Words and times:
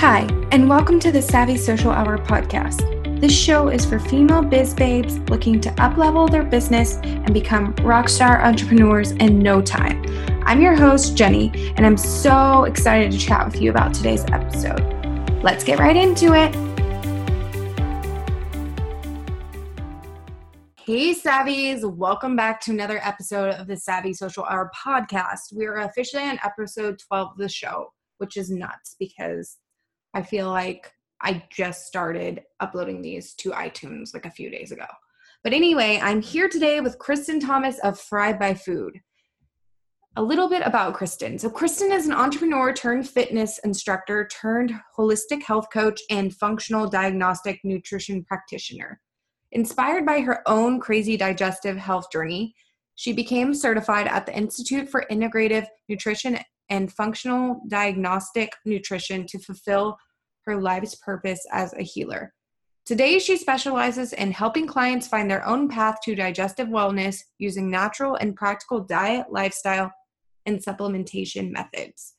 Hi, 0.00 0.26
and 0.52 0.68
welcome 0.68 1.00
to 1.00 1.10
the 1.10 1.22
Savvy 1.22 1.56
Social 1.56 1.90
Hour 1.90 2.18
podcast. 2.18 3.18
This 3.18 3.34
show 3.34 3.68
is 3.68 3.86
for 3.86 3.98
female 3.98 4.42
biz 4.42 4.74
babes 4.74 5.18
looking 5.30 5.58
to 5.62 5.70
uplevel 5.70 6.30
their 6.30 6.42
business 6.42 6.96
and 6.96 7.32
become 7.32 7.72
rockstar 7.76 8.44
entrepreneurs 8.44 9.12
in 9.12 9.38
no 9.38 9.62
time. 9.62 10.04
I'm 10.44 10.60
your 10.60 10.74
host, 10.74 11.16
Jenny, 11.16 11.72
and 11.78 11.86
I'm 11.86 11.96
so 11.96 12.64
excited 12.64 13.10
to 13.10 13.18
chat 13.18 13.46
with 13.46 13.62
you 13.62 13.70
about 13.70 13.94
today's 13.94 14.22
episode. 14.26 14.82
Let's 15.42 15.64
get 15.64 15.78
right 15.78 15.96
into 15.96 16.34
it. 16.34 16.54
Hey, 20.84 21.14
Savvies, 21.14 21.90
welcome 21.90 22.36
back 22.36 22.60
to 22.64 22.70
another 22.70 23.00
episode 23.02 23.54
of 23.54 23.66
the 23.66 23.78
Savvy 23.78 24.12
Social 24.12 24.44
Hour 24.44 24.70
podcast. 24.76 25.54
We 25.54 25.64
are 25.64 25.78
officially 25.78 26.24
on 26.24 26.38
episode 26.44 26.98
12 27.08 27.30
of 27.30 27.38
the 27.38 27.48
show, 27.48 27.94
which 28.18 28.36
is 28.36 28.50
nuts 28.50 28.94
because 28.98 29.56
I 30.16 30.22
feel 30.22 30.48
like 30.48 30.90
I 31.20 31.42
just 31.50 31.86
started 31.86 32.40
uploading 32.60 33.02
these 33.02 33.34
to 33.34 33.50
iTunes 33.50 34.14
like 34.14 34.24
a 34.24 34.30
few 34.30 34.48
days 34.48 34.72
ago. 34.72 34.86
But 35.44 35.52
anyway, 35.52 36.00
I'm 36.02 36.22
here 36.22 36.48
today 36.48 36.80
with 36.80 36.98
Kristen 36.98 37.38
Thomas 37.38 37.78
of 37.80 38.00
Thrive 38.00 38.38
by 38.38 38.54
Food. 38.54 38.98
A 40.16 40.22
little 40.22 40.48
bit 40.48 40.62
about 40.64 40.94
Kristen. 40.94 41.38
So, 41.38 41.50
Kristen 41.50 41.92
is 41.92 42.06
an 42.06 42.14
entrepreneur 42.14 42.72
turned 42.72 43.06
fitness 43.06 43.58
instructor 43.58 44.26
turned 44.28 44.72
holistic 44.98 45.42
health 45.42 45.66
coach 45.70 46.00
and 46.08 46.34
functional 46.34 46.88
diagnostic 46.88 47.60
nutrition 47.62 48.24
practitioner. 48.24 48.98
Inspired 49.52 50.06
by 50.06 50.20
her 50.20 50.40
own 50.48 50.80
crazy 50.80 51.18
digestive 51.18 51.76
health 51.76 52.10
journey, 52.10 52.54
she 52.94 53.12
became 53.12 53.52
certified 53.52 54.06
at 54.06 54.24
the 54.24 54.34
Institute 54.34 54.88
for 54.88 55.04
Integrative 55.10 55.66
Nutrition 55.90 56.38
and 56.70 56.92
Functional 56.92 57.60
Diagnostic 57.68 58.52
Nutrition 58.64 59.26
to 59.26 59.38
fulfill 59.38 59.98
her 60.46 60.56
life's 60.56 60.94
purpose 60.94 61.44
as 61.52 61.72
a 61.74 61.82
healer. 61.82 62.32
Today, 62.86 63.18
she 63.18 63.36
specializes 63.36 64.12
in 64.12 64.30
helping 64.30 64.66
clients 64.66 65.08
find 65.08 65.28
their 65.28 65.44
own 65.44 65.68
path 65.68 65.98
to 66.04 66.14
digestive 66.14 66.68
wellness 66.68 67.18
using 67.38 67.68
natural 67.68 68.14
and 68.14 68.36
practical 68.36 68.80
diet, 68.80 69.26
lifestyle, 69.30 69.90
and 70.46 70.64
supplementation 70.64 71.50
methods. 71.50 72.14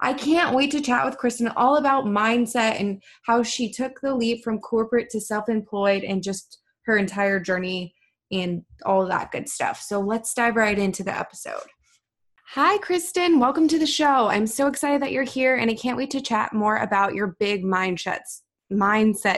I 0.00 0.12
can't 0.12 0.54
wait 0.54 0.70
to 0.72 0.80
chat 0.80 1.04
with 1.04 1.16
Kristen 1.16 1.48
all 1.48 1.76
about 1.76 2.04
mindset 2.04 2.78
and 2.78 3.02
how 3.24 3.42
she 3.42 3.70
took 3.70 4.00
the 4.00 4.14
leap 4.14 4.44
from 4.44 4.58
corporate 4.58 5.10
to 5.10 5.20
self 5.20 5.48
employed 5.48 6.04
and 6.04 6.22
just 6.22 6.58
her 6.84 6.96
entire 6.96 7.40
journey 7.40 7.94
and 8.30 8.62
all 8.84 9.06
that 9.06 9.32
good 9.32 9.48
stuff. 9.48 9.80
So 9.80 10.00
let's 10.00 10.32
dive 10.34 10.56
right 10.56 10.78
into 10.78 11.02
the 11.02 11.16
episode. 11.18 11.66
Hi, 12.54 12.78
Kristen. 12.78 13.38
Welcome 13.38 13.68
to 13.68 13.78
the 13.78 13.86
show. 13.86 14.26
I'm 14.26 14.44
so 14.44 14.66
excited 14.66 15.00
that 15.02 15.12
you're 15.12 15.22
here, 15.22 15.54
and 15.54 15.70
I 15.70 15.74
can't 15.74 15.96
wait 15.96 16.10
to 16.10 16.20
chat 16.20 16.52
more 16.52 16.78
about 16.78 17.14
your 17.14 17.36
big 17.38 17.62
mindset 17.62 18.26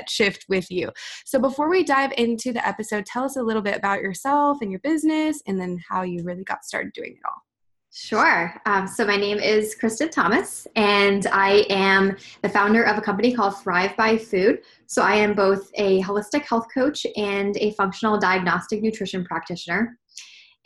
shift 0.08 0.46
with 0.48 0.70
you. 0.70 0.90
So 1.26 1.38
before 1.38 1.68
we 1.68 1.84
dive 1.84 2.12
into 2.16 2.54
the 2.54 2.66
episode, 2.66 3.04
tell 3.04 3.24
us 3.24 3.36
a 3.36 3.42
little 3.42 3.60
bit 3.60 3.76
about 3.76 4.00
yourself 4.00 4.62
and 4.62 4.70
your 4.70 4.80
business, 4.80 5.42
and 5.46 5.60
then 5.60 5.78
how 5.90 6.04
you 6.04 6.24
really 6.24 6.42
got 6.44 6.64
started 6.64 6.94
doing 6.94 7.10
it 7.10 7.28
all. 7.28 7.42
Sure. 7.92 8.54
Um, 8.64 8.88
so 8.88 9.04
my 9.04 9.18
name 9.18 9.36
is 9.36 9.74
Kristen 9.74 10.08
Thomas, 10.08 10.66
and 10.74 11.26
I 11.26 11.66
am 11.68 12.16
the 12.40 12.48
founder 12.48 12.82
of 12.82 12.96
a 12.96 13.02
company 13.02 13.34
called 13.34 13.60
Thrive 13.60 13.94
by 13.94 14.16
Food. 14.16 14.60
So 14.86 15.02
I 15.02 15.16
am 15.16 15.34
both 15.34 15.70
a 15.74 16.00
holistic 16.00 16.44
health 16.44 16.68
coach 16.72 17.06
and 17.18 17.58
a 17.58 17.72
functional 17.72 18.18
diagnostic 18.18 18.80
nutrition 18.80 19.22
practitioner. 19.22 19.98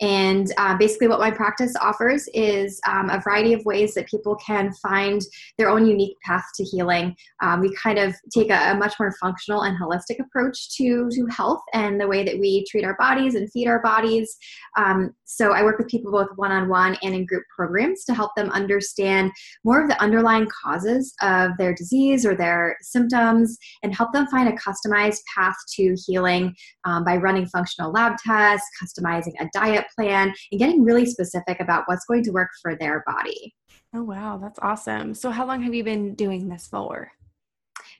And 0.00 0.52
uh, 0.58 0.76
basically, 0.76 1.08
what 1.08 1.20
my 1.20 1.30
practice 1.30 1.74
offers 1.80 2.28
is 2.34 2.80
um, 2.86 3.08
a 3.08 3.20
variety 3.20 3.54
of 3.54 3.64
ways 3.64 3.94
that 3.94 4.06
people 4.06 4.36
can 4.36 4.72
find 4.74 5.22
their 5.56 5.70
own 5.70 5.86
unique 5.86 6.16
path 6.22 6.44
to 6.56 6.64
healing. 6.64 7.16
Um, 7.42 7.60
we 7.60 7.74
kind 7.74 7.98
of 7.98 8.14
take 8.34 8.50
a, 8.50 8.72
a, 8.72 8.74
much 8.74 8.94
more 9.00 9.14
functional 9.20 9.62
and 9.62 9.78
holistic 9.80 10.18
approach 10.20 10.76
to, 10.76 11.08
to 11.10 11.26
health 11.26 11.62
and 11.72 11.98
the 11.98 12.06
way 12.06 12.24
that 12.24 12.38
we 12.38 12.66
treat 12.70 12.84
our 12.84 12.96
bodies 12.98 13.36
and 13.36 13.50
feed 13.52 13.68
our 13.68 13.80
bodies. 13.80 14.36
Um, 14.76 15.14
so, 15.24 15.52
I 15.52 15.62
work 15.62 15.78
with 15.78 15.88
people 15.88 16.12
both 16.12 16.28
one 16.36 16.52
on 16.52 16.68
one 16.68 16.98
and 17.02 17.14
in 17.14 17.24
group 17.24 17.44
programs 17.54 18.04
to 18.04 18.14
help 18.14 18.32
them 18.36 18.50
understand 18.50 19.32
more 19.64 19.82
of 19.82 19.88
the 19.88 20.00
underlying 20.02 20.46
causes 20.62 21.14
of 21.22 21.52
their 21.56 21.74
disease 21.74 22.26
or 22.26 22.34
their 22.34 22.76
symptoms 22.82 23.56
and 23.82 23.94
help 23.94 24.12
them 24.12 24.26
find 24.26 24.48
a 24.48 24.52
customized 24.52 25.20
path 25.34 25.56
to 25.76 25.96
healing 26.06 26.54
um, 26.84 27.02
by 27.02 27.16
running 27.16 27.46
functional 27.46 27.90
lab 27.92 28.12
tests, 28.18 28.68
customizing 28.82 29.32
a 29.40 29.48
diet 29.54 29.85
plan 29.94 30.32
and 30.50 30.58
getting 30.58 30.82
really 30.82 31.06
specific 31.06 31.60
about 31.60 31.84
what's 31.86 32.04
going 32.06 32.22
to 32.24 32.30
work 32.30 32.50
for 32.62 32.76
their 32.76 33.02
body. 33.06 33.54
Oh, 33.94 34.02
wow. 34.02 34.38
That's 34.38 34.58
awesome. 34.60 35.14
So, 35.14 35.30
how 35.30 35.46
long 35.46 35.62
have 35.62 35.74
you 35.74 35.84
been 35.84 36.14
doing 36.14 36.48
this 36.48 36.66
for? 36.66 37.12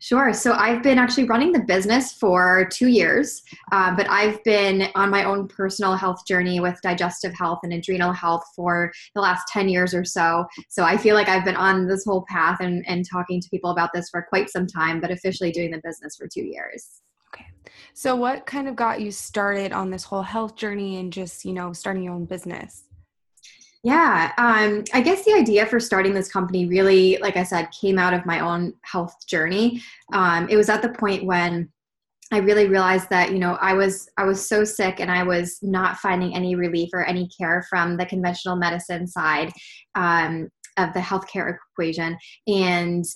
Sure. 0.00 0.32
So 0.32 0.52
I've 0.52 0.82
been 0.82 0.98
actually 0.98 1.24
running 1.24 1.52
the 1.52 1.60
business 1.60 2.12
for 2.12 2.69
two 2.72 2.88
years, 2.88 3.42
uh, 3.72 3.94
but 3.97 4.08
I've 4.10 4.42
been 4.44 4.88
on 4.94 5.10
my 5.10 5.24
own 5.24 5.48
personal 5.48 5.94
health 5.94 6.26
journey 6.26 6.60
with 6.60 6.80
digestive 6.82 7.34
health 7.34 7.60
and 7.62 7.72
adrenal 7.72 8.12
health 8.12 8.44
for 8.54 8.92
the 9.14 9.20
last 9.20 9.48
10 9.48 9.68
years 9.68 9.94
or 9.94 10.04
so. 10.04 10.44
So 10.68 10.84
I 10.84 10.97
feel 10.97 11.14
like 11.14 11.28
I've 11.28 11.44
been 11.44 11.56
on 11.56 11.86
this 11.86 12.04
whole 12.04 12.24
path 12.28 12.58
and, 12.60 12.84
and 12.86 13.04
talking 13.10 13.41
to 13.41 13.48
people 13.48 13.70
about 13.70 13.91
this 13.94 14.10
for 14.10 14.26
quite 14.28 14.50
some 14.50 14.66
time, 14.66 15.00
but 15.00 15.10
officially 15.10 15.50
doing 15.50 15.70
the 15.70 15.80
business 15.82 16.16
for 16.16 16.28
two 16.28 16.44
years. 16.44 17.00
So 17.99 18.15
what 18.15 18.45
kind 18.45 18.69
of 18.69 18.77
got 18.77 19.01
you 19.01 19.11
started 19.11 19.73
on 19.73 19.89
this 19.89 20.05
whole 20.05 20.21
health 20.21 20.55
journey 20.55 20.99
and 20.99 21.11
just, 21.11 21.47
you 21.47 21.55
know, 21.55 21.73
starting 21.73 22.03
your 22.03 22.12
own 22.12 22.27
business? 22.27 22.84
Yeah, 23.83 24.34
um, 24.37 24.84
I 24.93 25.01
guess 25.01 25.25
the 25.25 25.33
idea 25.33 25.65
for 25.65 25.81
starting 25.81 26.12
this 26.12 26.31
company 26.31 26.67
really, 26.67 27.17
like 27.23 27.39
I 27.39 27.43
said, 27.43 27.71
came 27.71 27.99
out 27.99 28.12
of 28.12 28.27
my 28.27 28.41
own 28.41 28.75
health 28.83 29.15
journey. 29.27 29.83
Um, 30.12 30.47
it 30.51 30.57
was 30.57 30.69
at 30.69 30.83
the 30.83 30.91
point 30.91 31.25
when 31.25 31.71
I 32.31 32.39
really 32.39 32.67
realized 32.67 33.09
that 33.09 33.33
you 33.33 33.39
know 33.39 33.57
I 33.62 33.73
was 33.73 34.11
I 34.19 34.25
was 34.25 34.47
so 34.47 34.63
sick 34.63 35.01
and 35.01 35.11
I 35.11 35.23
was 35.23 35.59
not 35.63 35.97
finding 35.97 36.37
any 36.37 36.55
relief 36.55 36.91
or 36.93 37.03
any 37.03 37.28
care 37.28 37.65
from 37.71 37.97
the 37.97 38.05
conventional 38.05 38.57
medicine 38.57 39.07
side 39.07 39.53
um, 39.95 40.51
of 40.77 40.93
the 40.93 41.01
healthcare 41.01 41.57
equation, 41.73 42.19
and 42.47 43.07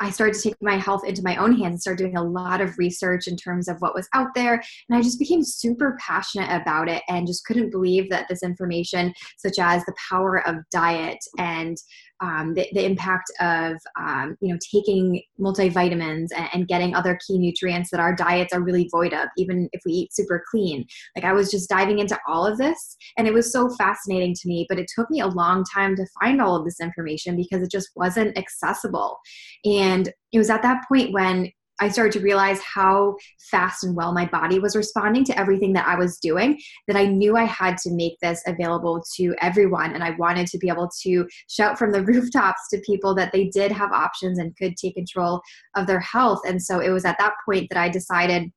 I 0.00 0.10
started 0.10 0.34
to 0.34 0.42
take 0.42 0.56
my 0.60 0.76
health 0.76 1.04
into 1.04 1.22
my 1.22 1.36
own 1.36 1.52
hands 1.52 1.72
and 1.72 1.80
started 1.80 2.02
doing 2.02 2.16
a 2.16 2.22
lot 2.22 2.60
of 2.60 2.78
research 2.78 3.26
in 3.26 3.36
terms 3.36 3.68
of 3.68 3.80
what 3.80 3.94
was 3.94 4.08
out 4.14 4.28
there. 4.34 4.62
And 4.88 4.98
I 4.98 5.02
just 5.02 5.18
became 5.18 5.42
super 5.42 5.96
passionate 6.00 6.50
about 6.50 6.88
it 6.88 7.02
and 7.08 7.26
just 7.26 7.44
couldn't 7.44 7.70
believe 7.70 8.08
that 8.10 8.26
this 8.28 8.42
information, 8.42 9.12
such 9.38 9.58
as 9.58 9.84
the 9.84 9.94
power 10.08 10.46
of 10.46 10.56
diet 10.70 11.18
and 11.38 11.76
um, 12.20 12.54
the, 12.54 12.66
the, 12.72 12.84
impact 12.84 13.30
of 13.40 13.76
um, 13.98 14.36
you 14.40 14.52
know 14.52 14.58
taking 14.74 15.22
multivitamins 15.40 16.28
and, 16.36 16.48
and, 16.52 16.68
getting 16.68 16.94
other 16.94 17.18
key 17.26 17.38
nutrients 17.38 17.90
that 17.90 18.00
our 18.00 18.14
diets 18.14 18.52
are 18.52 18.60
really 18.60 18.88
void 18.90 19.12
of 19.12 19.28
even 19.36 19.68
if 19.72 19.80
we 19.86 19.92
eat 19.92 20.14
super 20.14 20.42
clean. 20.50 20.84
Like 21.16 21.24
i 21.24 21.32
was 21.32 21.50
just 21.50 21.68
diving 21.68 21.98
into 21.98 22.18
all 22.26 22.46
of 22.46 22.58
this 22.58 22.96
and 23.16 23.26
it 23.26 23.34
was 23.34 23.52
so 23.52 23.70
fascinating 23.76 24.34
to 24.34 24.48
me 24.48 24.66
but 24.68 24.78
it 24.78 24.90
took 24.94 25.10
me 25.10 25.20
a 25.20 25.26
long 25.26 25.64
time 25.72 25.96
to 25.96 26.06
find 26.20 26.40
all 26.40 26.56
of 26.56 26.64
this 26.64 26.80
information 26.80 27.36
because 27.36 27.62
it 27.62 27.70
just 27.70 27.90
wasn't 27.96 28.36
accessible. 28.36 29.18
And 29.64 30.12
it 30.32 30.38
was 30.38 30.50
at 30.50 30.62
that 30.62 30.84
point 30.88 31.12
when 31.12 31.50
I 31.80 31.88
started 31.88 32.12
to 32.12 32.24
realize 32.24 32.60
how 32.60 33.16
fast 33.50 33.84
and 33.84 33.94
well 33.94 34.12
my 34.12 34.26
body 34.26 34.58
was 34.58 34.76
responding 34.76 35.24
to 35.24 35.38
everything 35.38 35.72
that 35.74 35.86
I 35.86 35.96
was 35.96 36.18
doing 36.18 36.60
that 36.86 36.96
I 36.96 37.06
knew 37.06 37.36
I 37.36 37.44
had 37.44 37.76
to 37.78 37.90
make 37.92 38.18
this 38.20 38.42
available 38.46 39.02
to 39.16 39.34
everyone. 39.40 39.94
And 39.94 40.02
I 40.02 40.10
wanted 40.10 40.46
to 40.48 40.58
be 40.58 40.68
able 40.68 40.90
to 41.02 41.26
shout 41.48 41.78
from 41.78 41.92
the 41.92 42.02
rooftops 42.08 42.68
to 42.70 42.80
people 42.80 43.14
that 43.14 43.32
they 43.32 43.48
did 43.48 43.72
have 43.72 43.92
options 43.92 44.38
and 44.38 44.56
could 44.56 44.76
take 44.76 44.94
control 44.94 45.40
of 45.76 45.86
their 45.86 46.00
health. 46.00 46.40
And 46.46 46.62
so 46.62 46.80
it 46.80 46.90
was 46.90 47.04
at 47.04 47.18
that 47.18 47.34
point 47.44 47.68
that 47.70 47.78
I 47.78 47.88
decided 47.88 48.50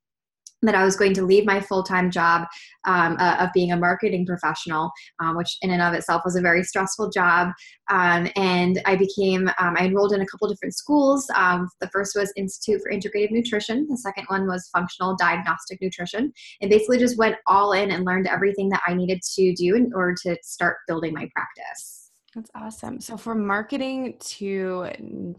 that 0.61 0.75
I 0.75 0.83
was 0.83 0.95
going 0.95 1.13
to 1.15 1.25
leave 1.25 1.45
my 1.45 1.59
full 1.59 1.83
time 1.83 2.11
job 2.11 2.47
um, 2.85 3.17
uh, 3.19 3.37
of 3.39 3.49
being 3.53 3.71
a 3.71 3.77
marketing 3.77 4.25
professional, 4.25 4.91
um, 5.19 5.35
which 5.35 5.57
in 5.61 5.71
and 5.71 5.81
of 5.81 5.93
itself 5.93 6.21
was 6.25 6.35
a 6.35 6.41
very 6.41 6.63
stressful 6.63 7.09
job. 7.09 7.49
Um, 7.89 8.27
and 8.35 8.81
I 8.85 8.95
became, 8.95 9.49
um, 9.59 9.75
I 9.77 9.85
enrolled 9.85 10.13
in 10.13 10.21
a 10.21 10.25
couple 10.25 10.47
different 10.47 10.75
schools. 10.75 11.27
Um, 11.35 11.67
the 11.79 11.89
first 11.89 12.15
was 12.15 12.31
Institute 12.35 12.81
for 12.81 12.91
Integrative 12.91 13.31
Nutrition, 13.31 13.87
the 13.89 13.97
second 13.97 14.25
one 14.27 14.47
was 14.47 14.69
Functional 14.73 15.15
Diagnostic 15.15 15.79
Nutrition, 15.81 16.31
and 16.61 16.69
basically 16.69 16.97
just 16.97 17.17
went 17.17 17.35
all 17.47 17.73
in 17.73 17.91
and 17.91 18.05
learned 18.05 18.27
everything 18.27 18.69
that 18.69 18.81
I 18.87 18.93
needed 18.93 19.21
to 19.35 19.53
do 19.53 19.75
in 19.75 19.91
order 19.93 20.15
to 20.23 20.37
start 20.43 20.77
building 20.87 21.13
my 21.13 21.29
practice. 21.33 22.00
That's 22.33 22.51
awesome. 22.55 23.01
So 23.01 23.17
from 23.17 23.45
marketing 23.45 24.15
to 24.19 24.89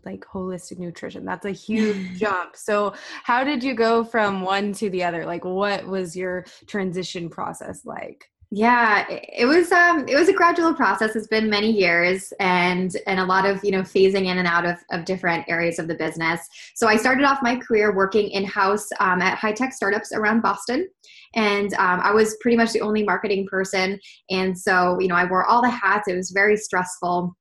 like 0.04 0.26
holistic 0.26 0.78
nutrition, 0.78 1.24
that's 1.24 1.46
a 1.46 1.50
huge 1.50 2.14
jump. 2.18 2.54
So 2.54 2.94
how 3.24 3.44
did 3.44 3.64
you 3.64 3.74
go 3.74 4.04
from 4.04 4.42
one 4.42 4.72
to 4.74 4.90
the 4.90 5.02
other? 5.04 5.24
Like 5.24 5.44
what 5.44 5.86
was 5.86 6.14
your 6.14 6.44
transition 6.66 7.30
process 7.30 7.86
like? 7.86 8.31
Yeah, 8.54 9.06
it 9.08 9.46
was 9.46 9.72
um 9.72 10.06
it 10.06 10.14
was 10.14 10.28
a 10.28 10.32
gradual 10.34 10.74
process. 10.74 11.16
It's 11.16 11.26
been 11.26 11.48
many 11.48 11.70
years 11.70 12.34
and 12.38 12.94
and 13.06 13.18
a 13.18 13.24
lot 13.24 13.46
of, 13.46 13.64
you 13.64 13.70
know, 13.70 13.80
phasing 13.80 14.26
in 14.26 14.36
and 14.36 14.46
out 14.46 14.66
of, 14.66 14.76
of 14.90 15.06
different 15.06 15.46
areas 15.48 15.78
of 15.78 15.88
the 15.88 15.94
business. 15.94 16.46
So 16.74 16.86
I 16.86 16.96
started 16.96 17.24
off 17.24 17.38
my 17.40 17.56
career 17.56 17.96
working 17.96 18.28
in-house 18.28 18.90
um, 19.00 19.22
at 19.22 19.38
high-tech 19.38 19.72
startups 19.72 20.12
around 20.12 20.42
Boston. 20.42 20.86
And 21.34 21.72
um, 21.74 22.00
I 22.00 22.12
was 22.12 22.36
pretty 22.42 22.58
much 22.58 22.72
the 22.72 22.82
only 22.82 23.02
marketing 23.04 23.46
person. 23.50 23.98
And 24.28 24.58
so, 24.58 24.98
you 25.00 25.08
know, 25.08 25.14
I 25.16 25.24
wore 25.24 25.46
all 25.46 25.62
the 25.62 25.70
hats. 25.70 26.06
It 26.06 26.14
was 26.14 26.30
very 26.30 26.58
stressful 26.58 27.34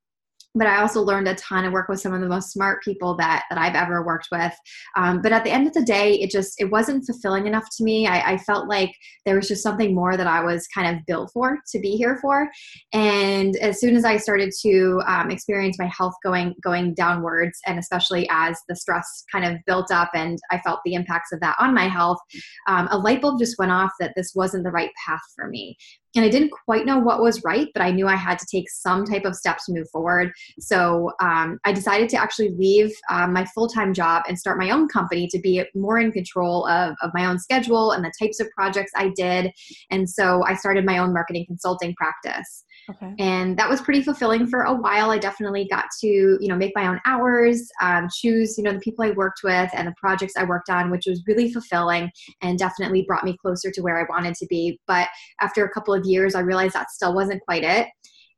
but 0.53 0.67
I 0.67 0.81
also 0.81 1.01
learned 1.01 1.27
a 1.27 1.35
ton 1.35 1.63
and 1.63 1.73
worked 1.73 1.89
with 1.89 2.01
some 2.01 2.13
of 2.13 2.21
the 2.21 2.27
most 2.27 2.51
smart 2.51 2.83
people 2.83 3.15
that 3.17 3.45
that 3.49 3.57
I've 3.57 3.75
ever 3.75 4.05
worked 4.05 4.27
with. 4.31 4.53
Um, 4.97 5.21
but 5.21 5.31
at 5.31 5.43
the 5.43 5.51
end 5.51 5.67
of 5.67 5.73
the 5.73 5.83
day, 5.83 6.15
it 6.15 6.29
just 6.29 6.59
it 6.59 6.65
wasn't 6.65 7.05
fulfilling 7.05 7.47
enough 7.47 7.65
to 7.77 7.83
me. 7.83 8.07
I, 8.07 8.33
I, 8.33 8.37
felt 8.37 8.67
like 8.67 8.91
there 9.25 9.35
was 9.35 9.47
just 9.47 9.63
something 9.63 9.95
more 9.95 10.17
that 10.17 10.27
I 10.27 10.43
was 10.43 10.67
kind 10.67 10.95
of 10.95 11.05
built 11.05 11.31
for 11.33 11.59
to 11.71 11.79
be 11.79 11.91
here 11.91 12.17
for. 12.21 12.49
And 12.91 13.55
as 13.57 13.79
soon 13.79 13.95
as 13.95 14.03
I 14.03 14.17
started 14.17 14.51
to 14.61 15.01
um, 15.07 15.31
experience 15.31 15.77
my 15.79 15.89
health 15.95 16.15
going 16.23 16.55
going 16.61 16.93
downwards, 16.95 17.59
and 17.65 17.79
especially 17.79 18.27
as 18.29 18.57
the 18.67 18.75
stress 18.75 19.23
kind 19.31 19.45
of 19.45 19.59
built 19.65 19.91
up, 19.91 20.09
and 20.13 20.37
I 20.51 20.59
felt 20.59 20.81
the 20.83 20.95
impacts 20.95 21.31
of 21.31 21.39
that 21.41 21.55
on 21.59 21.73
my 21.73 21.87
health, 21.87 22.19
um, 22.67 22.87
a 22.91 22.97
light 22.97 23.21
bulb 23.21 23.39
just 23.39 23.57
went 23.57 23.71
off 23.71 23.91
that 23.99 24.13
this 24.15 24.33
wasn't 24.35 24.63
the 24.63 24.71
right 24.71 24.91
path 25.05 25.21
for 25.35 25.47
me 25.47 25.77
and 26.15 26.25
I 26.25 26.29
didn't 26.29 26.51
quite 26.65 26.85
know 26.85 26.99
what 26.99 27.21
was 27.21 27.43
right, 27.43 27.67
but 27.73 27.81
I 27.81 27.91
knew 27.91 28.07
I 28.07 28.15
had 28.15 28.37
to 28.39 28.45
take 28.51 28.69
some 28.69 29.05
type 29.05 29.25
of 29.25 29.35
steps 29.35 29.65
to 29.65 29.73
move 29.73 29.89
forward. 29.89 30.31
So 30.59 31.11
um, 31.21 31.59
I 31.65 31.71
decided 31.71 32.09
to 32.09 32.17
actually 32.17 32.49
leave 32.49 32.91
um, 33.09 33.33
my 33.33 33.45
full 33.45 33.67
time 33.67 33.93
job 33.93 34.23
and 34.27 34.37
start 34.37 34.57
my 34.57 34.71
own 34.71 34.87
company 34.87 35.27
to 35.27 35.39
be 35.39 35.63
more 35.75 35.99
in 35.99 36.11
control 36.11 36.67
of, 36.67 36.95
of 37.01 37.11
my 37.13 37.25
own 37.25 37.39
schedule 37.39 37.91
and 37.91 38.03
the 38.03 38.11
types 38.19 38.39
of 38.39 38.49
projects 38.51 38.91
I 38.95 39.11
did. 39.15 39.51
And 39.89 40.09
so 40.09 40.43
I 40.45 40.55
started 40.55 40.85
my 40.85 40.97
own 40.97 41.13
marketing 41.13 41.45
consulting 41.45 41.95
practice. 41.95 42.65
Okay. 42.89 43.13
And 43.19 43.57
that 43.57 43.69
was 43.69 43.79
pretty 43.81 44.01
fulfilling 44.01 44.47
for 44.47 44.63
a 44.63 44.73
while. 44.73 45.11
I 45.11 45.17
definitely 45.17 45.67
got 45.69 45.85
to, 46.01 46.07
you 46.07 46.47
know, 46.47 46.55
make 46.55 46.73
my 46.75 46.87
own 46.87 46.99
hours, 47.05 47.69
um, 47.81 48.07
choose, 48.13 48.57
you 48.57 48.63
know, 48.63 48.73
the 48.73 48.79
people 48.79 49.05
I 49.05 49.11
worked 49.11 49.41
with 49.43 49.69
and 49.73 49.87
the 49.87 49.93
projects 49.97 50.33
I 50.35 50.43
worked 50.43 50.69
on, 50.69 50.89
which 50.89 51.05
was 51.05 51.23
really 51.27 51.51
fulfilling 51.51 52.11
and 52.41 52.57
definitely 52.57 53.03
brought 53.03 53.23
me 53.23 53.37
closer 53.37 53.71
to 53.71 53.81
where 53.81 53.99
I 53.99 54.05
wanted 54.09 54.35
to 54.35 54.45
be. 54.47 54.79
But 54.87 55.07
after 55.39 55.63
a 55.63 55.69
couple 55.69 55.93
of 55.93 56.00
years, 56.05 56.35
I 56.35 56.41
realized 56.41 56.75
that 56.75 56.91
still 56.91 57.13
wasn't 57.13 57.41
quite 57.41 57.63
it. 57.63 57.87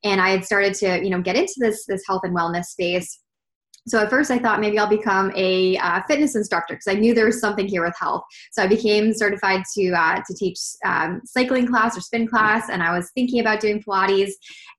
And 0.04 0.20
I 0.20 0.30
had 0.30 0.44
started 0.44 0.74
to, 0.76 1.04
you 1.04 1.10
know, 1.10 1.22
get 1.22 1.36
into 1.36 1.54
this 1.58 1.86
this 1.86 2.04
health 2.08 2.22
and 2.24 2.36
wellness 2.36 2.66
space 2.66 3.23
so 3.86 4.00
at 4.00 4.10
first, 4.10 4.32
I 4.32 4.40
thought 4.40 4.62
maybe 4.62 4.80
I'll 4.80 4.88
become 4.88 5.32
a 5.36 5.78
uh, 5.78 6.02
fitness 6.08 6.36
instructor 6.36 6.76
because 6.76 6.88
I 6.88 6.98
knew 6.98 7.14
there 7.14 7.26
was 7.26 7.42
something 7.42 7.68
here 7.68 7.84
with 7.84 7.96
health. 8.00 8.24
So 8.52 8.64
I 8.64 8.68
became 8.68 9.14
certified 9.14 9.64
to 9.76 9.92
uh, 9.92 10.22
to 10.26 10.34
teach 10.34 10.58
um, 10.86 11.22
cycling 11.26 11.68
class 11.68 11.98
or 11.98 12.02
spin 12.02 12.28
class, 12.28 12.70
and 12.70 12.82
I 12.82 12.96
was 12.96 13.12
thinking 13.14 13.42
about 13.42 13.60
doing 13.60 13.84
Pilates. 13.84 14.32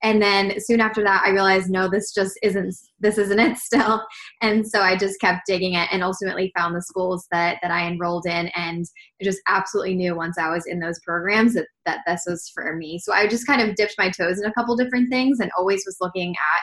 And 0.02 0.22
then 0.22 0.54
soon 0.58 0.80
after 0.80 1.02
that, 1.04 1.22
I 1.26 1.30
realized 1.30 1.70
no, 1.70 1.88
this 1.88 2.14
just 2.14 2.38
isn't 2.42 2.74
this 3.00 3.18
isn't 3.18 3.38
it 3.38 3.58
still. 3.58 4.02
And 4.40 4.66
so 4.66 4.80
I 4.80 4.96
just 4.96 5.20
kept 5.20 5.46
digging 5.46 5.74
it, 5.74 5.88
and 5.90 6.02
ultimately 6.02 6.52
found 6.56 6.74
the 6.74 6.82
schools 6.82 7.26
that 7.30 7.58
that 7.62 7.70
I 7.70 7.86
enrolled 7.86 8.26
in, 8.26 8.48
and 8.54 8.84
just 9.22 9.40
absolutely 9.48 9.94
knew 9.94 10.14
once 10.14 10.38
I 10.38 10.50
was 10.50 10.66
in 10.66 10.80
those 10.80 11.00
programs 11.00 11.54
that 11.54 11.66
that 11.86 12.00
this 12.06 12.24
was 12.26 12.50
for 12.54 12.76
me. 12.76 12.98
So 12.98 13.12
I 13.12 13.26
just 13.26 13.46
kind 13.46 13.60
of 13.60 13.74
dipped 13.74 13.94
my 13.98 14.10
toes 14.10 14.40
in 14.40 14.46
a 14.46 14.52
couple 14.52 14.76
different 14.76 15.10
things, 15.10 15.40
and 15.40 15.50
always 15.58 15.82
was 15.86 15.96
looking 16.00 16.30
at 16.30 16.62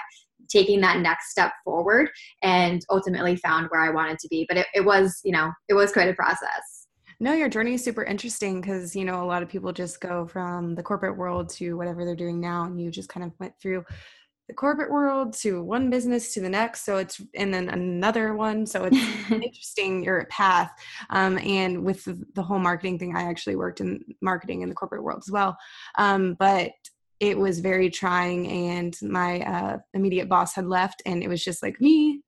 taking 0.51 0.81
that 0.81 1.00
next 1.00 1.31
step 1.31 1.51
forward 1.63 2.09
and 2.44 2.86
ultimately 2.89 3.36
found 3.38 3.68
where 3.69 3.81
I 3.81 3.89
wanted 3.89 4.19
to 4.19 4.27
be. 4.27 4.45
But 4.48 4.57
it, 4.57 4.68
it 4.74 4.86
was, 4.86 5.19
you 5.24 5.31
know, 5.31 5.51
it 5.69 5.74
was 5.74 5.92
quite 5.92 6.09
a 6.09 6.13
process. 6.13 6.88
No, 7.19 7.33
your 7.33 7.50
journey 7.50 7.75
is 7.75 7.83
super 7.83 8.03
interesting 8.03 8.62
because, 8.62 8.95
you 8.95 9.06
know, 9.06 9.24
a 9.24 9.25
lot 9.25 9.44
of 9.44 9.50
people 9.50 9.71
just 9.71 10.01
go 10.01 10.25
from 10.25 10.74
the 10.74 10.81
corporate 10.81 11.18
world 11.18 11.50
to 11.50 11.77
whatever 11.77 12.03
they're 12.03 12.15
doing 12.15 12.39
now. 12.39 12.63
And 12.63 12.81
you 12.81 12.89
just 12.89 13.09
kind 13.09 13.24
of 13.24 13.31
went 13.39 13.53
through 13.62 13.86
the 14.48 14.56
corporate 14.56 14.92
world 14.92 15.33
to 15.33 15.62
one 15.62 15.92
business 15.92 16.33
to 16.33 16.42
the 16.42 16.50
next. 16.50 16.83
So 16.83 16.98
it's, 16.98 17.21
and 17.36 17.53
then 17.53 17.69
another 17.69 18.33
one. 18.33 18.65
So 18.65 18.86
it's 18.86 18.98
interesting 19.31 20.03
your 20.03 20.25
path. 20.31 20.71
Um, 21.12 21.38
and 21.38 21.83
with 21.83 22.03
the, 22.06 22.21
the, 22.33 22.42
whole 22.42 22.57
marketing 22.57 22.98
thing, 22.98 23.15
I 23.15 23.30
actually 23.30 23.56
worked 23.56 23.81
in 23.81 24.03
marketing 24.21 24.62
in 24.62 24.69
the 24.69 24.75
corporate 24.75 25.03
world 25.03 25.24
as 25.25 25.31
well. 25.31 25.57
Um, 26.00 26.33
but 26.39 26.71
it 27.21 27.38
was 27.38 27.59
very 27.59 27.89
trying 27.89 28.47
and 28.47 28.97
my 29.03 29.39
uh, 29.41 29.77
immediate 29.94 30.27
boss 30.27 30.56
had 30.56 30.65
left 30.65 31.01
and 31.06 31.23
it 31.23 31.29
was 31.29 31.41
just 31.41 31.63
like 31.63 31.79
me 31.79 32.21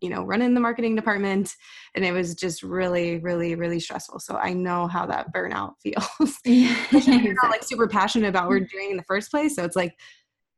you 0.00 0.10
know 0.10 0.22
running 0.22 0.52
the 0.52 0.60
marketing 0.60 0.94
department 0.94 1.54
and 1.94 2.04
it 2.04 2.12
was 2.12 2.34
just 2.34 2.62
really 2.62 3.18
really 3.18 3.54
really 3.54 3.80
stressful. 3.80 4.20
So 4.20 4.36
i 4.36 4.52
know 4.52 4.86
how 4.86 5.06
that 5.06 5.32
burnout 5.32 5.72
feels. 5.82 6.38
Yeah, 6.44 6.76
you're 6.92 7.34
not 7.42 7.50
like 7.50 7.64
super 7.64 7.88
passionate 7.88 8.28
about 8.28 8.44
what 8.44 8.50
we're 8.50 8.60
doing 8.60 8.90
in 8.90 8.96
the 8.96 9.04
first 9.04 9.30
place 9.30 9.56
so 9.56 9.64
it's 9.64 9.76
like 9.76 9.98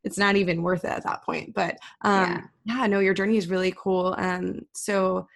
it's 0.02 0.18
not 0.18 0.36
even 0.36 0.62
worth 0.62 0.84
it 0.84 0.90
at 0.90 1.02
that 1.02 1.24
point. 1.24 1.54
But 1.54 1.78
um 2.02 2.48
yeah, 2.64 2.80
yeah 2.80 2.86
no 2.88 2.98
your 2.98 3.14
journey 3.14 3.36
is 3.36 3.48
really 3.48 3.72
cool 3.76 4.14
and 4.14 4.66
so 4.74 5.28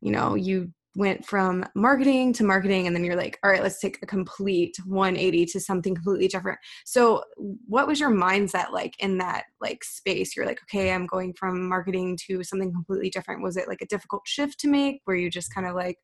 you 0.00 0.10
know 0.10 0.34
you 0.34 0.72
went 0.96 1.26
from 1.26 1.64
marketing 1.74 2.32
to 2.32 2.44
marketing 2.44 2.86
and 2.86 2.94
then 2.94 3.04
you're 3.04 3.16
like 3.16 3.38
all 3.42 3.50
right 3.50 3.62
let's 3.62 3.80
take 3.80 3.98
a 4.02 4.06
complete 4.06 4.76
180 4.86 5.46
to 5.46 5.60
something 5.60 5.94
completely 5.94 6.28
different. 6.28 6.58
So 6.84 7.24
what 7.66 7.86
was 7.86 7.98
your 7.98 8.10
mindset 8.10 8.70
like 8.70 8.94
in 9.00 9.18
that 9.18 9.44
like 9.60 9.82
space? 9.82 10.36
You're 10.36 10.46
like 10.46 10.60
okay 10.62 10.92
i'm 10.92 11.06
going 11.06 11.32
from 11.34 11.68
marketing 11.68 12.18
to 12.26 12.42
something 12.44 12.72
completely 12.72 13.10
different. 13.10 13.42
Was 13.42 13.56
it 13.56 13.68
like 13.68 13.82
a 13.82 13.86
difficult 13.86 14.22
shift 14.26 14.60
to 14.60 14.68
make? 14.68 15.02
Were 15.06 15.16
you 15.16 15.30
just 15.30 15.52
kind 15.52 15.66
of 15.66 15.74
like 15.74 15.98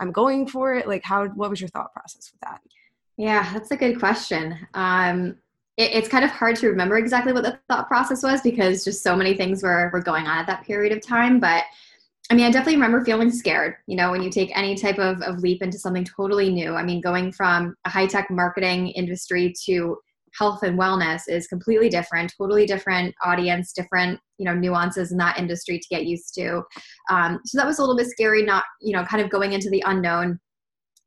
i'm 0.00 0.12
going 0.12 0.48
for 0.48 0.74
it? 0.74 0.88
Like 0.88 1.04
how 1.04 1.26
what 1.28 1.50
was 1.50 1.60
your 1.60 1.68
thought 1.68 1.92
process 1.92 2.30
with 2.32 2.40
that? 2.40 2.60
Yeah 3.16 3.52
that's 3.52 3.70
a 3.70 3.76
good 3.76 3.98
question. 3.98 4.58
Um 4.74 5.36
it, 5.76 5.92
it's 5.92 6.08
kind 6.08 6.24
of 6.24 6.30
hard 6.30 6.56
to 6.56 6.68
remember 6.68 6.96
exactly 6.96 7.32
what 7.32 7.44
the 7.44 7.58
thought 7.68 7.86
process 7.86 8.22
was 8.22 8.40
because 8.40 8.82
just 8.82 9.02
so 9.02 9.14
many 9.14 9.34
things 9.34 9.62
were 9.62 9.90
were 9.92 10.02
going 10.02 10.26
on 10.26 10.38
at 10.38 10.46
that 10.46 10.64
period 10.64 10.92
of 10.92 11.06
time 11.06 11.38
but 11.38 11.64
I 12.30 12.34
mean, 12.34 12.44
I 12.44 12.50
definitely 12.50 12.74
remember 12.74 13.04
feeling 13.04 13.30
scared, 13.30 13.76
you 13.86 13.96
know, 13.96 14.10
when 14.10 14.22
you 14.22 14.30
take 14.30 14.56
any 14.56 14.74
type 14.74 14.98
of, 14.98 15.22
of 15.22 15.38
leap 15.38 15.62
into 15.62 15.78
something 15.78 16.04
totally 16.04 16.50
new. 16.50 16.74
I 16.74 16.82
mean, 16.82 17.00
going 17.00 17.30
from 17.30 17.76
a 17.84 17.90
high 17.90 18.06
tech 18.06 18.30
marketing 18.30 18.88
industry 18.88 19.54
to 19.66 19.96
health 20.36 20.62
and 20.64 20.78
wellness 20.78 21.22
is 21.28 21.46
completely 21.46 21.88
different, 21.88 22.32
totally 22.36 22.66
different 22.66 23.14
audience, 23.24 23.72
different, 23.72 24.18
you 24.38 24.44
know, 24.44 24.54
nuances 24.54 25.12
in 25.12 25.18
that 25.18 25.38
industry 25.38 25.78
to 25.78 25.88
get 25.88 26.04
used 26.04 26.34
to. 26.34 26.62
Um, 27.10 27.38
so 27.44 27.58
that 27.58 27.66
was 27.66 27.78
a 27.78 27.82
little 27.82 27.96
bit 27.96 28.08
scary, 28.08 28.42
not, 28.42 28.64
you 28.80 28.94
know, 28.94 29.04
kind 29.04 29.22
of 29.22 29.30
going 29.30 29.52
into 29.52 29.70
the 29.70 29.82
unknown 29.86 30.40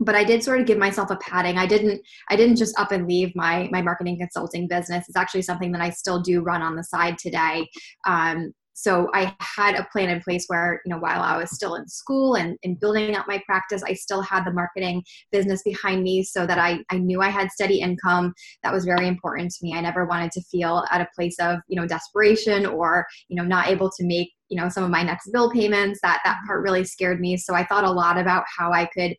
but 0.01 0.16
i 0.16 0.24
did 0.24 0.44
sort 0.44 0.60
of 0.60 0.66
give 0.66 0.77
myself 0.77 1.10
a 1.12 1.18
padding 1.18 1.57
i 1.57 1.66
didn't 1.66 2.01
i 2.30 2.36
didn't 2.36 2.56
just 2.56 2.77
up 2.80 2.92
and 2.92 3.07
leave 3.07 3.36
my 3.36 3.68
my 3.71 3.81
marketing 3.81 4.18
consulting 4.18 4.68
business 4.68 5.06
it's 5.07 5.18
actually 5.18 5.42
something 5.42 5.71
that 5.71 5.81
i 5.81 5.89
still 5.89 6.21
do 6.21 6.42
run 6.42 6.62
on 6.62 6.75
the 6.75 6.83
side 6.83 7.18
today 7.18 7.68
um, 8.07 8.54
so 8.81 9.10
i 9.14 9.36
had 9.40 9.76
a 9.76 9.88
plan 9.92 10.10
in 10.10 10.22
place 10.22 10.46
where 10.48 10.81
you 10.86 10.90
know 10.90 11.00
while 11.00 11.22
i 11.22 11.38
was 11.38 11.52
still 11.52 11.76
in 11.76 11.88
school 11.88 12.36
and, 12.36 12.58
and 12.64 12.80
building 12.80 13.16
out 13.16 13.28
my 13.28 13.42
practice 13.46 13.84
i 13.84 13.94
still 13.94 14.22
had 14.22 14.46
the 14.46 14.54
marketing 14.54 15.04
business 15.31 15.62
behind 15.64 16.04
me 16.04 16.24
so 16.24 16.46
that 16.46 16.58
I, 16.58 16.80
I 16.90 16.98
knew 16.98 17.22
i 17.22 17.30
had 17.30 17.52
steady 17.52 17.80
income. 17.81 18.34
That 18.64 18.74
was 18.74 18.86
very 18.86 19.08
important 19.08 19.52
to 19.52 19.58
me. 19.62 19.74
I 19.74 19.81
never 19.81 20.06
wanted 20.06 20.31
to 20.31 20.42
feel 20.44 20.86
at 20.92 21.02
a 21.02 21.08
place 21.16 21.36
of 21.40 21.60
you 21.68 21.80
know 21.80 21.88
desperation 21.88 22.66
or 22.66 23.06
you 23.28 23.36
know 23.36 23.44
not 23.44 23.68
able 23.68 23.90
to 23.90 24.06
make 24.06 24.31
you 24.50 24.60
know 24.60 24.70
some 24.70 24.84
of 24.84 24.90
my 24.90 25.04
next 25.04 25.31
bill 25.31 25.52
payments. 25.52 26.00
That 26.02 26.22
that 26.26 26.40
part 26.46 26.64
really 26.64 26.84
scared 26.84 27.20
me. 27.20 27.38
So 27.38 27.54
i 27.54 27.66
thought 27.66 27.84
a 27.84 27.92
lot 27.92 28.18
about 28.18 28.46
how 28.58 28.72
i 28.72 28.86
could 28.86 29.16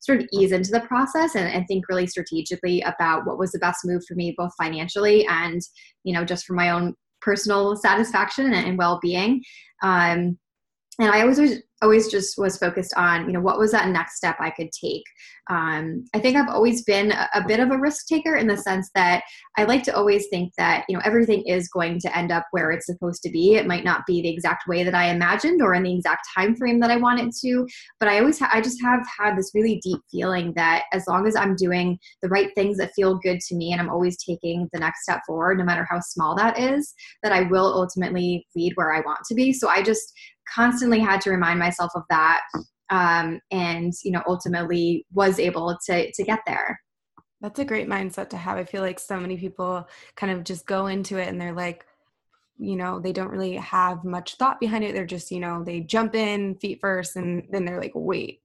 sort 0.00 0.20
of 0.20 0.26
ease 0.32 0.50
into 0.50 0.72
the 0.72 0.80
process 0.80 1.36
and, 1.36 1.48
and, 1.48 1.64
think 1.68 1.88
really 1.88 2.08
strategically 2.08 2.80
about 2.80 3.24
what 3.24 3.38
was 3.38 3.52
the 3.52 3.58
best 3.60 3.84
move 3.84 4.02
for 4.08 4.16
me 4.16 4.34
both 4.36 4.50
financially 4.60 5.24
and 5.28 5.60
you 6.02 6.12
know 6.12 6.24
just 6.24 6.44
for 6.44 6.54
my 6.54 6.70
own 6.70 6.94
personal 7.22 7.76
satisfaction 7.76 8.52
and, 8.52 8.76
well-being. 8.78 9.42
Um, 9.82 10.38
and 10.98 11.10
i 11.10 11.22
always 11.22 11.62
always 11.82 12.08
just 12.08 12.38
was 12.38 12.56
focused 12.56 12.94
on 12.96 13.26
you 13.26 13.32
know 13.32 13.40
what 13.40 13.58
was 13.58 13.72
that 13.72 13.88
next 13.88 14.16
step 14.16 14.36
i 14.40 14.50
could 14.50 14.70
take. 14.72 15.02
Um, 15.50 16.04
i 16.14 16.20
think 16.20 16.36
i've 16.36 16.48
always 16.48 16.84
been 16.84 17.10
a, 17.10 17.28
a, 17.34 17.44
bit 17.46 17.58
of 17.58 17.72
a 17.72 17.78
risk 17.78 18.06
taker 18.06 18.36
in 18.36 18.46
the 18.46 18.56
sense 18.56 18.90
that 18.94 19.24
i 19.58 19.64
like 19.64 19.82
to 19.84 19.96
always 19.96 20.28
think 20.30 20.52
that 20.56 20.84
you 20.88 20.96
know 20.96 21.02
everything 21.04 21.42
is 21.46 21.68
going 21.68 21.98
to 21.98 22.16
end 22.16 22.30
up 22.30 22.46
where 22.52 22.70
it's 22.70 22.86
supposed 22.86 23.22
to 23.22 23.30
be. 23.30 23.56
It 23.56 23.66
might 23.66 23.84
not 23.84 24.06
be 24.06 24.22
the 24.22 24.28
exact 24.28 24.68
way 24.68 24.84
that 24.84 24.94
i 24.94 25.06
imagined 25.06 25.60
or 25.60 25.74
in 25.74 25.82
the 25.82 25.94
exact 25.94 26.28
time 26.34 26.54
frame 26.54 26.78
that 26.80 26.90
i 26.90 26.96
wanted 26.96 27.32
to. 27.42 27.66
But 27.98 28.08
i 28.08 28.20
always 28.20 28.38
ha- 28.38 28.50
i 28.52 28.60
just 28.60 28.80
have 28.82 29.00
had 29.18 29.36
this 29.36 29.50
really 29.52 29.80
deep 29.82 30.00
feeling 30.10 30.52
that 30.54 30.84
as 30.92 31.06
long 31.08 31.26
as 31.26 31.34
i'm 31.34 31.56
doing 31.56 31.98
the 32.22 32.28
right 32.28 32.50
things 32.54 32.78
that 32.78 32.94
feel 32.94 33.18
good 33.18 33.40
to 33.40 33.56
me 33.56 33.72
and 33.72 33.80
i'm 33.80 33.90
always 33.90 34.16
taking 34.22 34.68
the 34.72 34.78
next 34.78 35.02
step 35.02 35.22
forward 35.26 35.58
no 35.58 35.64
matter 35.64 35.86
how 35.90 35.98
small 36.00 36.36
that 36.36 36.58
is 36.58 36.94
that 37.24 37.32
i 37.32 37.42
will 37.42 37.74
ultimately 37.74 38.46
lead 38.54 38.72
where 38.76 38.92
i 38.92 39.00
want 39.00 39.18
to 39.26 39.34
be. 39.34 39.52
So 39.52 39.68
i 39.68 39.82
just 39.82 40.12
constantly 40.52 41.00
had 41.00 41.20
to 41.22 41.30
remind 41.30 41.58
myself 41.58 41.90
of 41.94 42.02
that 42.10 42.42
um, 42.92 43.40
and 43.50 43.92
you 44.04 44.12
know 44.12 44.22
ultimately 44.26 45.06
was 45.12 45.38
able 45.38 45.76
to 45.86 46.12
to 46.12 46.22
get 46.22 46.40
there. 46.46 46.80
That's 47.40 47.58
a 47.58 47.64
great 47.64 47.88
mindset 47.88 48.28
to 48.30 48.36
have. 48.36 48.58
I 48.58 48.64
feel 48.64 48.82
like 48.82 49.00
so 49.00 49.18
many 49.18 49.36
people 49.36 49.88
kind 50.16 50.32
of 50.32 50.44
just 50.44 50.66
go 50.66 50.86
into 50.86 51.18
it 51.18 51.28
and 51.28 51.40
they're 51.40 51.54
like 51.54 51.86
you 52.58 52.76
know 52.76 53.00
they 53.00 53.12
don't 53.12 53.30
really 53.30 53.56
have 53.56 54.04
much 54.04 54.36
thought 54.36 54.60
behind 54.60 54.84
it. 54.84 54.94
They're 54.94 55.06
just 55.06 55.30
you 55.30 55.40
know 55.40 55.64
they 55.64 55.80
jump 55.80 56.14
in 56.14 56.56
feet 56.56 56.78
first 56.80 57.16
and 57.16 57.44
then 57.50 57.64
they're 57.64 57.80
like 57.80 57.92
wait 57.94 58.40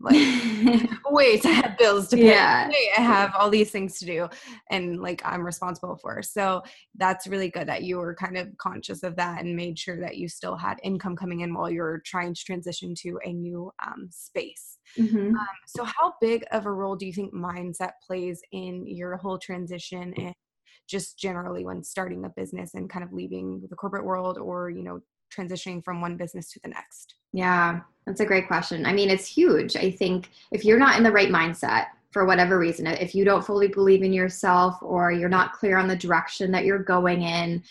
like 0.00 0.16
wait 1.10 1.44
i 1.46 1.50
have 1.50 1.78
bills 1.78 2.08
to 2.08 2.16
pay 2.16 2.26
yeah. 2.26 2.68
wait 2.68 2.90
i 2.98 3.00
have 3.00 3.32
all 3.38 3.48
these 3.48 3.70
things 3.70 3.98
to 3.98 4.04
do 4.04 4.28
and 4.70 5.00
like 5.00 5.22
i'm 5.24 5.42
responsible 5.42 5.96
for 5.96 6.22
so 6.22 6.62
that's 6.96 7.26
really 7.26 7.48
good 7.48 7.68
that 7.68 7.84
you 7.84 7.98
were 7.98 8.14
kind 8.14 8.36
of 8.36 8.48
conscious 8.58 9.02
of 9.02 9.16
that 9.16 9.40
and 9.40 9.54
made 9.54 9.78
sure 9.78 10.00
that 10.00 10.16
you 10.16 10.28
still 10.28 10.56
had 10.56 10.78
income 10.82 11.16
coming 11.16 11.40
in 11.40 11.54
while 11.54 11.70
you're 11.70 12.02
trying 12.04 12.34
to 12.34 12.44
transition 12.44 12.94
to 12.94 13.18
a 13.24 13.32
new 13.32 13.70
um, 13.86 14.08
space 14.10 14.78
mm-hmm. 14.98 15.28
um, 15.28 15.46
so 15.66 15.84
how 15.84 16.12
big 16.20 16.44
of 16.52 16.66
a 16.66 16.72
role 16.72 16.96
do 16.96 17.06
you 17.06 17.12
think 17.12 17.32
mindset 17.32 17.92
plays 18.06 18.40
in 18.52 18.86
your 18.86 19.16
whole 19.16 19.38
transition 19.38 20.12
and 20.14 20.34
just 20.88 21.18
generally 21.18 21.64
when 21.64 21.82
starting 21.82 22.24
a 22.24 22.28
business 22.30 22.74
and 22.74 22.90
kind 22.90 23.04
of 23.04 23.12
leaving 23.12 23.62
the 23.70 23.76
corporate 23.76 24.04
world 24.04 24.38
or 24.38 24.68
you 24.70 24.82
know 24.82 25.00
transitioning 25.34 25.84
from 25.84 26.00
one 26.00 26.16
business 26.16 26.50
to 26.52 26.60
the 26.62 26.68
next. 26.68 27.14
Yeah 27.32 27.80
that's 28.06 28.20
a 28.20 28.26
great 28.26 28.46
question. 28.46 28.86
I 28.86 28.92
mean 28.92 29.10
it's 29.10 29.26
huge. 29.26 29.76
I 29.76 29.90
think 29.90 30.30
if 30.52 30.64
you're 30.64 30.78
not 30.78 30.96
in 30.96 31.02
the 31.02 31.12
right 31.12 31.30
mindset 31.30 31.86
for 32.10 32.24
whatever 32.24 32.58
reason 32.58 32.86
if 32.86 33.14
you 33.14 33.24
don't 33.24 33.44
fully 33.44 33.66
believe 33.66 34.02
in 34.02 34.12
yourself 34.12 34.76
or 34.82 35.10
you're 35.10 35.28
not 35.28 35.52
clear 35.52 35.78
on 35.78 35.88
the 35.88 35.96
direction 35.96 36.52
that 36.52 36.64
you're 36.64 36.78
going 36.78 37.22
in 37.22 37.62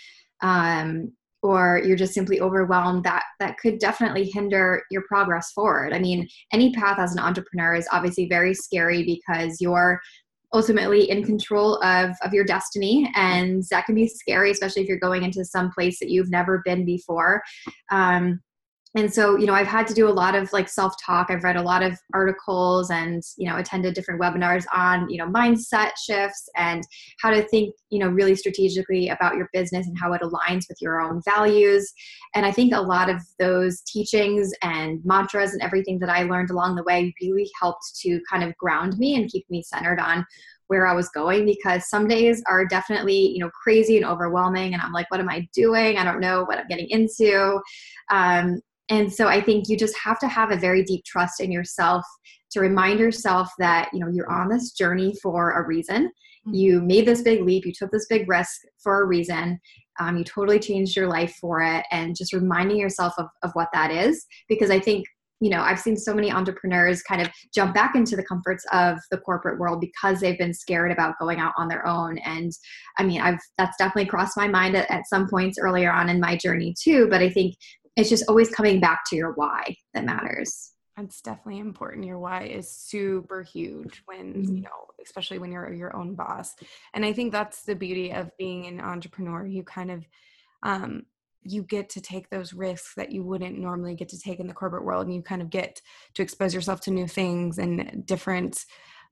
um, 0.41 1.13
or 1.41 1.81
you're 1.85 1.95
just 1.95 2.13
simply 2.13 2.41
overwhelmed 2.41 3.03
that 3.05 3.23
that 3.39 3.57
could 3.57 3.79
definitely 3.79 4.25
hinder 4.25 4.83
your 4.91 5.03
progress 5.03 5.51
forward. 5.51 5.93
I 5.93 5.99
mean 5.99 6.27
any 6.51 6.73
path 6.73 6.99
as 6.99 7.13
an 7.13 7.19
entrepreneur 7.19 7.75
is 7.75 7.87
obviously 7.91 8.27
very 8.27 8.53
scary 8.53 9.03
because 9.03 9.61
you're 9.61 10.01
ultimately 10.53 11.09
in 11.09 11.23
control 11.23 11.81
of 11.83 12.11
of 12.21 12.33
your 12.33 12.45
destiny. 12.45 13.11
And 13.15 13.63
that 13.71 13.85
can 13.85 13.95
be 13.95 14.07
scary 14.07 14.51
especially 14.51 14.83
if 14.83 14.87
you're 14.87 14.99
going 14.99 15.23
into 15.23 15.43
some 15.43 15.71
place 15.71 15.99
that 15.99 16.09
you've 16.09 16.29
never 16.29 16.61
been 16.63 16.85
before. 16.85 17.41
Um, 17.91 18.41
and 18.95 19.11
so 19.11 19.37
you 19.37 19.45
know 19.45 19.53
i've 19.53 19.67
had 19.67 19.87
to 19.87 19.93
do 19.93 20.07
a 20.07 20.11
lot 20.11 20.35
of 20.35 20.51
like 20.53 20.69
self 20.69 20.93
talk 21.03 21.27
i've 21.29 21.43
read 21.43 21.55
a 21.55 21.61
lot 21.61 21.83
of 21.83 21.97
articles 22.13 22.89
and 22.91 23.23
you 23.37 23.49
know 23.49 23.57
attended 23.57 23.93
different 23.93 24.21
webinars 24.21 24.65
on 24.73 25.09
you 25.09 25.17
know 25.17 25.27
mindset 25.27 25.91
shifts 26.03 26.47
and 26.55 26.83
how 27.21 27.29
to 27.29 27.41
think 27.43 27.73
you 27.89 27.99
know 27.99 28.07
really 28.07 28.35
strategically 28.35 29.09
about 29.09 29.35
your 29.35 29.49
business 29.53 29.87
and 29.87 29.97
how 29.99 30.13
it 30.13 30.21
aligns 30.21 30.65
with 30.69 30.77
your 30.81 31.01
own 31.01 31.21
values 31.25 31.91
and 32.35 32.45
i 32.45 32.51
think 32.51 32.73
a 32.73 32.81
lot 32.81 33.09
of 33.09 33.21
those 33.39 33.81
teachings 33.81 34.51
and 34.61 34.99
mantras 35.03 35.53
and 35.53 35.61
everything 35.61 35.99
that 35.99 36.09
i 36.09 36.23
learned 36.23 36.49
along 36.49 36.75
the 36.75 36.83
way 36.83 37.13
really 37.21 37.49
helped 37.59 37.95
to 37.99 38.19
kind 38.29 38.43
of 38.43 38.55
ground 38.57 38.97
me 38.97 39.15
and 39.15 39.29
keep 39.29 39.45
me 39.49 39.63
centered 39.63 39.99
on 39.99 40.25
where 40.67 40.87
I 40.87 40.93
was 40.93 41.09
going 41.09 41.45
because 41.45 41.89
some 41.89 42.07
days 42.07 42.41
are 42.47 42.65
definitely, 42.65 43.29
you 43.31 43.39
know, 43.39 43.51
crazy 43.51 43.97
and 43.97 44.05
overwhelming. 44.05 44.73
And 44.73 44.81
I'm 44.81 44.93
like, 44.93 45.11
what 45.11 45.19
am 45.19 45.29
I 45.29 45.47
doing? 45.53 45.97
I 45.97 46.03
don't 46.03 46.21
know 46.21 46.45
what 46.45 46.57
I'm 46.57 46.67
getting 46.67 46.89
into. 46.89 47.59
Um, 48.09 48.59
and 48.89 49.11
so 49.11 49.27
i 49.27 49.41
think 49.41 49.67
you 49.67 49.77
just 49.77 49.97
have 49.97 50.19
to 50.19 50.27
have 50.27 50.51
a 50.51 50.57
very 50.57 50.83
deep 50.83 51.03
trust 51.05 51.39
in 51.39 51.51
yourself 51.51 52.03
to 52.53 52.59
remind 52.59 52.99
yourself 52.99 53.49
that 53.59 53.89
you 53.93 53.99
know 53.99 54.07
you're 54.07 54.31
on 54.31 54.47
this 54.47 54.71
journey 54.71 55.13
for 55.21 55.51
a 55.51 55.67
reason. 55.67 56.11
Mm-hmm. 56.47 56.55
you 56.55 56.81
made 56.81 57.05
this 57.05 57.21
big 57.21 57.41
leap 57.41 57.65
you 57.65 57.71
took 57.71 57.89
this 57.91 58.07
big 58.07 58.27
risk 58.27 58.51
for 58.81 59.01
a 59.01 59.05
reason. 59.05 59.59
Um, 59.99 60.17
you 60.17 60.23
totally 60.23 60.59
changed 60.59 60.95
your 60.95 61.07
life 61.07 61.33
for 61.39 61.61
it 61.61 61.85
and 61.91 62.15
just 62.17 62.33
reminding 62.33 62.77
yourself 62.77 63.13
of, 63.17 63.27
of 63.43 63.51
what 63.53 63.69
that 63.73 63.91
is 63.91 64.25
because 64.49 64.71
i 64.71 64.79
think 64.79 65.05
you 65.39 65.49
know 65.49 65.61
i've 65.61 65.79
seen 65.79 65.95
so 65.95 66.13
many 66.13 66.31
entrepreneurs 66.31 67.01
kind 67.03 67.21
of 67.21 67.29
jump 67.53 67.73
back 67.73 67.95
into 67.95 68.15
the 68.15 68.25
comforts 68.25 68.65
of 68.73 68.97
the 69.11 69.19
corporate 69.19 69.59
world 69.59 69.79
because 69.79 70.19
they've 70.19 70.37
been 70.37 70.53
scared 70.53 70.91
about 70.91 71.19
going 71.19 71.39
out 71.39 71.53
on 71.57 71.67
their 71.67 71.85
own. 71.87 72.17
And 72.19 72.51
i 72.97 73.03
mean 73.03 73.21
i've 73.21 73.39
that's 73.57 73.77
definitely 73.77 74.09
crossed 74.09 74.35
my 74.35 74.47
mind 74.47 74.75
at, 74.75 74.89
at 74.91 75.07
some 75.07 75.29
points 75.29 75.57
earlier 75.59 75.91
on 75.91 76.09
in 76.09 76.19
my 76.19 76.35
journey 76.35 76.73
too 76.77 77.07
but 77.09 77.21
i 77.21 77.29
think 77.29 77.55
it's 77.95 78.09
just 78.09 78.25
always 78.27 78.49
coming 78.49 78.79
back 78.79 79.01
to 79.09 79.15
your 79.15 79.33
why 79.33 79.75
that 79.93 80.05
matters. 80.05 80.71
That's 80.97 81.21
definitely 81.21 81.59
important. 81.59 82.05
Your 82.05 82.19
why 82.19 82.43
is 82.43 82.71
super 82.71 83.41
huge 83.41 84.03
when 84.05 84.33
mm-hmm. 84.33 84.55
you 84.55 84.61
know 84.61 84.69
especially 85.03 85.37
when 85.37 85.51
you're 85.51 85.73
your 85.73 85.95
own 85.95 86.15
boss. 86.15 86.53
And 86.93 87.03
i 87.03 87.11
think 87.11 87.31
that's 87.31 87.63
the 87.63 87.75
beauty 87.75 88.11
of 88.11 88.31
being 88.37 88.65
an 88.67 88.79
entrepreneur. 88.79 89.45
You 89.45 89.63
kind 89.63 89.91
of 89.91 90.05
um, 90.63 91.03
you 91.45 91.63
get 91.63 91.89
to 91.89 92.01
take 92.01 92.29
those 92.29 92.53
risks 92.53 92.93
that 92.95 93.11
you 93.11 93.23
wouldn't 93.23 93.57
normally 93.57 93.95
get 93.95 94.09
to 94.09 94.19
take 94.19 94.39
in 94.39 94.47
the 94.47 94.53
corporate 94.53 94.85
world 94.85 95.05
and 95.05 95.13
you 95.13 95.21
kind 95.21 95.41
of 95.41 95.49
get 95.49 95.81
to 96.13 96.21
expose 96.21 96.53
yourself 96.53 96.79
to 96.81 96.91
new 96.91 97.07
things 97.07 97.57
and 97.57 98.05
different 98.05 98.65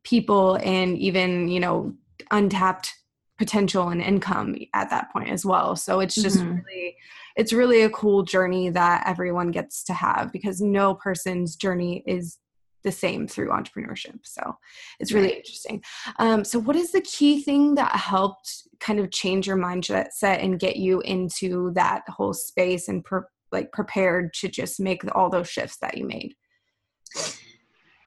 people 0.04 0.56
and 0.64 0.98
even 0.98 1.48
you 1.48 1.60
know 1.60 1.94
untapped 2.32 2.94
potential 3.42 3.90
and 3.90 4.04
income 4.04 4.56
at 4.76 4.92
that 4.92 5.12
point 5.12 5.28
as 5.28 5.44
well. 5.44 5.76
So 5.76 6.00
it's 6.00 6.14
just 6.14 6.38
mm-hmm. 6.38 6.60
really 6.64 6.96
it's 7.36 7.52
really 7.52 7.82
a 7.82 7.90
cool 7.90 8.22
journey 8.22 8.70
that 8.70 9.04
everyone 9.08 9.50
gets 9.50 9.84
to 9.86 9.94
have 9.94 10.32
because 10.32 10.62
no 10.62 10.94
person's 10.94 11.56
journey 11.56 12.04
is 12.06 12.38
the 12.84 12.92
same 12.92 13.28
through 13.28 13.50
entrepreneurship. 13.50 14.20
So 14.24 14.58
it's 15.00 15.12
really 15.12 15.30
right. 15.30 15.38
interesting. 15.38 15.82
Um, 16.20 16.44
so 16.44 16.60
what 16.60 16.76
is 16.76 16.92
the 16.92 17.02
key 17.02 17.42
thing 17.42 17.74
that 17.76 17.96
helped 17.96 18.68
kind 18.80 19.00
of 19.00 19.10
change 19.10 19.48
your 19.48 19.58
mindset 19.58 20.10
and 20.22 20.60
get 20.60 20.76
you 20.76 21.02
into 21.02 21.72
that 21.74 22.04
whole 22.10 22.36
space 22.36 22.90
and 22.90 23.04
per, 23.04 23.28
like 23.52 23.72
prepared 23.72 24.36
to 24.36 24.50
just 24.50 24.80
make 24.80 25.02
all 25.16 25.32
those 25.32 25.50
shifts 25.50 25.78
that 25.78 25.98
you 25.98 26.06
made? 26.06 26.36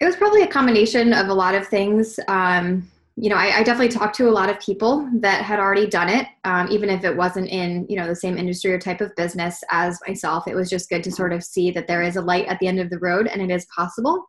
It 0.01 0.07
was 0.07 0.15
probably 0.15 0.43
a 0.43 0.47
combination 0.47 1.13
of 1.13 1.27
a 1.27 1.35
lot 1.35 1.57
of 1.57 1.67
things. 1.67 2.21
Um, 2.29 2.89
you 3.17 3.31
know, 3.31 3.37
I, 3.37 3.59
I, 3.59 3.63
definitely 3.63 3.97
talked 3.97 4.17
to 4.17 4.29
a 4.29 4.31
lot 4.31 4.51
of 4.51 4.59
people 4.59 5.09
that 5.21 5.45
had 5.45 5.61
already 5.61 5.87
done 5.87 6.09
it, 6.09 6.27
um, 6.43 6.69
even 6.69 6.91
if 6.91 7.05
it 7.05 7.17
wasn't 7.17 7.49
in, 7.49 7.87
you 7.89 7.97
know, 7.97 8.09
the 8.09 8.17
same 8.17 8.37
industry 8.37 8.73
or 8.73 8.79
type 8.79 9.01
of 9.01 9.15
business 9.15 9.63
as 9.71 10.01
myself. 10.07 10.49
It 10.49 10.57
was 10.57 10.69
just 10.69 10.89
good 10.89 11.05
to 11.05 11.13
sort 11.13 11.33
of 11.33 11.45
see 11.45 11.71
that 11.73 11.87
there 11.87 12.03
is 12.03 12.17
a 12.17 12.23
light 12.23 12.47
at 12.47 12.59
the 12.59 12.67
end 12.67 12.81
of 12.81 12.91
the 12.91 12.99
road 12.99 13.29
and 13.29 13.41
it 13.41 13.55
is 13.55 13.67
possible. 13.67 14.25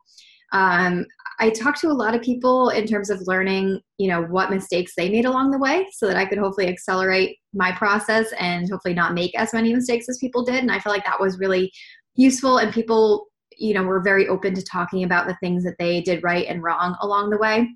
Um, 0.52 1.04
I 1.40 1.50
talked 1.50 1.80
to 1.80 1.88
a 1.88 1.92
lot 1.92 2.14
of 2.14 2.22
people 2.22 2.68
in 2.68 2.86
terms 2.86 3.10
of 3.10 3.26
learning, 3.26 3.80
you 3.98 4.06
know, 4.06 4.22
what 4.22 4.50
mistakes 4.50 4.92
they 4.96 5.10
made 5.10 5.24
along 5.24 5.50
the 5.50 5.58
way 5.58 5.88
so 5.92 6.06
that 6.06 6.16
I 6.16 6.24
could 6.24 6.38
hopefully 6.38 6.68
accelerate 6.68 7.38
my 7.52 7.72
process 7.72 8.32
and 8.38 8.70
hopefully 8.70 8.94
not 8.94 9.14
make 9.14 9.36
as 9.36 9.52
many 9.52 9.74
mistakes 9.74 10.08
as 10.08 10.18
people 10.18 10.44
did. 10.44 10.62
And 10.62 10.70
I 10.70 10.78
feel 10.78 10.92
like 10.92 11.04
that 11.04 11.20
was 11.20 11.40
really 11.40 11.72
useful 12.14 12.58
and 12.58 12.72
people, 12.72 13.26
you 13.58 13.74
know, 13.74 13.82
were 13.82 14.00
very 14.00 14.28
open 14.28 14.54
to 14.54 14.62
talking 14.62 15.02
about 15.02 15.26
the 15.26 15.36
things 15.40 15.64
that 15.64 15.74
they 15.80 16.02
did 16.02 16.22
right 16.22 16.46
and 16.46 16.62
wrong 16.62 16.96
along 17.00 17.30
the 17.30 17.38
way 17.38 17.68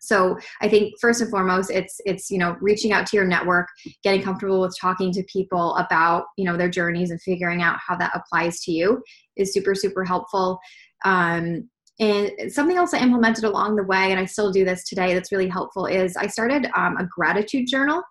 so 0.00 0.36
i 0.60 0.68
think 0.68 0.94
first 1.00 1.20
and 1.20 1.30
foremost 1.30 1.70
it's 1.70 2.00
it's 2.06 2.30
you 2.30 2.38
know 2.38 2.56
reaching 2.60 2.92
out 2.92 3.06
to 3.06 3.16
your 3.16 3.26
network 3.26 3.68
getting 4.02 4.22
comfortable 4.22 4.60
with 4.60 4.74
talking 4.80 5.12
to 5.12 5.22
people 5.24 5.76
about 5.76 6.24
you 6.36 6.44
know 6.44 6.56
their 6.56 6.70
journeys 6.70 7.10
and 7.10 7.22
figuring 7.22 7.62
out 7.62 7.78
how 7.86 7.94
that 7.96 8.10
applies 8.14 8.60
to 8.60 8.72
you 8.72 9.02
is 9.36 9.52
super 9.52 9.74
super 9.74 10.04
helpful. 10.04 10.58
Um, 11.04 11.68
and 11.98 12.30
something 12.48 12.76
else 12.76 12.94
i 12.94 12.98
implemented 12.98 13.44
along 13.44 13.76
the 13.76 13.84
way 13.84 14.10
and 14.10 14.18
i 14.18 14.24
still 14.24 14.50
do 14.50 14.64
this 14.64 14.84
today 14.84 15.14
that's 15.14 15.32
really 15.32 15.48
helpful 15.48 15.86
is 15.86 16.16
i 16.16 16.26
started 16.26 16.66
um, 16.74 16.96
a 16.96 17.04
gratitude 17.04 17.66
journal. 17.68 18.02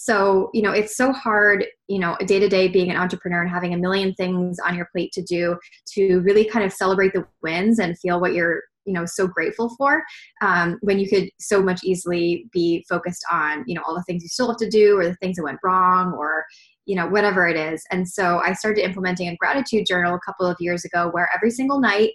So 0.00 0.48
you 0.54 0.62
know 0.62 0.70
it's 0.70 0.96
so 0.96 1.12
hard 1.12 1.66
you 1.88 1.98
know 1.98 2.16
day 2.24 2.38
to 2.38 2.48
day 2.48 2.68
being 2.68 2.90
an 2.90 2.96
entrepreneur 2.96 3.42
and 3.42 3.50
having 3.50 3.74
a 3.74 3.78
million 3.78 4.14
things 4.14 4.58
on 4.64 4.76
your 4.76 4.88
plate 4.92 5.12
to 5.12 5.22
do 5.22 5.58
to 5.94 6.20
really 6.20 6.44
kind 6.44 6.64
of 6.64 6.72
celebrate 6.72 7.12
the 7.12 7.26
wins 7.42 7.80
and 7.80 7.98
feel 7.98 8.20
what 8.20 8.32
you're 8.32 8.62
you 8.88 8.94
know 8.94 9.04
so 9.04 9.26
grateful 9.26 9.74
for 9.76 10.02
um, 10.40 10.78
when 10.80 10.98
you 10.98 11.08
could 11.08 11.28
so 11.38 11.62
much 11.62 11.80
easily 11.84 12.46
be 12.52 12.84
focused 12.88 13.24
on 13.30 13.62
you 13.66 13.74
know 13.74 13.82
all 13.86 13.94
the 13.94 14.02
things 14.04 14.22
you 14.22 14.28
still 14.28 14.48
have 14.48 14.56
to 14.56 14.68
do 14.68 14.98
or 14.98 15.04
the 15.04 15.16
things 15.16 15.36
that 15.36 15.44
went 15.44 15.58
wrong 15.62 16.12
or 16.14 16.44
you 16.86 16.96
know 16.96 17.06
whatever 17.06 17.46
it 17.46 17.56
is 17.56 17.84
and 17.90 18.08
so 18.08 18.40
i 18.44 18.52
started 18.52 18.82
implementing 18.82 19.28
a 19.28 19.36
gratitude 19.36 19.84
journal 19.86 20.14
a 20.14 20.20
couple 20.20 20.46
of 20.46 20.56
years 20.58 20.84
ago 20.84 21.10
where 21.12 21.28
every 21.34 21.50
single 21.50 21.78
night 21.78 22.12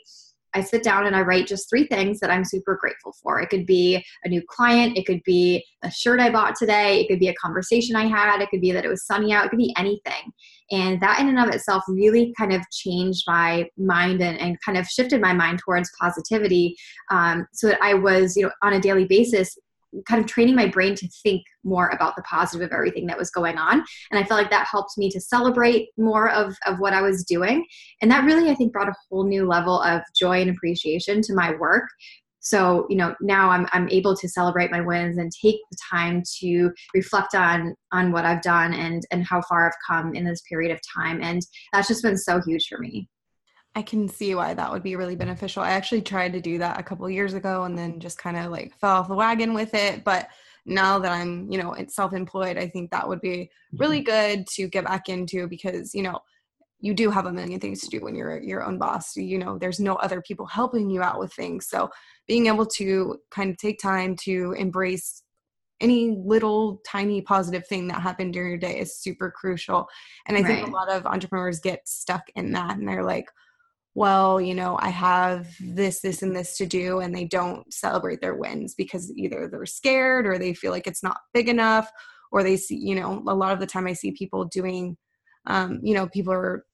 I 0.55 0.61
sit 0.61 0.83
down 0.83 1.05
and 1.05 1.15
I 1.15 1.21
write 1.21 1.47
just 1.47 1.69
three 1.69 1.87
things 1.87 2.19
that 2.19 2.29
I'm 2.29 2.45
super 2.45 2.77
grateful 2.79 3.13
for. 3.21 3.41
It 3.41 3.49
could 3.49 3.65
be 3.65 4.03
a 4.23 4.29
new 4.29 4.41
client, 4.47 4.97
it 4.97 5.05
could 5.05 5.21
be 5.23 5.65
a 5.81 5.89
shirt 5.89 6.19
I 6.19 6.29
bought 6.29 6.55
today, 6.55 7.01
it 7.01 7.07
could 7.07 7.19
be 7.19 7.29
a 7.29 7.33
conversation 7.35 7.95
I 7.95 8.05
had, 8.05 8.41
it 8.41 8.49
could 8.49 8.61
be 8.61 8.71
that 8.71 8.85
it 8.85 8.89
was 8.89 9.05
sunny 9.05 9.33
out, 9.33 9.45
it 9.45 9.49
could 9.49 9.57
be 9.57 9.73
anything. 9.77 10.31
And 10.73 10.99
that 11.01 11.19
in 11.19 11.29
and 11.29 11.39
of 11.39 11.53
itself 11.53 11.83
really 11.87 12.33
kind 12.37 12.51
of 12.51 12.61
changed 12.71 13.23
my 13.27 13.69
mind 13.77 14.21
and, 14.21 14.39
and 14.39 14.57
kind 14.65 14.77
of 14.77 14.87
shifted 14.87 15.21
my 15.21 15.33
mind 15.33 15.59
towards 15.59 15.91
positivity. 15.99 16.75
Um, 17.11 17.45
so 17.53 17.67
that 17.67 17.79
I 17.81 17.93
was, 17.93 18.35
you 18.35 18.43
know, 18.43 18.51
on 18.63 18.73
a 18.73 18.79
daily 18.79 19.05
basis 19.05 19.55
kind 20.07 20.19
of 20.19 20.27
training 20.27 20.55
my 20.55 20.67
brain 20.67 20.95
to 20.95 21.07
think 21.21 21.43
more 21.63 21.89
about 21.89 22.15
the 22.15 22.23
positive 22.23 22.65
of 22.65 22.73
everything 22.73 23.05
that 23.05 23.17
was 23.17 23.29
going 23.29 23.57
on. 23.57 23.83
And 24.09 24.19
i 24.19 24.23
felt 24.23 24.41
like 24.41 24.49
that 24.49 24.67
helped 24.69 24.97
me 24.97 25.09
to 25.11 25.21
celebrate 25.21 25.89
more 25.97 26.31
of, 26.31 26.55
of 26.65 26.79
what 26.79 26.93
i 26.93 27.01
was 27.01 27.23
doing. 27.23 27.65
And 28.01 28.09
that 28.09 28.25
really 28.25 28.49
i 28.49 28.55
think 28.55 28.73
brought 28.73 28.89
a 28.89 28.95
whole 29.09 29.27
new 29.27 29.47
level 29.47 29.79
of 29.81 30.01
joy 30.15 30.41
and 30.41 30.49
appreciation 30.49 31.21
to 31.21 31.35
my 31.35 31.53
work 31.55 31.87
so 32.43 32.85
you 32.89 32.95
know 32.95 33.15
now 33.21 33.49
i'm, 33.49 33.67
I'm 33.73 33.89
able 33.89 34.15
to 34.15 34.29
celebrate 34.29 34.69
my 34.69 34.81
wins 34.81 35.17
and 35.17 35.31
take 35.31 35.59
the 35.71 35.77
time 35.89 36.21
to 36.39 36.71
reflect 36.93 37.33
on 37.33 37.75
on 37.91 38.11
what 38.11 38.25
i've 38.25 38.41
done 38.41 38.73
and 38.73 39.01
and 39.11 39.25
how 39.25 39.41
far 39.41 39.67
i've 39.67 39.77
come 39.87 40.13
in 40.13 40.23
this 40.23 40.41
period 40.47 40.71
of 40.71 40.79
time 40.95 41.21
and 41.21 41.41
that's 41.71 41.87
just 41.87 42.03
been 42.03 42.17
so 42.17 42.41
huge 42.45 42.67
for 42.67 42.77
me 42.77 43.07
I 43.75 43.81
can 43.81 44.07
see 44.07 44.35
why 44.35 44.53
that 44.53 44.71
would 44.71 44.83
be 44.83 44.95
really 44.95 45.15
beneficial. 45.15 45.63
I 45.63 45.71
actually 45.71 46.03
tried 46.03 46.33
to 46.33 46.41
do 46.41 46.59
that 46.59 46.79
a 46.79 46.83
couple 46.83 47.09
years 47.09 47.33
ago 47.33 47.63
and 47.63 47.77
then 47.77 47.99
just 47.99 48.19
kind 48.19 48.37
of 48.37 48.51
like 48.51 48.77
fell 48.79 48.97
off 48.97 49.07
the 49.07 49.15
wagon 49.15 49.55
with 49.55 49.73
it. 49.73 50.03
But 50.03 50.29
now 50.65 50.99
that 50.99 51.11
I'm, 51.11 51.51
you 51.51 51.57
know, 51.57 51.75
self-employed, 51.87 52.57
I 52.57 52.67
think 52.67 52.91
that 52.91 53.07
would 53.07 53.19
be 53.19 53.49
really 53.73 54.03
mm-hmm. 54.03 54.35
good 54.35 54.47
to 54.47 54.67
get 54.67 54.85
back 54.85 55.09
into 55.09 55.47
because, 55.47 55.95
you 55.95 56.03
know, 56.03 56.19
you 56.83 56.93
do 56.93 57.09
have 57.09 57.27
a 57.27 57.31
million 57.31 57.61
things 57.61 57.79
to 57.79 57.87
do 57.87 58.01
when 58.01 58.13
you're 58.13 58.41
your 58.43 58.61
own 58.61 58.77
boss. 58.77 59.15
You 59.15 59.37
know, 59.37 59.57
there's 59.57 59.79
no 59.79 59.95
other 59.95 60.21
people 60.21 60.45
helping 60.45 60.89
you 60.89 61.01
out 61.01 61.17
with 61.17 61.33
things. 61.33 61.67
So 61.69 61.89
being 62.27 62.47
able 62.47 62.65
to 62.77 63.19
kind 63.31 63.49
of 63.49 63.57
take 63.57 63.79
time 63.79 64.17
to 64.23 64.53
embrace 64.57 65.23
any 65.79 66.11
little 66.11 66.81
tiny 66.85 67.21
positive 67.21 67.65
thing 67.67 67.87
that 67.87 68.01
happened 68.01 68.33
during 68.33 68.49
your 68.49 68.57
day 68.57 68.79
is 68.79 68.99
super 68.99 69.31
crucial. 69.31 69.87
And 70.27 70.37
I 70.37 70.41
right. 70.41 70.47
think 70.47 70.67
a 70.67 70.71
lot 70.71 70.89
of 70.89 71.05
entrepreneurs 71.05 71.61
get 71.61 71.87
stuck 71.87 72.23
in 72.35 72.51
that 72.51 72.77
and 72.77 72.85
they're 72.85 73.05
like, 73.05 73.29
well, 73.95 74.41
you 74.41 74.53
know, 74.53 74.77
I 74.81 74.89
have 74.89 75.47
this, 75.61 76.01
this, 76.01 76.21
and 76.21 76.35
this 76.35 76.57
to 76.57 76.65
do, 76.65 76.99
and 76.99 77.15
they 77.15 77.25
don't 77.25 77.71
celebrate 77.71 78.21
their 78.21 78.33
wins 78.35 78.73
because 78.73 79.13
either 79.15 79.47
they're 79.47 79.67
scared 79.67 80.25
or 80.25 80.37
they 80.37 80.53
feel 80.53 80.71
like 80.71 80.87
it's 80.87 81.03
not 81.03 81.19
big 81.33 81.47
enough 81.47 81.89
or 82.33 82.43
they 82.43 82.57
see 82.57 82.75
you 82.75 82.95
know 82.95 83.23
a 83.27 83.35
lot 83.35 83.53
of 83.53 83.59
the 83.61 83.65
time 83.65 83.87
i 83.87 83.93
see 83.93 84.11
people 84.11 84.43
doing 84.43 84.97
um, 85.45 85.79
you 85.83 85.93
know 85.93 86.07
people 86.07 86.33
are 86.33 86.65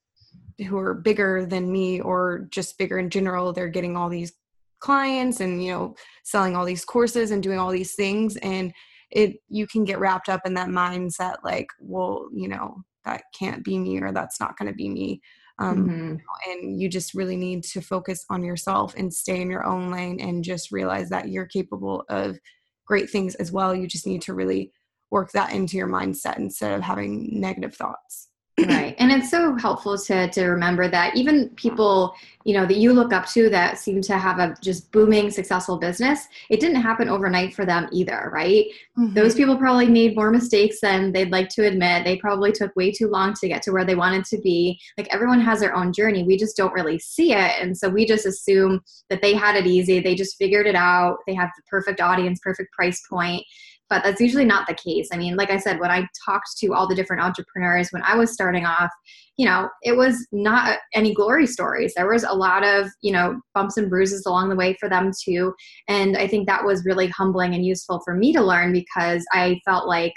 who 0.67 0.77
are 0.77 0.93
bigger 0.93 1.45
than 1.45 1.71
me 1.71 2.01
or 2.01 2.47
just 2.51 2.77
bigger 2.77 2.99
in 2.99 3.09
general 3.09 3.53
they're 3.53 3.69
getting 3.69 3.95
all 3.95 4.09
these 4.09 4.33
clients 4.79 5.39
and 5.39 5.63
you 5.63 5.71
know 5.71 5.95
selling 6.23 6.55
all 6.55 6.65
these 6.65 6.85
courses 6.85 7.31
and 7.31 7.43
doing 7.43 7.59
all 7.59 7.71
these 7.71 7.95
things. 7.95 8.37
And 8.37 8.73
it 9.11 9.37
you 9.49 9.67
can 9.67 9.83
get 9.83 9.99
wrapped 9.99 10.29
up 10.29 10.41
in 10.45 10.53
that 10.53 10.69
mindset 10.69 11.37
like 11.43 11.67
well 11.79 12.27
you 12.31 12.47
know 12.47 12.75
that 13.05 13.23
can't 13.37 13.63
be 13.63 13.79
me 13.79 13.99
or 13.99 14.11
that's 14.11 14.39
not 14.39 14.57
going 14.57 14.67
to 14.67 14.75
be 14.75 14.89
me. 14.89 15.21
Um, 15.57 15.89
mm-hmm. 15.89 16.15
and 16.49 16.79
you 16.79 16.87
just 16.87 17.13
really 17.13 17.35
need 17.35 17.65
to 17.65 17.81
focus 17.81 18.23
on 18.29 18.43
yourself 18.43 18.93
and 18.95 19.13
stay 19.13 19.41
in 19.41 19.49
your 19.49 19.65
own 19.65 19.91
lane 19.91 20.21
and 20.21 20.41
just 20.41 20.71
realize 20.71 21.09
that 21.09 21.27
you're 21.27 21.47
capable 21.47 22.05
of 22.07 22.39
great 22.87 23.09
things 23.09 23.35
as 23.35 23.51
well. 23.51 23.75
You 23.75 23.85
just 23.85 24.07
need 24.07 24.21
to 24.21 24.33
really 24.33 24.71
work 25.11 25.31
that 25.33 25.51
into 25.51 25.75
your 25.75 25.89
mindset 25.89 26.37
instead 26.37 26.71
of 26.71 26.81
having 26.81 27.41
negative 27.41 27.75
thoughts 27.75 28.28
right 28.67 28.95
and 28.99 29.11
it's 29.11 29.29
so 29.29 29.55
helpful 29.57 29.97
to 29.97 30.29
to 30.29 30.45
remember 30.45 30.87
that 30.87 31.15
even 31.15 31.49
people 31.49 32.13
you 32.45 32.53
know 32.53 32.65
that 32.65 32.77
you 32.77 32.93
look 32.93 33.13
up 33.13 33.27
to 33.27 33.49
that 33.49 33.77
seem 33.77 34.01
to 34.01 34.17
have 34.17 34.39
a 34.39 34.55
just 34.61 34.91
booming 34.91 35.29
successful 35.29 35.77
business 35.77 36.27
it 36.49 36.59
didn't 36.59 36.81
happen 36.81 37.09
overnight 37.09 37.53
for 37.53 37.65
them 37.65 37.87
either 37.91 38.29
right? 38.33 38.65
Mm-hmm. 38.97 39.13
those 39.13 39.35
people 39.35 39.57
probably 39.57 39.87
made 39.87 40.15
more 40.15 40.31
mistakes 40.31 40.79
than 40.81 41.11
they'd 41.11 41.31
like 41.31 41.49
to 41.49 41.65
admit. 41.65 42.03
They 42.03 42.17
probably 42.17 42.51
took 42.51 42.75
way 42.75 42.91
too 42.91 43.07
long 43.07 43.33
to 43.35 43.47
get 43.47 43.61
to 43.63 43.71
where 43.71 43.85
they 43.85 43.95
wanted 43.95 44.25
to 44.25 44.37
be. 44.39 44.79
Like 44.97 45.07
everyone 45.13 45.41
has 45.41 45.59
their 45.59 45.75
own 45.75 45.93
journey. 45.93 46.23
We 46.23 46.37
just 46.37 46.57
don't 46.57 46.73
really 46.73 46.99
see 46.99 47.33
it 47.33 47.51
and 47.61 47.77
so 47.77 47.89
we 47.89 48.05
just 48.05 48.25
assume 48.25 48.81
that 49.09 49.21
they 49.21 49.33
had 49.33 49.55
it 49.55 49.67
easy. 49.67 49.99
They 49.99 50.15
just 50.15 50.37
figured 50.37 50.67
it 50.67 50.75
out. 50.75 51.17
They 51.27 51.33
have 51.35 51.49
the 51.55 51.63
perfect 51.69 52.01
audience 52.01 52.39
perfect 52.41 52.71
price 52.73 53.01
point 53.09 53.43
but 53.89 54.03
that's 54.03 54.21
usually 54.21 54.45
not 54.45 54.67
the 54.67 54.73
case. 54.73 55.09
I 55.11 55.17
mean, 55.17 55.35
like 55.35 55.49
I 55.49 55.57
said, 55.57 55.79
when 55.79 55.91
I 55.91 56.07
talked 56.25 56.57
to 56.59 56.73
all 56.73 56.87
the 56.87 56.95
different 56.95 57.23
entrepreneurs 57.23 57.89
when 57.91 58.03
I 58.03 58.15
was 58.15 58.31
starting 58.31 58.65
off, 58.65 58.91
you 59.37 59.45
know, 59.45 59.69
it 59.83 59.95
was 59.95 60.27
not 60.31 60.79
any 60.93 61.13
glory 61.13 61.47
stories. 61.47 61.93
There 61.95 62.11
was 62.11 62.23
a 62.23 62.33
lot 62.33 62.65
of, 62.65 62.87
you 63.01 63.11
know, 63.11 63.39
bumps 63.55 63.77
and 63.77 63.89
bruises 63.89 64.25
along 64.25 64.49
the 64.49 64.55
way 64.55 64.75
for 64.79 64.89
them 64.89 65.11
too. 65.23 65.53
And 65.87 66.17
I 66.17 66.27
think 66.27 66.47
that 66.47 66.65
was 66.65 66.85
really 66.85 67.07
humbling 67.07 67.55
and 67.55 67.65
useful 67.65 68.01
for 68.03 68.13
me 68.13 68.33
to 68.33 68.41
learn 68.41 68.73
because 68.73 69.25
I 69.33 69.59
felt 69.65 69.87
like 69.87 70.13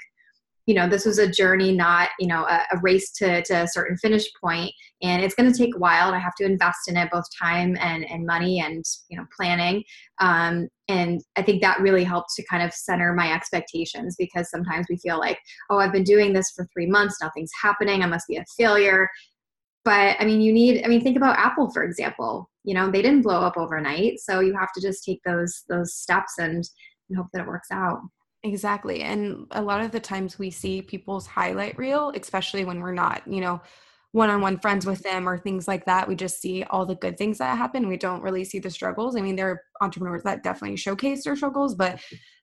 you 0.67 0.75
know 0.75 0.89
this 0.89 1.05
was 1.05 1.19
a 1.19 1.31
journey 1.31 1.73
not 1.73 2.11
you 2.19 2.27
know 2.27 2.45
a, 2.45 2.63
a 2.73 2.79
race 2.83 3.11
to, 3.13 3.43
to 3.43 3.63
a 3.63 3.69
certain 3.69 3.97
finish 3.97 4.25
point 4.43 4.73
and 5.03 5.23
it's 5.23 5.35
going 5.35 5.51
to 5.51 5.57
take 5.57 5.75
a 5.75 5.79
while 5.79 6.07
and 6.07 6.17
i 6.17 6.19
have 6.19 6.35
to 6.37 6.45
invest 6.45 6.89
in 6.89 6.97
it 6.97 7.11
both 7.11 7.25
time 7.41 7.77
and, 7.81 8.09
and 8.09 8.27
money 8.27 8.61
and 8.61 8.85
you 9.09 9.17
know 9.17 9.25
planning 9.37 9.83
um, 10.21 10.69
and 10.89 11.21
i 11.37 11.43
think 11.43 11.61
that 11.61 11.81
really 11.81 12.05
helped 12.05 12.31
to 12.35 12.45
kind 12.47 12.63
of 12.63 12.73
center 12.73 13.13
my 13.13 13.33
expectations 13.33 14.15
because 14.19 14.51
sometimes 14.51 14.87
we 14.89 14.97
feel 14.99 15.19
like 15.19 15.39
oh 15.71 15.79
i've 15.79 15.93
been 15.93 16.05
doing 16.05 16.33
this 16.33 16.51
for 16.55 16.67
three 16.73 16.87
months 16.87 17.19
nothing's 17.21 17.51
happening 17.61 18.03
i 18.03 18.07
must 18.07 18.29
be 18.29 18.37
a 18.37 18.45
failure. 18.57 19.09
But 19.85 20.17
i 20.21 20.25
mean 20.25 20.41
you 20.41 20.53
need 20.53 20.85
i 20.85 20.89
mean 20.89 21.01
think 21.01 21.17
about 21.17 21.39
apple 21.39 21.71
for 21.73 21.83
example. 21.83 22.49
You 22.65 22.75
know 22.75 22.89
they 22.89 23.03
didn't 23.03 23.23
blow 23.23 23.41
up 23.41 23.57
overnight 23.57 24.21
so 24.21 24.39
you 24.39 24.55
have 24.57 24.73
to 24.77 24.81
just 24.81 25.03
take 25.03 25.21
those 25.27 25.65
those 25.69 25.95
steps 25.95 26.35
and, 26.39 26.65
and 27.09 27.19
hope 27.19 27.27
that 27.33 27.43
it 27.43 27.49
works 27.49 27.67
out 27.73 27.99
Exactly. 28.45 29.03
And 29.03 29.47
a 29.53 29.63
lot 29.63 29.81
of 29.83 29.93
the 29.93 30.01
times 30.01 30.39
we 30.39 30.51
see 30.51 30.83
people's 30.83 31.27
highlight 31.29 31.79
reel, 31.79 32.13
especially 32.17 32.65
when 32.65 32.81
we're 32.81 32.93
not, 32.93 33.23
you 33.27 33.41
know, 33.41 33.61
one 34.11 34.31
on 34.31 34.41
one 34.41 34.59
friends 34.59 34.85
with 34.85 35.03
them 35.03 35.29
or 35.29 35.39
things 35.39 35.69
like 35.69 35.87
that. 35.87 36.09
We 36.09 36.17
just 36.17 36.41
see 36.41 36.65
all 36.65 36.85
the 36.85 36.97
good 36.97 37.17
things 37.17 37.39
that 37.39 37.57
happen. 37.57 37.87
We 37.89 37.97
don't 37.97 38.23
really 38.23 38.45
see 38.45 38.59
the 38.59 38.69
struggles. 38.69 39.17
I 39.17 39.21
mean, 39.21 39.37
there 39.37 39.49
are 39.51 39.63
entrepreneurs 39.81 40.25
that 40.25 40.43
definitely 40.43 40.77
showcase 40.77 41.25
their 41.25 41.37
struggles, 41.37 41.75
but 41.77 42.01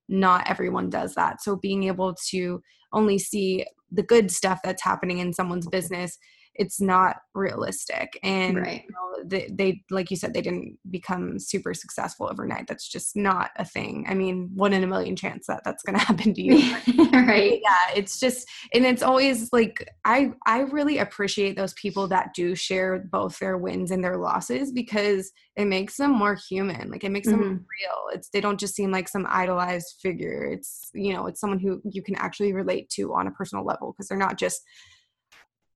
not 0.08 0.50
everyone 0.50 0.90
does 0.90 1.16
that. 1.16 1.42
So 1.44 1.58
being 1.58 1.84
able 1.84 2.16
to 2.30 2.64
only 2.94 3.20
see 3.20 3.66
the 3.92 4.02
good 4.02 4.32
stuff 4.32 4.62
that's 4.64 4.84
happening 4.84 5.20
in 5.20 5.34
someone's 5.34 5.68
business 5.68 6.18
it's 6.60 6.80
not 6.80 7.18
realistic. 7.34 8.20
And 8.22 8.58
right. 8.58 8.84
you 8.84 8.94
know, 8.94 9.24
they, 9.26 9.50
they 9.52 9.84
like 9.90 10.12
you 10.12 10.18
said 10.18 10.34
they 10.34 10.42
didn't 10.42 10.78
become 10.92 11.40
super 11.40 11.74
successful 11.74 12.28
overnight. 12.30 12.68
That's 12.68 12.88
just 12.88 13.16
not 13.16 13.52
a 13.56 13.66
thing. 13.66 14.06
I 14.08 14.14
mean 14.14 14.52
one 14.54 14.74
in 14.74 14.84
a 14.84 14.88
million 14.88 15.16
chance 15.16 15.48
that 15.48 15.62
that's 15.64 15.84
going 15.84 15.98
to 16.00 16.06
happen 16.06 16.34
to 16.34 16.42
you. 16.42 16.76
Right. 17.30 17.60
yeah 17.62 17.96
it's 17.96 18.20
just 18.20 18.48
and 18.74 18.86
it's 18.86 19.04
always 19.04 19.50
like 19.54 19.88
i 20.04 20.32
i 20.48 20.62
really 20.62 20.98
appreciate 20.98 21.56
those 21.56 21.74
people 21.74 22.08
that 22.08 22.34
do 22.34 22.56
share 22.56 23.06
both 23.12 23.38
their 23.38 23.58
wins 23.58 23.92
and 23.92 24.04
their 24.04 24.18
losses 24.18 24.72
because 24.72 25.32
it 25.60 25.66
makes 25.66 25.98
them 25.98 26.12
more 26.12 26.38
human. 26.50 26.90
Like 26.90 27.04
it 27.04 27.12
makes 27.12 27.28
mm-hmm. 27.28 27.42
them 27.42 27.50
real. 27.52 28.14
It's 28.14 28.30
they 28.30 28.40
don't 28.40 28.60
just 28.60 28.76
seem 28.76 28.92
like 28.92 29.10
some 29.10 29.28
idolized 29.30 29.96
figure. 30.02 30.46
It's 30.46 30.90
you 30.94 31.14
know 31.14 31.28
it's 31.28 31.42
someone 31.42 31.60
who 31.60 31.82
you 31.84 32.02
can 32.02 32.16
actually 32.16 32.54
relate 32.54 32.90
to 32.92 33.14
on 33.14 33.28
a 33.28 33.32
personal 33.32 33.66
level 33.66 33.92
because 33.92 34.08
they're 34.08 34.18
not 34.18 34.38
just 34.38 34.62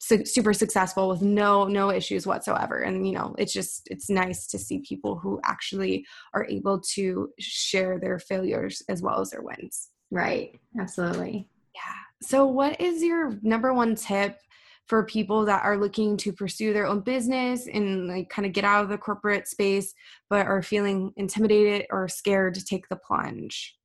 su- 0.03 0.25
super 0.25 0.53
successful 0.53 1.09
with 1.09 1.21
no 1.21 1.65
no 1.67 1.91
issues 1.91 2.27
whatsoever. 2.27 2.79
And 2.79 3.07
you 3.07 3.13
know 3.13 3.35
it's 3.37 3.53
just 3.53 3.87
it's 3.89 4.09
nice 4.09 4.47
to 4.47 4.59
see 4.59 4.79
people 4.79 5.17
who 5.17 5.39
actually 5.43 6.05
are 6.33 6.45
able 6.49 6.79
to 6.95 7.29
share 7.39 7.99
their 7.99 8.19
failures 8.19 8.81
as 8.89 9.01
well 9.01 9.19
as 9.19 9.31
their 9.31 9.41
wins 9.41 9.89
right? 10.13 10.57
Absolutely. 10.79 11.49
Yeah. 11.75 11.81
So 12.21 12.45
what 12.45 12.79
is 12.79 13.03
your 13.03 13.37
number 13.41 13.73
one 13.73 13.95
tip 13.95 14.39
for 14.85 15.03
people 15.03 15.45
that 15.45 15.63
are 15.63 15.77
looking 15.77 16.15
to 16.17 16.31
pursue 16.31 16.71
their 16.71 16.85
own 16.85 17.01
business 17.01 17.67
and 17.67 18.07
like 18.07 18.29
kind 18.29 18.45
of 18.45 18.53
get 18.53 18.63
out 18.63 18.83
of 18.83 18.89
the 18.89 18.97
corporate 18.97 19.47
space 19.47 19.93
but 20.29 20.45
are 20.45 20.61
feeling 20.61 21.11
intimidated 21.17 21.87
or 21.89 22.07
scared 22.07 22.53
to 22.53 22.63
take 22.63 22.87
the 22.89 22.95
plunge? 22.95 23.75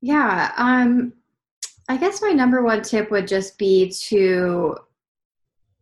Yeah 0.00 0.52
um 0.56 1.12
I 1.88 1.96
guess 1.96 2.20
my 2.20 2.30
number 2.30 2.62
one 2.62 2.82
tip 2.82 3.10
would 3.10 3.26
just 3.26 3.58
be 3.58 3.88
to, 4.08 4.76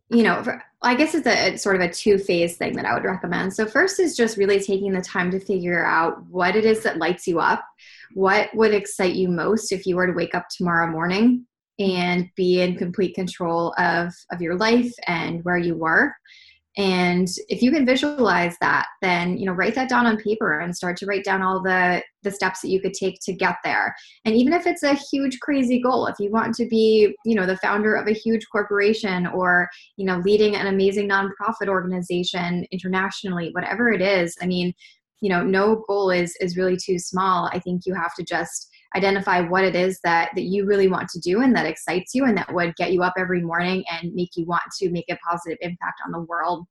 you 0.09 0.23
know, 0.23 0.41
for, 0.41 0.63
I 0.81 0.95
guess 0.95 1.15
it's 1.15 1.27
a 1.27 1.47
it's 1.47 1.63
sort 1.63 1.75
of 1.75 1.81
a 1.81 1.91
two 1.91 2.17
phase 2.17 2.55
thing 2.55 2.73
that 2.77 2.85
I 2.85 2.93
would 2.93 3.03
recommend. 3.03 3.53
So, 3.53 3.65
first 3.65 3.99
is 3.99 4.15
just 4.15 4.37
really 4.37 4.59
taking 4.59 4.93
the 4.93 5.01
time 5.01 5.31
to 5.31 5.39
figure 5.39 5.85
out 5.85 6.25
what 6.27 6.55
it 6.55 6.65
is 6.65 6.83
that 6.83 6.97
lights 6.97 7.27
you 7.27 7.39
up. 7.39 7.65
What 8.13 8.49
would 8.55 8.73
excite 8.73 9.15
you 9.15 9.27
most 9.27 9.71
if 9.71 9.85
you 9.85 9.95
were 9.95 10.07
to 10.07 10.13
wake 10.13 10.33
up 10.33 10.47
tomorrow 10.49 10.89
morning 10.89 11.45
and 11.79 12.29
be 12.35 12.61
in 12.61 12.77
complete 12.77 13.13
control 13.15 13.73
of, 13.77 14.13
of 14.31 14.41
your 14.41 14.55
life 14.55 14.93
and 15.07 15.43
where 15.43 15.57
you 15.57 15.75
were? 15.75 16.15
And 16.77 17.27
if 17.49 17.61
you 17.61 17.71
can 17.71 17.85
visualize 17.85 18.55
that 18.61 18.85
then 19.01 19.37
you 19.37 19.45
know 19.45 19.51
write 19.51 19.75
that 19.75 19.89
down 19.89 20.05
on 20.05 20.17
paper 20.17 20.59
and 20.59 20.75
start 20.75 20.95
to 20.97 21.05
write 21.05 21.23
down 21.23 21.41
all 21.41 21.61
the 21.61 22.01
the 22.23 22.31
steps 22.31 22.61
that 22.61 22.69
you 22.69 22.81
could 22.81 22.93
take 22.93 23.19
to 23.21 23.31
get 23.31 23.55
there. 23.63 23.95
And 24.25 24.35
even 24.35 24.51
if 24.51 24.67
it's 24.67 24.83
a 24.83 24.93
huge 24.93 25.39
crazy 25.39 25.81
goal 25.81 26.07
if 26.07 26.15
you 26.19 26.31
want 26.31 26.55
to 26.55 26.67
be 26.67 27.15
you 27.25 27.35
know 27.35 27.45
the 27.45 27.57
founder 27.57 27.95
of 27.95 28.07
a 28.07 28.13
huge 28.13 28.45
corporation 28.51 29.27
or 29.27 29.67
you 29.97 30.05
know 30.05 30.17
leading 30.19 30.55
an 30.55 30.67
amazing 30.67 31.09
nonprofit 31.09 31.67
organization 31.67 32.65
internationally 32.71 33.49
whatever 33.53 33.89
it 33.89 34.01
is 34.01 34.35
i 34.41 34.45
mean 34.45 34.73
you 35.21 35.29
know 35.29 35.43
no 35.43 35.83
goal 35.87 36.09
is 36.09 36.35
is 36.39 36.57
really 36.57 36.77
too 36.77 36.99
small. 36.99 37.49
I 37.51 37.59
think 37.59 37.83
you 37.85 37.93
have 37.93 38.13
to 38.15 38.23
just 38.23 38.69
identify 38.97 39.41
what 39.41 39.63
it 39.63 39.75
is 39.75 39.99
that 40.03 40.31
that 40.35 40.43
you 40.43 40.65
really 40.65 40.87
want 40.87 41.07
to 41.09 41.19
do 41.19 41.41
and 41.41 41.55
that 41.55 41.65
excites 41.65 42.13
you 42.13 42.25
and 42.25 42.37
that 42.37 42.53
would 42.53 42.75
get 42.75 42.91
you 42.91 43.03
up 43.03 43.13
every 43.17 43.41
morning 43.41 43.83
and 43.91 44.13
make 44.13 44.31
you 44.35 44.45
want 44.45 44.63
to 44.79 44.89
make 44.89 45.05
a 45.09 45.17
positive 45.17 45.57
impact 45.61 46.01
on 46.05 46.11
the 46.11 46.21
world. 46.21 46.65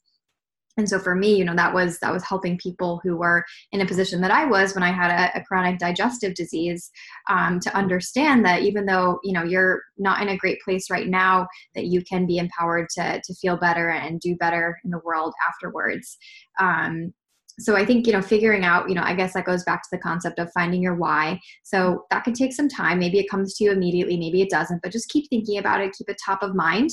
And 0.78 0.86
so 0.86 0.98
for 0.98 1.14
me 1.14 1.34
you 1.34 1.44
know 1.44 1.54
that 1.54 1.72
was 1.72 1.98
that 2.00 2.12
was 2.12 2.22
helping 2.22 2.58
people 2.58 3.00
who 3.02 3.16
were 3.16 3.44
in 3.72 3.80
a 3.80 3.86
position 3.86 4.20
that 4.20 4.30
i 4.30 4.44
was 4.44 4.74
when 4.74 4.84
i 4.84 4.92
had 4.92 5.10
a, 5.10 5.38
a 5.38 5.42
chronic 5.42 5.78
digestive 5.78 6.34
disease 6.34 6.90
um, 7.30 7.58
to 7.60 7.74
understand 7.74 8.44
that 8.44 8.60
even 8.60 8.84
though 8.84 9.18
you 9.24 9.32
know 9.32 9.42
you're 9.42 9.80
not 9.96 10.20
in 10.20 10.28
a 10.28 10.36
great 10.36 10.60
place 10.60 10.90
right 10.90 11.08
now 11.08 11.46
that 11.74 11.86
you 11.86 12.02
can 12.04 12.26
be 12.26 12.36
empowered 12.36 12.90
to 12.90 13.22
to 13.24 13.34
feel 13.36 13.56
better 13.56 13.88
and 13.88 14.20
do 14.20 14.36
better 14.36 14.78
in 14.84 14.90
the 14.90 15.00
world 15.02 15.32
afterwards. 15.48 16.18
Um, 16.60 17.14
so 17.58 17.76
i 17.76 17.84
think 17.84 18.06
you 18.06 18.12
know 18.12 18.22
figuring 18.22 18.64
out 18.64 18.88
you 18.88 18.94
know 18.94 19.02
i 19.02 19.14
guess 19.14 19.32
that 19.34 19.44
goes 19.44 19.64
back 19.64 19.82
to 19.82 19.88
the 19.92 19.98
concept 19.98 20.38
of 20.38 20.50
finding 20.52 20.82
your 20.82 20.94
why. 20.94 21.38
So 21.62 22.04
that 22.10 22.24
can 22.24 22.32
take 22.32 22.52
some 22.52 22.68
time. 22.68 22.98
Maybe 22.98 23.18
it 23.18 23.30
comes 23.30 23.54
to 23.54 23.64
you 23.64 23.72
immediately 23.72 24.16
maybe 24.16 24.42
it 24.42 24.50
doesn't 24.50 24.82
but 24.82 24.92
just 24.92 25.08
keep 25.08 25.28
thinking 25.28 25.58
about 25.58 25.80
it 25.80 25.94
keep 25.96 26.08
it 26.08 26.16
top 26.24 26.42
of 26.42 26.54
mind. 26.54 26.90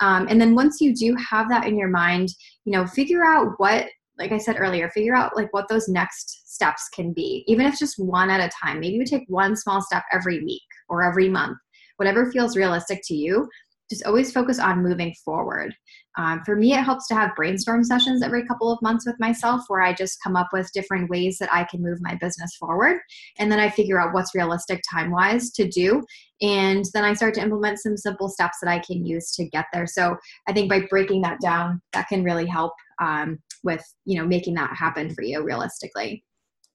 Um, 0.00 0.26
and 0.28 0.40
then 0.40 0.54
once 0.54 0.80
you 0.80 0.94
do 0.94 1.16
have 1.30 1.48
that 1.48 1.66
in 1.66 1.78
your 1.78 1.88
mind 1.88 2.28
you 2.64 2.72
know 2.72 2.86
figure 2.86 3.24
out 3.24 3.54
what 3.58 3.86
like 4.18 4.32
i 4.32 4.38
said 4.38 4.56
earlier 4.58 4.90
figure 4.90 5.16
out 5.16 5.36
like 5.36 5.52
what 5.52 5.68
those 5.68 5.88
next 5.88 6.52
steps 6.52 6.88
can 6.94 7.12
be. 7.12 7.44
Even 7.46 7.66
if 7.66 7.78
just 7.78 7.98
one 7.98 8.30
at 8.30 8.40
a 8.40 8.50
time 8.62 8.80
maybe 8.80 8.96
you 8.96 9.04
take 9.04 9.24
one 9.28 9.56
small 9.56 9.80
step 9.80 10.04
every 10.12 10.42
week 10.44 10.62
or 10.88 11.02
every 11.02 11.28
month 11.28 11.58
whatever 11.96 12.30
feels 12.30 12.56
realistic 12.56 13.00
to 13.04 13.14
you 13.14 13.48
just 13.92 14.06
always 14.06 14.32
focus 14.32 14.58
on 14.58 14.82
moving 14.82 15.14
forward. 15.22 15.74
Um, 16.18 16.42
for 16.44 16.56
me, 16.56 16.74
it 16.74 16.82
helps 16.82 17.06
to 17.08 17.14
have 17.14 17.34
brainstorm 17.34 17.84
sessions 17.84 18.22
every 18.22 18.46
couple 18.46 18.70
of 18.70 18.82
months 18.82 19.06
with 19.06 19.18
myself 19.18 19.62
where 19.68 19.80
I 19.80 19.94
just 19.94 20.22
come 20.22 20.36
up 20.36 20.48
with 20.52 20.72
different 20.72 21.08
ways 21.08 21.38
that 21.38 21.52
I 21.52 21.64
can 21.64 21.82
move 21.82 21.98
my 22.02 22.16
business 22.16 22.54
forward. 22.56 22.98
And 23.38 23.50
then 23.50 23.58
I 23.58 23.70
figure 23.70 24.00
out 24.00 24.12
what's 24.12 24.34
realistic 24.34 24.82
time 24.90 25.10
wise 25.10 25.50
to 25.52 25.66
do. 25.68 26.02
And 26.42 26.84
then 26.92 27.04
I 27.04 27.14
start 27.14 27.34
to 27.34 27.42
implement 27.42 27.80
some 27.80 27.96
simple 27.96 28.28
steps 28.28 28.58
that 28.60 28.70
I 28.70 28.80
can 28.80 29.06
use 29.06 29.32
to 29.36 29.48
get 29.48 29.66
there. 29.72 29.86
So 29.86 30.16
I 30.48 30.52
think 30.52 30.68
by 30.68 30.80
breaking 30.90 31.22
that 31.22 31.40
down, 31.40 31.80
that 31.92 32.08
can 32.08 32.24
really 32.24 32.46
help 32.46 32.72
um, 33.00 33.38
with, 33.62 33.82
you 34.04 34.18
know, 34.18 34.26
making 34.26 34.54
that 34.54 34.74
happen 34.76 35.14
for 35.14 35.22
you 35.22 35.42
realistically. 35.42 36.24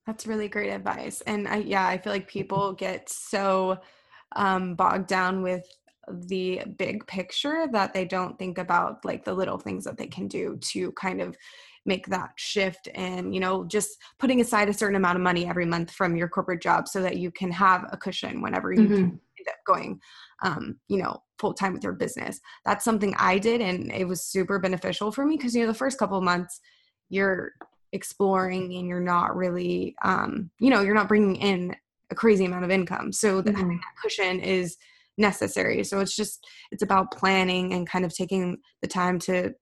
That's 0.05 0.25
really 0.25 0.47
great 0.47 0.71
advice. 0.71 1.21
And 1.21 1.47
I, 1.47 1.57
yeah, 1.57 1.85
I 1.85 1.97
feel 1.97 2.13
like 2.13 2.29
people 2.29 2.71
get 2.73 3.09
so 3.09 3.77
um, 4.35 4.75
bogged 4.75 5.07
down 5.07 5.43
with 5.43 5.65
the 6.11 6.61
big 6.77 7.05
picture 7.07 7.67
that 7.71 7.93
they 7.93 8.05
don't 8.05 8.37
think 8.39 8.57
about 8.57 9.03
like 9.03 9.25
the 9.25 9.33
little 9.33 9.57
things 9.57 9.83
that 9.83 9.97
they 9.97 10.07
can 10.07 10.27
do 10.27 10.57
to 10.61 10.91
kind 10.93 11.21
of 11.21 11.35
make 11.85 12.05
that 12.07 12.31
shift 12.35 12.89
and 12.95 13.33
you 13.33 13.39
know 13.39 13.63
just 13.63 13.97
putting 14.19 14.41
aside 14.41 14.69
a 14.69 14.73
certain 14.73 14.95
amount 14.95 15.15
of 15.15 15.21
money 15.21 15.47
every 15.47 15.65
month 15.65 15.91
from 15.91 16.15
your 16.15 16.27
corporate 16.27 16.61
job 16.61 16.87
so 16.87 17.01
that 17.01 17.17
you 17.17 17.31
can 17.31 17.49
have 17.49 17.85
a 17.91 17.97
cushion 17.97 18.41
whenever 18.41 18.71
you 18.71 18.81
mm-hmm. 18.81 18.95
end 18.95 19.47
up 19.47 19.55
going 19.65 19.99
um, 20.43 20.77
you 20.87 20.97
know 20.97 21.17
full 21.39 21.53
time 21.53 21.73
with 21.73 21.83
your 21.83 21.93
business 21.93 22.39
that's 22.65 22.83
something 22.83 23.15
i 23.17 23.37
did 23.37 23.61
and 23.61 23.91
it 23.91 24.07
was 24.07 24.23
super 24.23 24.59
beneficial 24.59 25.11
for 25.11 25.25
me 25.25 25.37
because 25.37 25.55
you 25.55 25.61
know 25.61 25.67
the 25.67 25.77
first 25.77 25.97
couple 25.97 26.17
of 26.17 26.23
months 26.23 26.59
you're 27.09 27.53
exploring 27.93 28.73
and 28.75 28.87
you're 28.87 28.99
not 28.99 29.35
really 29.35 29.95
um, 30.03 30.49
you 30.59 30.69
know 30.69 30.81
you're 30.81 30.95
not 30.95 31.07
bringing 31.07 31.37
in 31.37 31.75
a 32.09 32.15
crazy 32.15 32.45
amount 32.45 32.63
of 32.63 32.71
income 32.71 33.11
so 33.11 33.41
that 33.41 33.55
mm-hmm. 33.55 33.69
that 33.69 34.01
cushion 34.01 34.39
is 34.39 34.77
necessary. 35.17 35.83
So 35.83 35.99
it's 35.99 36.15
just 36.15 36.45
it's 36.71 36.83
about 36.83 37.11
planning 37.11 37.73
and 37.73 37.87
kind 37.87 38.05
of 38.05 38.13
taking 38.13 38.57
the 38.81 38.87
time 38.87 39.19
to 39.19 39.53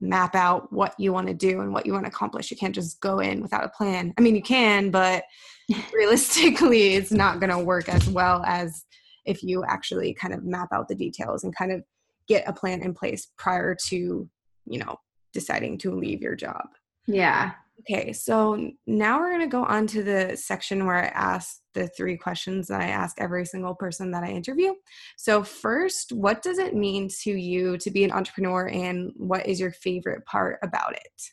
map 0.00 0.34
out 0.34 0.72
what 0.72 0.94
you 0.98 1.12
want 1.12 1.28
to 1.28 1.34
do 1.34 1.60
and 1.60 1.72
what 1.72 1.86
you 1.86 1.92
want 1.92 2.04
to 2.04 2.10
accomplish. 2.10 2.50
You 2.50 2.56
can't 2.56 2.74
just 2.74 3.00
go 3.00 3.20
in 3.20 3.40
without 3.40 3.64
a 3.64 3.68
plan. 3.68 4.12
I 4.18 4.20
mean 4.20 4.34
you 4.34 4.42
can 4.42 4.90
but 4.90 5.24
realistically 5.92 6.94
it's 6.94 7.12
not 7.12 7.40
going 7.40 7.50
to 7.50 7.58
work 7.58 7.88
as 7.88 8.08
well 8.08 8.42
as 8.44 8.84
if 9.24 9.42
you 9.42 9.64
actually 9.64 10.12
kind 10.14 10.34
of 10.34 10.44
map 10.44 10.68
out 10.72 10.88
the 10.88 10.94
details 10.94 11.44
and 11.44 11.56
kind 11.56 11.72
of 11.72 11.82
get 12.26 12.48
a 12.48 12.52
plan 12.52 12.82
in 12.82 12.94
place 12.94 13.28
prior 13.36 13.76
to 13.86 14.28
you 14.66 14.78
know 14.78 14.96
deciding 15.32 15.78
to 15.78 15.90
leave 15.90 16.22
your 16.22 16.36
job. 16.36 16.66
Yeah 17.06 17.52
Okay, 17.80 18.12
so 18.12 18.70
now 18.86 19.18
we're 19.18 19.30
going 19.30 19.40
to 19.40 19.46
go 19.46 19.64
on 19.64 19.86
to 19.88 20.02
the 20.02 20.36
section 20.36 20.86
where 20.86 21.04
I 21.04 21.08
ask 21.08 21.60
the 21.74 21.88
three 21.88 22.16
questions 22.16 22.68
that 22.68 22.80
I 22.80 22.86
ask 22.86 23.20
every 23.20 23.44
single 23.44 23.74
person 23.74 24.10
that 24.12 24.22
I 24.22 24.28
interview. 24.28 24.74
So, 25.16 25.42
first, 25.42 26.12
what 26.12 26.40
does 26.40 26.58
it 26.58 26.74
mean 26.74 27.08
to 27.22 27.32
you 27.32 27.76
to 27.78 27.90
be 27.90 28.04
an 28.04 28.12
entrepreneur 28.12 28.68
and 28.68 29.12
what 29.16 29.46
is 29.46 29.60
your 29.60 29.72
favorite 29.72 30.24
part 30.24 30.60
about 30.62 30.94
it? 30.94 31.30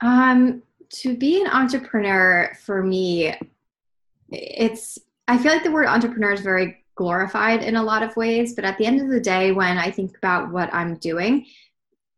Um, 0.00 0.62
to 0.90 1.16
be 1.16 1.40
an 1.42 1.48
entrepreneur 1.48 2.56
for 2.64 2.82
me, 2.82 3.34
it's, 4.30 4.98
I 5.28 5.36
feel 5.36 5.52
like 5.52 5.64
the 5.64 5.70
word 5.70 5.86
entrepreneur 5.86 6.32
is 6.32 6.40
very 6.40 6.84
glorified 6.94 7.62
in 7.62 7.76
a 7.76 7.82
lot 7.82 8.02
of 8.02 8.16
ways, 8.16 8.54
but 8.54 8.64
at 8.64 8.78
the 8.78 8.86
end 8.86 9.00
of 9.00 9.08
the 9.08 9.20
day, 9.20 9.52
when 9.52 9.78
I 9.78 9.90
think 9.90 10.16
about 10.16 10.50
what 10.52 10.72
I'm 10.72 10.96
doing, 10.96 11.46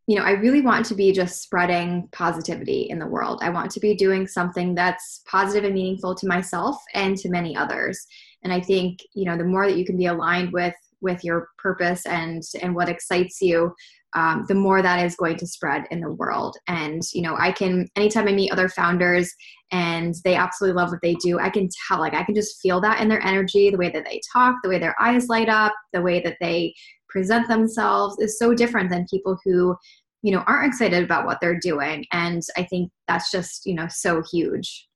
you 0.07 0.17
know, 0.17 0.23
I 0.23 0.31
really 0.31 0.61
want 0.61 0.85
to 0.87 0.95
be 0.95 1.13
just 1.13 1.41
spreading 1.41 2.09
positivity 2.11 2.87
in 2.89 2.99
the 2.99 3.07
world. 3.07 3.39
I 3.41 3.49
want 3.49 3.71
to 3.71 3.79
be 3.79 3.95
doing 3.95 4.27
something 4.27 4.75
that's 4.75 5.21
positive 5.25 5.63
and 5.63 5.73
meaningful 5.73 6.13
to 6.15 6.27
myself 6.27 6.75
and 6.93 7.17
to 7.17 7.29
many 7.29 7.55
others. 7.55 8.05
And 8.43 8.51
I 8.51 8.59
think, 8.59 8.99
you 9.13 9.23
know, 9.23 9.37
the 9.37 9.45
more 9.45 9.65
that 9.65 9.77
you 9.77 9.85
can 9.85 9.97
be 9.97 10.07
aligned 10.07 10.51
with 10.51 10.75
with 10.99 11.23
your 11.23 11.49
purpose 11.57 12.05
and 12.05 12.41
and 12.61 12.75
what 12.75 12.89
excites 12.89 13.41
you, 13.41 13.73
um, 14.15 14.45
the 14.47 14.55
more 14.55 14.81
that 14.81 15.05
is 15.05 15.15
going 15.15 15.37
to 15.37 15.47
spread 15.47 15.85
in 15.91 16.01
the 16.01 16.11
world. 16.11 16.57
And 16.67 17.01
you 17.13 17.21
know, 17.21 17.35
I 17.37 17.53
can 17.53 17.87
anytime 17.95 18.27
I 18.27 18.33
meet 18.33 18.51
other 18.51 18.67
founders 18.67 19.33
and 19.71 20.15
they 20.23 20.35
absolutely 20.35 20.79
love 20.79 20.91
what 20.91 21.01
they 21.01 21.15
do, 21.15 21.39
I 21.39 21.49
can 21.49 21.69
tell, 21.87 21.99
like 21.99 22.13
I 22.13 22.23
can 22.23 22.35
just 22.35 22.61
feel 22.61 22.81
that 22.81 23.01
in 23.01 23.07
their 23.07 23.25
energy, 23.25 23.69
the 23.69 23.77
way 23.77 23.89
that 23.89 24.05
they 24.05 24.21
talk, 24.31 24.55
the 24.63 24.69
way 24.69 24.79
their 24.79 24.95
eyes 25.01 25.29
light 25.29 25.49
up, 25.49 25.73
the 25.93 26.01
way 26.01 26.21
that 26.21 26.37
they 26.41 26.73
present 27.13 27.47
themselves 27.47 28.17
is 28.19 28.39
so 28.39 28.53
different 28.53 28.89
than 28.89 29.05
people 29.09 29.37
who 29.45 29.75
you 30.23 30.31
know 30.31 30.43
aren't 30.47 30.67
excited 30.67 31.03
about 31.03 31.25
what 31.25 31.39
they're 31.39 31.59
doing 31.59 32.05
and 32.11 32.41
i 32.57 32.63
think 32.63 32.91
that's 33.07 33.31
just 33.31 33.65
you 33.65 33.75
know 33.75 33.87
so 33.89 34.21
huge 34.31 34.87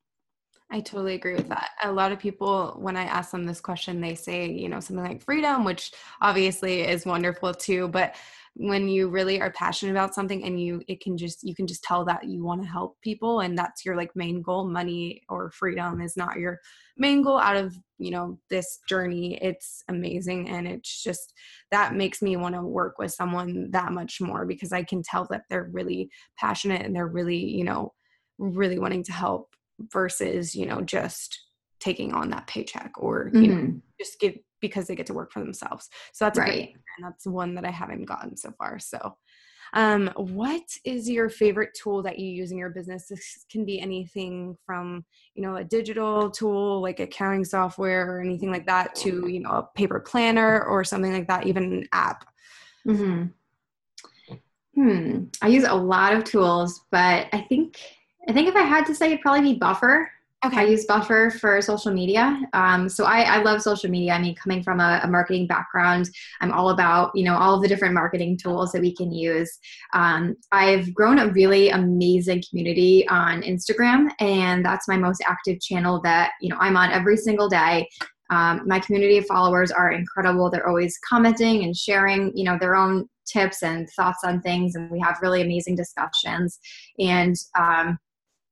I 0.70 0.82
totally 0.82 1.16
agree 1.16 1.36
with 1.36 1.48
that. 1.48 1.70
A 1.84 1.92
lot 1.92 2.12
of 2.12 2.20
people, 2.20 2.76
when 2.78 2.98
I 2.98 3.04
ask 3.04 3.32
them 3.32 3.46
this 3.46 3.62
question, 3.62 4.02
they 4.02 4.16
say, 4.16 4.52
you 4.52 4.68
know, 4.68 4.82
something 4.82 5.06
like 5.06 5.24
freedom, 5.24 5.64
which 5.64 5.94
obviously 6.22 6.82
is 6.82 7.06
wonderful 7.06 7.54
too. 7.54 7.88
But 7.88 8.16
when 8.60 8.88
you 8.88 9.08
really 9.10 9.40
are 9.40 9.52
passionate 9.52 9.92
about 9.92 10.16
something 10.16 10.44
and 10.44 10.60
you, 10.60 10.82
it 10.88 11.00
can 11.02 11.18
just, 11.18 11.44
you 11.44 11.56
can 11.56 11.68
just 11.68 11.84
tell 11.84 12.04
that 12.06 12.26
you 12.26 12.44
want 12.44 12.62
to 12.62 12.68
help 12.68 13.00
people 13.02 13.42
and 13.42 13.58
that's 13.58 13.86
your 13.86 13.96
like 13.96 14.16
main 14.16 14.42
goal. 14.42 14.68
Money 14.68 15.22
or 15.30 15.52
freedom 15.52 16.02
is 16.02 16.18
not 16.18 16.38
your 16.38 16.60
main 16.98 17.22
goal 17.22 17.38
out 17.38 17.56
of, 17.56 17.78
you 17.98 18.12
know, 18.12 18.40
this 18.50 18.80
journey. 18.90 19.38
It's 19.42 19.84
amazing. 19.88 20.50
And 20.50 20.68
it's 20.68 21.04
just, 21.04 21.34
that 21.72 21.96
makes 21.96 22.22
me 22.22 22.36
want 22.36 22.56
to 22.56 22.62
work 22.62 22.98
with 22.98 23.12
someone 23.14 23.70
that 23.72 23.92
much 23.92 24.20
more 24.20 24.46
because 24.46 24.72
I 24.72 24.84
can 24.84 25.04
tell 25.04 25.28
that 25.30 25.44
they're 25.50 25.70
really 25.72 26.10
passionate 26.38 26.86
and 26.86 26.96
they're 26.96 27.08
really, 27.08 27.38
you 27.38 27.64
know, 27.64 27.94
really 28.40 28.80
wanting 28.80 29.04
to 29.04 29.12
help 29.12 29.50
versus 29.92 30.56
you 30.56 30.66
know 30.66 30.82
just 30.82 31.46
taking 31.80 32.14
on 32.14 32.30
that 32.30 32.48
paycheck 32.48 32.92
or 32.98 33.30
you 33.34 33.42
mm-hmm. 33.42 33.66
know 33.66 33.82
just 34.00 34.20
get 34.20 34.44
because 34.62 34.88
they 34.88 34.96
get 34.96 35.06
to 35.08 35.14
work 35.14 35.32
for 35.32 35.40
themselves. 35.40 35.90
So 36.14 36.26
that's 36.26 36.38
right 36.38 36.48
great, 36.48 36.76
and 36.98 37.06
that's 37.06 37.26
one 37.26 37.56
that 37.56 37.66
i 37.66 37.72
haven't 37.72 38.06
gotten 38.06 38.36
so 38.38 38.52
far. 38.58 38.80
So 38.80 39.18
um, 39.74 40.10
what 40.16 40.64
is 40.86 41.10
your 41.10 41.30
favorite 41.30 41.74
tool 41.74 42.02
that 42.04 42.18
you 42.18 42.30
use 42.30 42.52
in 42.52 42.58
your 42.58 42.70
business? 42.70 43.08
This 43.08 43.46
can 43.52 43.66
be 43.66 43.80
anything 43.80 44.58
from 44.66 45.06
you 45.36 45.44
know 45.44 45.58
a 45.58 45.64
digital 45.64 46.30
tool 46.30 46.82
like 46.82 47.00
accounting 47.00 47.46
software 47.46 48.10
or 48.10 48.22
anything 48.22 48.52
like 48.52 48.66
that 48.68 48.96
to 48.96 49.28
you 49.28 49.42
know 49.42 49.52
a 49.52 49.70
paper 49.76 50.00
planner 50.00 50.64
or 50.64 50.84
something 50.84 51.14
like 51.14 51.28
that 51.28 51.48
even 51.48 51.64
an 51.64 51.88
app. 51.92 52.26
Mm-hmm. 52.88 53.26
hmm. 54.76 55.24
I 55.42 55.48
use 55.48 55.66
a 55.66 55.74
lot 55.74 56.14
of 56.14 56.24
tools 56.24 56.86
but 56.90 57.28
i 57.34 57.46
think 57.50 57.78
I 58.28 58.34
think 58.34 58.50
if 58.50 58.56
I 58.56 58.64
had 58.64 58.86
to 58.88 58.96
say, 58.96 59.08
it'd 59.08 59.22
probably 59.22 59.54
be 59.54 59.60
Buffer. 59.60 60.12
Okay. 60.46 60.60
I 60.60 60.64
use 60.66 60.86
Buffer 60.86 61.32
for 61.32 61.60
social 61.64 61.92
media. 61.92 62.40
Um, 62.54 62.88
so 62.90 63.06
I, 63.06 63.22
I, 63.22 63.42
love 63.42 63.60
social 63.60 63.90
media. 63.90 64.14
I 64.14 64.22
mean, 64.22 64.36
coming 64.36 64.62
from 64.62 64.80
a, 64.80 65.02
a, 65.04 65.08
marketing 65.08 65.48
background, 65.48 66.12
I'm 66.42 66.52
all 66.52 66.70
about, 66.70 67.10
you 67.16 67.24
know, 67.24 67.36
all 67.36 67.56
of 67.56 67.64
the 67.64 67.68
different 67.68 67.96
marketing 67.96 68.38
tools 68.38 68.72
that 68.72 68.82
we 68.82 68.96
can 68.96 69.12
use. 69.12 69.52
Um, 69.94 70.36
I've 70.52 70.94
grown 70.94 71.18
a 71.18 71.30
really 71.30 71.70
amazing 71.70 72.44
community 72.48 73.08
on 73.08 73.42
Instagram, 73.42 74.12
and 74.20 74.64
that's 74.64 74.88
my 74.88 74.96
most 74.96 75.24
active 75.28 75.60
channel 75.60 76.02
that, 76.04 76.34
you 76.40 76.50
know, 76.50 76.58
I'm 76.60 76.78
on 76.78 76.92
every 76.92 77.18
single 77.18 77.50
day. 77.50 77.90
Um, 78.30 78.62
my 78.68 78.80
community 78.80 79.18
of 79.18 79.26
followers 79.26 79.72
are 79.72 79.92
incredible. 79.92 80.52
They're 80.52 80.68
always 80.68 81.00
commenting 81.10 81.64
and 81.64 81.76
sharing, 81.76 82.32
you 82.38 82.44
know, 82.44 82.60
their 82.60 82.76
own 82.76 83.10
tips 83.26 83.64
and 83.64 83.90
thoughts 83.96 84.20
on 84.24 84.42
things, 84.42 84.76
and 84.76 84.92
we 84.92 85.00
have 85.00 85.18
really 85.24 85.42
amazing 85.42 85.76
discussions. 85.76 86.60
And 87.00 87.36
um, 87.58 87.98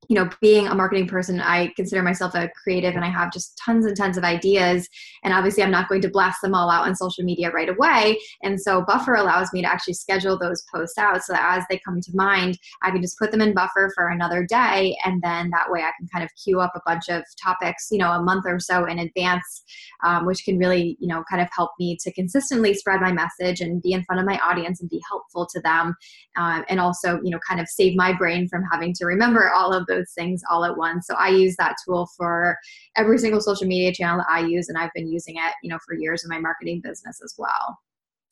you 0.10 0.16
know, 0.16 0.30
being 0.42 0.68
a 0.68 0.76
marketing 0.76 1.08
person, 1.08 1.40
I 1.40 1.72
consider 1.76 2.04
myself 2.04 2.36
a 2.36 2.50
creative 2.50 2.96
and 2.96 3.04
I 3.04 3.10
have 3.10 3.32
just 3.32 3.58
tons 3.58 3.86
and 3.86 3.96
tons 3.96 4.18
of 4.18 4.24
ideas. 4.24 4.88
And 5.24 5.34
obviously, 5.34 5.64
I'm 5.64 5.72
not 5.72 5.90
going 5.90 6.02
to 6.02 6.10
blast 6.10 6.42
them 6.42 6.54
all 6.54 6.70
out 6.70 6.86
on 6.86 6.96
social 6.96 7.24
media 7.24 7.52
right 7.52 7.70
away. 7.70 8.20
And 8.44 8.60
so, 8.60 8.84
Buffer 8.84 9.16
allows 9.16 9.52
me 9.54 9.62
to 9.62 9.72
actually 9.72 9.94
schedule 9.94 10.38
those 10.38 10.64
posts 10.74 10.98
out 10.98 11.24
so 11.24 11.34
that 11.34 11.58
as 11.58 11.64
they 11.70 11.80
come 11.86 12.02
to 12.02 12.12
mind, 12.16 12.58
I 12.84 12.92
can 12.92 13.02
just 13.02 13.18
put 13.18 13.32
them 13.32 13.42
in 13.42 13.54
Buffer 13.54 13.92
for 13.96 14.10
another 14.10 14.46
day. 14.46 14.96
And 15.06 15.22
then 15.22 15.50
that 15.52 15.70
way, 15.70 15.82
I 15.82 15.92
can 15.98 16.08
kind 16.14 16.24
of 16.24 16.30
queue 16.44 16.60
up 16.60 16.74
a 16.76 16.82
bunch 16.86 17.10
of 17.10 17.24
topics, 17.42 17.88
you 17.92 17.98
know, 17.98 18.12
a 18.12 18.22
month 18.22 18.46
or 18.48 18.60
so 18.60 18.86
in 18.86 19.00
advance, 19.00 19.64
um, 20.04 20.26
which 20.26 20.44
can 20.46 20.58
really, 20.58 20.98
you 21.00 21.08
know, 21.08 21.24
kind 21.30 21.42
of 21.42 21.50
help 21.56 21.72
me 21.80 21.98
to 22.02 22.12
consistently 22.14 22.74
spread 22.74 23.02
my 23.02 23.12
message 23.12 23.62
and 23.62 23.82
be 23.82 23.94
in 23.94 24.04
front 24.04 24.20
of 24.20 24.26
my 24.26 24.38
audience 24.40 24.82
and 24.82 24.90
be 24.90 25.02
helpful 25.10 25.48
to 25.48 25.62
them. 25.62 25.96
Um, 26.38 26.66
and 26.70 26.80
also, 26.80 27.20
you 27.24 27.32
know, 27.32 27.40
kind 27.48 27.60
of 27.60 27.68
save 27.68 27.96
my 27.96 28.14
brain 28.14 28.48
from 28.48 28.64
having 28.72 28.94
to 28.96 29.06
remember 29.06 29.52
all 29.52 29.74
of 29.74 29.88
those 29.88 29.95
those 29.96 30.12
things 30.14 30.42
all 30.50 30.66
at 30.66 30.78
once. 30.78 31.08
So 31.08 31.16
I 31.16 31.30
use 31.30 31.56
that 31.58 31.76
tool 31.86 32.10
for 32.18 32.58
every 32.96 33.18
single 33.18 33.42
social 33.42 33.68
media 33.68 33.94
channel 33.94 34.18
that 34.18 34.28
I 34.30 34.42
use, 34.42 34.70
and 34.70 34.78
I've 34.78 34.94
been 34.94 35.08
using 35.08 35.36
it, 35.38 35.54
you 35.64 35.70
know, 35.70 35.80
for 35.86 35.96
years 35.96 36.24
in 36.24 36.30
my 36.30 36.40
marketing 36.40 36.82
business 36.84 37.20
as 37.24 37.34
well 37.38 37.78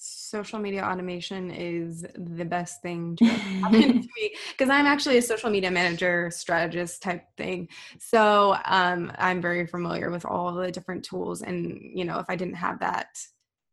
social 0.04 0.60
media 0.60 0.84
automation 0.84 1.50
is 1.50 2.06
the 2.16 2.44
best 2.44 2.82
thing 2.82 3.16
to 3.18 3.26
happen 3.26 4.02
to 4.02 4.10
me 4.18 4.36
because 4.52 4.70
I'm 4.70 4.86
actually 4.86 5.18
a 5.18 5.22
social 5.22 5.50
media 5.50 5.72
manager 5.72 6.30
strategist 6.32 7.02
type 7.02 7.24
thing. 7.38 7.70
So 8.00 8.58
um, 8.66 9.14
I'm 9.18 9.42
very 9.42 9.66
familiar 9.66 10.12
with 10.12 10.26
all 10.26 10.54
the 10.54 10.72
different 10.72 11.06
tools. 11.06 11.42
And, 11.42 11.80
you 11.82 12.04
know, 12.04 12.20
if 12.20 12.26
I 12.28 12.36
didn't 12.36 12.56
have 12.56 12.80
that, 12.80 13.08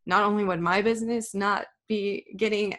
not 0.06 0.22
only 0.22 0.44
would 0.44 0.60
my 0.60 0.82
business 0.82 1.34
not 1.34 1.66
be 1.88 2.26
getting, 2.36 2.76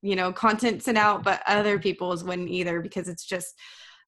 you 0.00 0.16
know, 0.16 0.32
content 0.32 0.82
sent 0.82 0.96
out, 0.96 1.22
but 1.22 1.42
other 1.46 1.78
people's 1.78 2.24
wouldn't 2.24 2.48
either 2.48 2.80
because 2.80 3.08
it's 3.08 3.26
just 3.26 3.54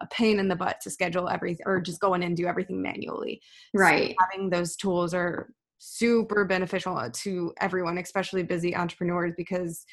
a 0.00 0.06
pain 0.08 0.38
in 0.38 0.48
the 0.48 0.56
butt 0.56 0.80
to 0.82 0.90
schedule 0.90 1.28
everything 1.28 1.64
or 1.66 1.80
just 1.80 2.00
go 2.00 2.14
in 2.14 2.22
and 2.22 2.36
do 2.36 2.46
everything 2.46 2.82
manually. 2.82 3.40
Right. 3.74 4.10
So 4.10 4.26
having 4.30 4.50
those 4.50 4.76
tools 4.76 5.14
are 5.14 5.50
super 5.78 6.44
beneficial 6.44 6.96
uh, 6.96 7.10
to 7.12 7.52
everyone, 7.60 7.98
especially 7.98 8.42
busy 8.42 8.74
entrepreneurs, 8.74 9.32
because 9.36 9.84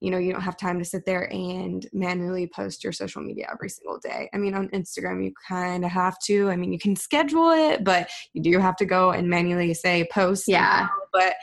you 0.00 0.10
know 0.10 0.18
you 0.18 0.32
don't 0.32 0.42
have 0.42 0.56
time 0.56 0.78
to 0.78 0.84
sit 0.84 1.06
there 1.06 1.32
and 1.32 1.86
manually 1.92 2.46
post 2.46 2.84
your 2.84 2.92
social 2.92 3.22
media 3.22 3.48
every 3.50 3.70
single 3.70 3.98
day 3.98 4.28
i 4.34 4.36
mean 4.36 4.54
on 4.54 4.68
instagram 4.68 5.24
you 5.24 5.32
kind 5.48 5.84
of 5.86 5.90
have 5.90 6.18
to 6.18 6.50
i 6.50 6.56
mean 6.56 6.70
you 6.70 6.78
can 6.78 6.94
schedule 6.94 7.50
it 7.50 7.82
but 7.82 8.08
you 8.34 8.42
do 8.42 8.58
have 8.58 8.76
to 8.76 8.84
go 8.84 9.12
and 9.12 9.28
manually 9.28 9.72
say 9.72 10.06
post 10.12 10.44
yeah 10.48 10.86
but 11.14 11.34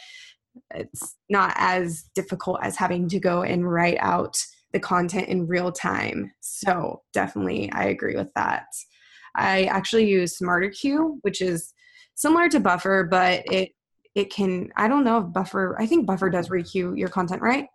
it's 0.76 1.16
not 1.30 1.54
as 1.56 2.04
difficult 2.14 2.60
as 2.62 2.76
having 2.76 3.10
to 3.10 3.20
go 3.20 3.42
and 3.42 3.70
write 3.70 3.98
out 4.00 4.38
the 4.74 4.80
content 4.80 5.30
in 5.30 5.48
real 5.48 5.72
time. 5.72 6.32
So 6.42 7.02
definitely, 7.14 7.72
I 7.72 7.86
agree 7.86 8.16
with 8.16 8.34
that. 8.36 8.66
I 9.36 9.64
actually 9.66 10.10
use 10.10 10.38
SmarterQueue, 10.40 11.20
which 11.22 11.42
is 11.42 11.74
similar 12.16 12.50
to 12.50 12.60
Buffer, 12.60 13.08
but 13.10 13.44
it 13.52 13.72
it 14.16 14.32
can 14.32 14.70
i 14.76 14.88
don't 14.88 15.04
know 15.04 15.18
if 15.18 15.34
buffer 15.34 15.76
i 15.80 15.88
think 15.88 16.06
buffer 16.06 16.30
does 16.30 16.50
requeue 16.50 16.96
your 16.98 17.10
content 17.10 17.42
right? 17.42 17.66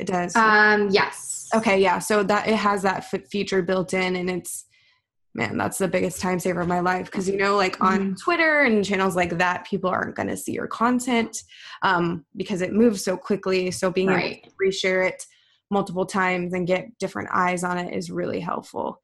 It 0.00 0.08
does. 0.08 0.34
Um 0.34 0.90
yes. 0.90 1.48
Okay 1.54 1.80
yeah 1.80 2.00
so 2.00 2.22
that 2.24 2.48
it 2.48 2.56
has 2.56 2.82
that 2.82 3.04
feature 3.30 3.62
built 3.62 3.94
in 3.94 4.16
and 4.16 4.28
it's 4.28 4.64
man 5.34 5.56
that's 5.56 5.78
the 5.78 5.88
biggest 5.88 6.20
time 6.20 6.38
saver 6.40 6.62
of 6.62 6.68
my 6.68 6.80
life. 6.80 7.06
Because 7.06 7.28
you 7.28 7.36
know 7.36 7.56
like 7.56 7.80
on 7.80 8.00
Mm-hmm. 8.00 8.14
twitter 8.14 8.62
and 8.62 8.84
channels 8.84 9.16
like 9.16 9.38
that 9.38 9.64
people 9.64 9.88
aren't 9.88 10.16
going 10.16 10.28
to 10.28 10.36
see 10.36 10.52
your 10.52 10.66
content 10.66 11.36
um, 11.82 12.24
because 12.36 12.62
it 12.62 12.72
moves 12.72 13.04
so 13.04 13.16
quickly. 13.16 13.70
So 13.70 13.90
being 13.90 14.10
able 14.10 14.20
right. 14.22 14.42
to 14.42 14.50
reshare 14.62 15.08
it 15.08 15.24
multiple 15.70 16.06
times 16.06 16.52
and 16.52 16.66
get 16.66 16.96
different 16.98 17.28
eyes 17.32 17.64
on 17.64 17.78
it 17.78 17.94
is 17.94 18.10
really 18.10 18.40
helpful. 18.40 19.02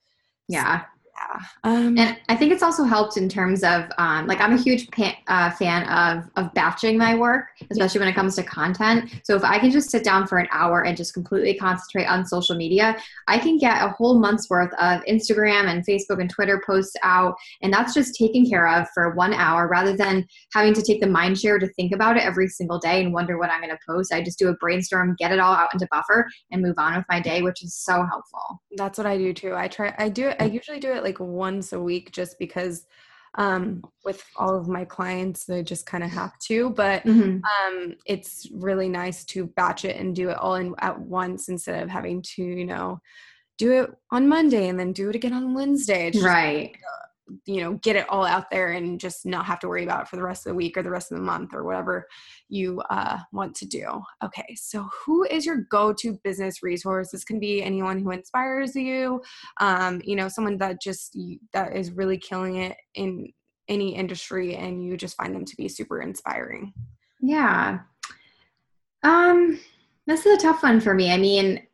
Yeah 0.48 0.85
yeah. 1.30 1.40
Um, 1.64 1.96
and 1.98 2.18
i 2.28 2.37
think 2.37 2.52
it's 2.52 2.62
also 2.62 2.85
helped 2.85 3.16
in 3.16 3.28
terms 3.28 3.62
of 3.62 3.85
um, 3.98 4.26
like 4.26 4.40
i'm 4.40 4.52
a 4.52 4.61
huge 4.61 4.88
uh, 5.28 5.50
fan 5.50 5.85
of 5.88 6.28
of 6.37 6.52
batching 6.54 6.98
my 6.98 7.14
work 7.14 7.46
especially 7.70 8.00
when 8.00 8.08
it 8.08 8.14
comes 8.14 8.37
to 8.37 8.42
content. 8.42 9.11
So 9.24 9.37
if 9.37 9.44
i 9.44 9.58
can 9.58 9.70
just 9.70 9.90
sit 9.90 10.04
down 10.04 10.26
for 10.26 10.38
an 10.38 10.48
hour 10.52 10.85
and 10.85 10.96
just 10.96 11.14
completely 11.14 11.54
concentrate 11.54 12.06
on 12.06 12.24
social 12.26 12.56
media 12.56 12.96
i 13.28 13.38
can 13.38 13.58
get 13.58 13.82
a 13.82 13.90
whole 13.90 14.18
month's 14.18 14.48
worth 14.50 14.72
of 14.74 15.02
instagram 15.04 15.66
and 15.66 15.87
facebook 15.87 16.20
and 16.20 16.30
twitter 16.30 16.62
posts 16.66 16.96
out 17.02 17.35
and 17.62 17.72
that's 17.72 17.94
just 17.94 18.14
taken 18.14 18.48
care 18.48 18.66
of 18.68 18.87
for 18.94 19.14
one 19.14 19.32
hour 19.35 19.68
rather 19.68 19.96
than 19.96 20.26
having 20.52 20.74
to 20.74 20.82
take 20.82 21.00
the 21.00 21.06
mind 21.06 21.38
share 21.38 21.58
to 21.58 21.68
think 21.74 21.92
about 21.92 22.16
it 22.16 22.24
every 22.24 22.48
single 22.48 22.78
day 22.78 23.02
and 23.02 23.12
wonder 23.12 23.38
what 23.38 23.50
i'm 23.50 23.61
going 23.61 23.70
to 23.70 23.78
post. 23.88 24.12
I 24.12 24.22
just 24.22 24.38
do 24.38 24.48
a 24.48 24.54
brainstorm 24.56 25.16
get 25.18 25.32
it 25.32 25.38
all 25.38 25.54
out 25.54 25.72
into 25.72 25.87
buffer 25.90 26.26
and 26.50 26.62
move 26.62 26.74
on 26.78 26.96
with 26.96 27.04
my 27.08 27.20
day 27.20 27.42
which 27.42 27.62
is 27.62 27.74
so 27.74 28.04
helpful. 28.04 28.61
That's 28.76 28.98
what 28.98 29.06
I 29.06 29.16
do 29.16 29.32
too. 29.32 29.54
I 29.54 29.68
try 29.68 29.94
I 29.98 30.08
do 30.08 30.28
I 30.28 30.48
Mm. 30.48 30.52
usually 30.54 30.80
do 30.80 30.92
it 30.92 31.02
like 31.02 31.12
once 31.20 31.72
a 31.72 31.81
week 31.81 32.12
just 32.12 32.38
because 32.38 32.87
um 33.37 33.83
with 34.05 34.22
all 34.37 34.55
of 34.59 34.68
my 34.68 34.85
clients 34.85 35.44
they 35.46 35.62
just 35.62 35.87
kind 35.87 36.05
of 36.05 36.11
have 36.11 36.38
to, 36.38 36.70
but 36.70 37.03
Mhm. 37.05 37.40
um 37.42 37.94
it's 38.05 38.46
really 38.53 38.88
nice 38.88 39.25
to 39.27 39.46
batch 39.46 39.85
it 39.85 39.96
and 39.96 40.14
do 40.14 40.29
it 40.31 40.37
all 40.37 40.57
in 40.57 40.75
at 40.79 40.98
once 40.98 41.48
instead 41.48 41.83
of 41.83 41.88
having 41.88 42.20
to, 42.22 42.42
you 42.42 42.66
know, 42.66 43.01
do 43.59 43.72
it 43.72 43.90
on 44.11 44.29
Monday 44.29 44.68
and 44.68 44.79
then 44.79 44.92
do 44.92 45.09
it 45.09 45.16
again 45.16 45.33
on 45.33 45.55
Wednesday. 45.55 46.09
It's 46.09 46.20
right 46.20 46.75
you 47.46 47.61
know, 47.61 47.74
get 47.74 47.96
it 47.96 48.08
all 48.08 48.24
out 48.24 48.50
there 48.50 48.72
and 48.72 49.00
just 49.00 49.24
not 49.24 49.46
have 49.46 49.58
to 49.61 49.68
worry 49.68 49.85
about 49.85 50.02
it 50.02 50.08
for 50.08 50.16
the 50.16 50.22
rest 50.22 50.46
of 50.46 50.50
the 50.50 50.56
week 50.56 50.76
or 50.76 50.82
the 50.82 50.90
rest 50.90 51.11
of 51.11 51.18
the 51.18 51.22
month 51.22 51.54
or 51.54 51.64
whatever 51.64 52.06
you 52.48 52.80
uh, 52.90 53.18
want 53.32 53.54
to 53.54 53.66
do. 53.66 54.02
Okay, 54.24 54.54
so 54.56 54.88
who 55.04 55.24
is 55.24 55.46
your 55.46 55.66
go-to 55.70 56.18
business 56.24 56.62
resource? 56.62 57.11
This 57.11 57.24
can 57.24 57.38
be 57.38 57.62
anyone 57.62 58.00
who 58.00 58.11
inspires 58.11 58.74
you, 58.74 59.22
um, 59.61 60.02
you 60.04 60.16
know, 60.16 60.28
someone 60.28 60.58
that 60.58 60.82
just 60.82 61.16
that 61.52 61.76
is 61.76 61.92
really 61.92 62.18
killing 62.18 62.56
it 62.56 62.76
in 62.94 63.32
any 63.68 63.94
industry, 63.94 64.56
and 64.56 64.85
you 64.85 64.96
just 64.96 65.16
find 65.16 65.35
them 65.35 65.44
to 65.44 65.56
be 65.56 65.68
super 65.68 66.02
inspiring. 66.02 66.72
Yeah. 67.20 67.78
Um, 69.04 69.58
this 70.06 70.26
is 70.26 70.37
a 70.38 70.42
tough 70.42 70.62
one 70.62 70.80
for 70.80 70.94
me. 70.94 71.12
I 71.12 71.16
mean, 71.16 71.64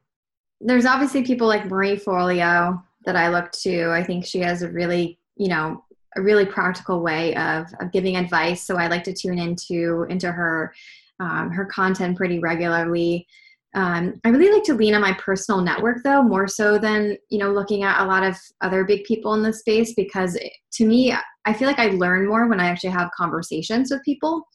there's 0.60 0.86
obviously 0.86 1.24
people 1.24 1.46
like 1.46 1.66
Marie 1.66 1.96
Forleo 1.96 2.82
that 3.04 3.16
I 3.16 3.28
look 3.28 3.50
to. 3.52 3.90
I 3.90 4.04
think 4.04 4.26
she 4.26 4.40
has 4.40 4.62
a 4.62 4.70
really, 4.70 5.17
you 5.38 5.48
know, 5.48 5.84
a 6.16 6.22
really 6.22 6.44
practical 6.44 7.02
way 7.02 7.34
of, 7.36 7.66
of 7.80 7.92
giving 7.92 8.16
advice. 8.16 8.62
So 8.64 8.76
I 8.76 8.88
like 8.88 9.04
to 9.04 9.12
tune 9.12 9.38
into 9.38 10.06
into 10.08 10.30
her 10.30 10.72
um, 11.20 11.50
her 11.50 11.66
content 11.66 12.16
pretty 12.16 12.38
regularly. 12.38 13.26
Um, 13.74 14.18
I 14.24 14.30
really 14.30 14.52
like 14.52 14.64
to 14.64 14.74
lean 14.74 14.94
on 14.94 15.02
my 15.02 15.12
personal 15.14 15.60
network 15.60 15.98
though, 16.02 16.22
more 16.22 16.48
so 16.48 16.78
than 16.78 17.16
you 17.30 17.38
know 17.38 17.52
looking 17.52 17.82
at 17.82 18.02
a 18.02 18.06
lot 18.06 18.24
of 18.24 18.36
other 18.60 18.84
big 18.84 19.04
people 19.04 19.34
in 19.34 19.42
the 19.42 19.52
space 19.52 19.94
because 19.94 20.36
it, 20.36 20.52
to 20.72 20.86
me, 20.86 21.14
I 21.44 21.52
feel 21.52 21.68
like 21.68 21.78
I 21.78 21.88
learn 21.88 22.26
more 22.26 22.48
when 22.48 22.60
I 22.60 22.66
actually 22.66 22.90
have 22.90 23.10
conversations 23.16 23.90
with 23.90 24.02
people. 24.04 24.46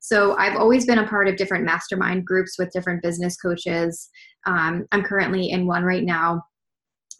So 0.00 0.36
I've 0.36 0.56
always 0.56 0.84
been 0.84 0.98
a 0.98 1.06
part 1.06 1.28
of 1.28 1.36
different 1.36 1.64
mastermind 1.64 2.26
groups 2.26 2.58
with 2.58 2.70
different 2.72 3.02
business 3.02 3.36
coaches. 3.36 4.10
Um, 4.46 4.86
I'm 4.92 5.02
currently 5.02 5.50
in 5.50 5.66
one 5.66 5.82
right 5.82 6.04
now. 6.04 6.42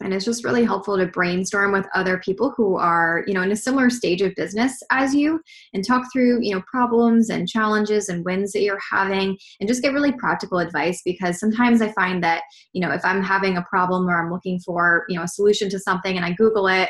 And 0.01 0.13
it's 0.13 0.25
just 0.25 0.43
really 0.43 0.63
helpful 0.63 0.97
to 0.97 1.05
brainstorm 1.05 1.71
with 1.71 1.87
other 1.93 2.17
people 2.19 2.53
who 2.55 2.75
are, 2.75 3.23
you 3.27 3.33
know, 3.33 3.41
in 3.41 3.51
a 3.51 3.55
similar 3.55 3.89
stage 3.89 4.21
of 4.21 4.35
business 4.35 4.81
as 4.91 5.15
you 5.15 5.39
and 5.73 5.85
talk 5.85 6.03
through, 6.11 6.39
you 6.41 6.53
know, 6.53 6.61
problems 6.69 7.29
and 7.29 7.47
challenges 7.47 8.09
and 8.09 8.25
wins 8.25 8.51
that 8.51 8.61
you're 8.61 8.79
having 8.91 9.37
and 9.59 9.67
just 9.69 9.81
get 9.81 9.93
really 9.93 10.11
practical 10.11 10.59
advice 10.59 11.01
because 11.05 11.39
sometimes 11.39 11.81
I 11.81 11.91
find 11.93 12.23
that, 12.23 12.43
you 12.73 12.81
know, 12.81 12.91
if 12.91 13.03
I'm 13.05 13.23
having 13.23 13.57
a 13.57 13.63
problem 13.63 14.07
or 14.09 14.21
I'm 14.21 14.31
looking 14.31 14.59
for, 14.59 15.05
you 15.07 15.17
know, 15.17 15.23
a 15.23 15.27
solution 15.27 15.69
to 15.69 15.79
something 15.79 16.15
and 16.15 16.25
I 16.25 16.33
Google 16.33 16.67
it, 16.67 16.89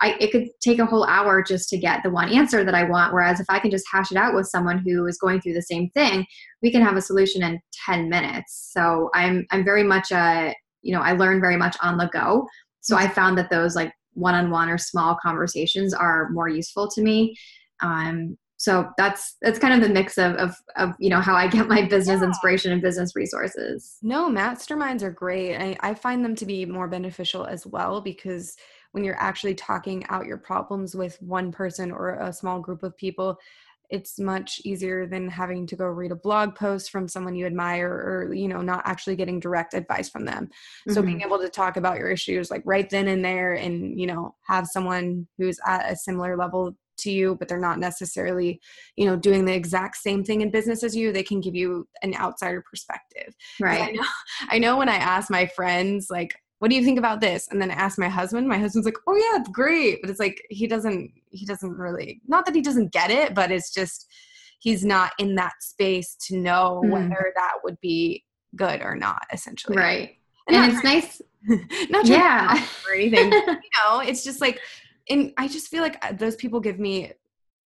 I, 0.00 0.14
it 0.20 0.30
could 0.30 0.48
take 0.60 0.78
a 0.78 0.86
whole 0.86 1.04
hour 1.04 1.42
just 1.42 1.70
to 1.70 1.78
get 1.78 2.02
the 2.02 2.10
one 2.10 2.28
answer 2.28 2.64
that 2.64 2.74
I 2.74 2.84
want. 2.84 3.14
Whereas 3.14 3.40
if 3.40 3.46
I 3.48 3.58
can 3.58 3.70
just 3.70 3.86
hash 3.90 4.10
it 4.10 4.18
out 4.18 4.34
with 4.34 4.46
someone 4.46 4.78
who 4.78 5.06
is 5.06 5.18
going 5.18 5.40
through 5.40 5.54
the 5.54 5.62
same 5.62 5.88
thing, 5.90 6.26
we 6.62 6.70
can 6.70 6.82
have 6.82 6.96
a 6.96 7.00
solution 7.00 7.42
in 7.42 7.60
10 7.86 8.10
minutes. 8.10 8.70
So 8.74 9.08
I'm, 9.14 9.46
I'm 9.50 9.64
very 9.64 9.82
much 9.82 10.10
a, 10.12 10.54
you 10.86 10.92
know, 10.94 11.00
I 11.00 11.12
learn 11.12 11.40
very 11.40 11.56
much 11.56 11.76
on 11.82 11.98
the 11.98 12.08
go. 12.12 12.46
So 12.80 12.96
I 12.96 13.08
found 13.08 13.36
that 13.38 13.50
those 13.50 13.74
like 13.74 13.92
one-on-one 14.14 14.68
or 14.70 14.78
small 14.78 15.16
conversations 15.20 15.92
are 15.92 16.30
more 16.30 16.48
useful 16.48 16.88
to 16.94 17.02
me. 17.02 17.36
Um, 17.80 18.38
so 18.58 18.88
that's 18.96 19.36
that's 19.42 19.58
kind 19.58 19.74
of 19.74 19.86
the 19.86 19.92
mix 19.92 20.16
of, 20.16 20.32
of 20.36 20.56
of 20.76 20.94
you 20.98 21.10
know 21.10 21.20
how 21.20 21.34
I 21.34 21.46
get 21.46 21.68
my 21.68 21.82
business 21.82 22.20
Yeah. 22.20 22.28
inspiration 22.28 22.72
and 22.72 22.80
business 22.80 23.14
resources. 23.14 23.98
No, 24.02 24.30
masterminds 24.30 25.02
are 25.02 25.10
great. 25.10 25.56
I, 25.56 25.76
I 25.80 25.92
find 25.94 26.24
them 26.24 26.34
to 26.36 26.46
be 26.46 26.64
more 26.64 26.88
beneficial 26.88 27.44
as 27.44 27.66
well 27.66 28.00
because 28.00 28.56
when 28.92 29.04
you're 29.04 29.20
actually 29.20 29.54
talking 29.54 30.06
out 30.08 30.24
your 30.24 30.38
problems 30.38 30.94
with 30.94 31.20
one 31.20 31.52
person 31.52 31.90
or 31.90 32.14
a 32.14 32.32
small 32.32 32.60
group 32.60 32.82
of 32.82 32.96
people, 32.96 33.38
it's 33.90 34.18
much 34.18 34.60
easier 34.64 35.06
than 35.06 35.28
having 35.28 35.66
to 35.66 35.76
go 35.76 35.86
read 35.86 36.12
a 36.12 36.16
blog 36.16 36.54
post 36.54 36.90
from 36.90 37.08
someone 37.08 37.34
you 37.34 37.46
admire 37.46 37.90
or, 37.90 38.34
you 38.34 38.48
know, 38.48 38.62
not 38.62 38.82
actually 38.84 39.16
getting 39.16 39.40
direct 39.40 39.74
advice 39.74 40.08
from 40.08 40.24
them. 40.24 40.48
So 40.88 41.02
being 41.02 41.18
mm-hmm. 41.18 41.26
able 41.26 41.38
to 41.38 41.48
talk 41.48 41.76
about 41.76 41.98
your 41.98 42.10
issues 42.10 42.50
like 42.50 42.62
right 42.64 42.88
then 42.88 43.08
and 43.08 43.24
there 43.24 43.54
and, 43.54 43.98
you 43.98 44.06
know, 44.06 44.34
have 44.42 44.66
someone 44.66 45.26
who's 45.38 45.58
at 45.66 45.90
a 45.90 45.96
similar 45.96 46.36
level 46.36 46.76
to 46.98 47.10
you 47.10 47.36
but 47.38 47.46
they're 47.46 47.58
not 47.58 47.78
necessarily 47.78 48.58
you 48.96 49.04
know 49.04 49.16
doing 49.16 49.44
the 49.44 49.52
exact 49.52 49.96
same 49.96 50.24
thing 50.24 50.40
in 50.40 50.50
business 50.50 50.82
as 50.82 50.96
you 50.96 51.12
they 51.12 51.22
can 51.22 51.42
give 51.42 51.54
you 51.54 51.86
an 52.02 52.14
outsider 52.14 52.64
perspective 52.68 53.34
'Cause 53.58 53.66
I 53.66 53.80
right. 53.80 53.94
know, 53.94 54.02
I 54.48 54.58
know 54.58 54.78
when 54.78 54.88
I 54.88 54.96
ask 54.96 55.30
my 55.30 55.46
friends, 55.46 56.06
like, 56.10 56.34
what 56.58 56.70
do 56.70 56.76
you 56.76 56.84
think 56.84 56.98
about 56.98 57.20
this? 57.20 57.48
And 57.50 57.60
then 57.60 57.70
I 57.70 57.74
ask 57.74 57.98
my 57.98 58.08
husband, 58.08 58.48
my 58.48 58.58
husband's 58.58 58.86
like, 58.86 58.96
oh 59.06 59.14
yeah, 59.14 59.40
it's 59.40 59.50
great. 59.50 60.00
But 60.00 60.10
it's 60.10 60.20
like, 60.20 60.42
he 60.50 60.66
doesn't, 60.66 61.12
he 61.30 61.44
doesn't 61.44 61.70
really, 61.76 62.20
not 62.26 62.46
that 62.46 62.54
he 62.54 62.62
doesn't 62.62 62.92
get 62.92 63.10
it, 63.10 63.34
but 63.34 63.50
it's 63.50 63.72
just, 63.74 64.06
he's 64.60 64.84
not 64.84 65.12
in 65.18 65.34
that 65.34 65.52
space 65.60 66.16
to 66.28 66.38
know 66.38 66.80
Mhm. 66.84 66.90
whether 66.90 67.32
that 67.36 67.54
would 67.62 67.78
be 67.80 68.24
good 68.54 68.80
or 68.80 68.96
not, 68.96 69.22
essentially. 69.32 69.76
Right. 69.76 70.16
And 70.48 70.56
And 70.56 70.72
not 70.72 70.74
it's 70.74 70.84
nice. 70.84 71.22
trying- 71.46 71.68
not 71.90 72.06
trying 72.06 72.18
Yeah. 72.20 72.54
to 72.54 72.90
or 72.90 72.94
anything. 72.94 73.32
you 73.32 73.70
know, 73.84 74.00
it's 74.00 74.24
just 74.24 74.40
like, 74.40 74.58
and 75.10 75.32
I 75.36 75.48
just 75.48 75.68
feel 75.68 75.82
like 75.82 76.02
uh, 76.04 76.12
those 76.14 76.36
people 76.36 76.58
give 76.60 76.78
me, 76.78 77.12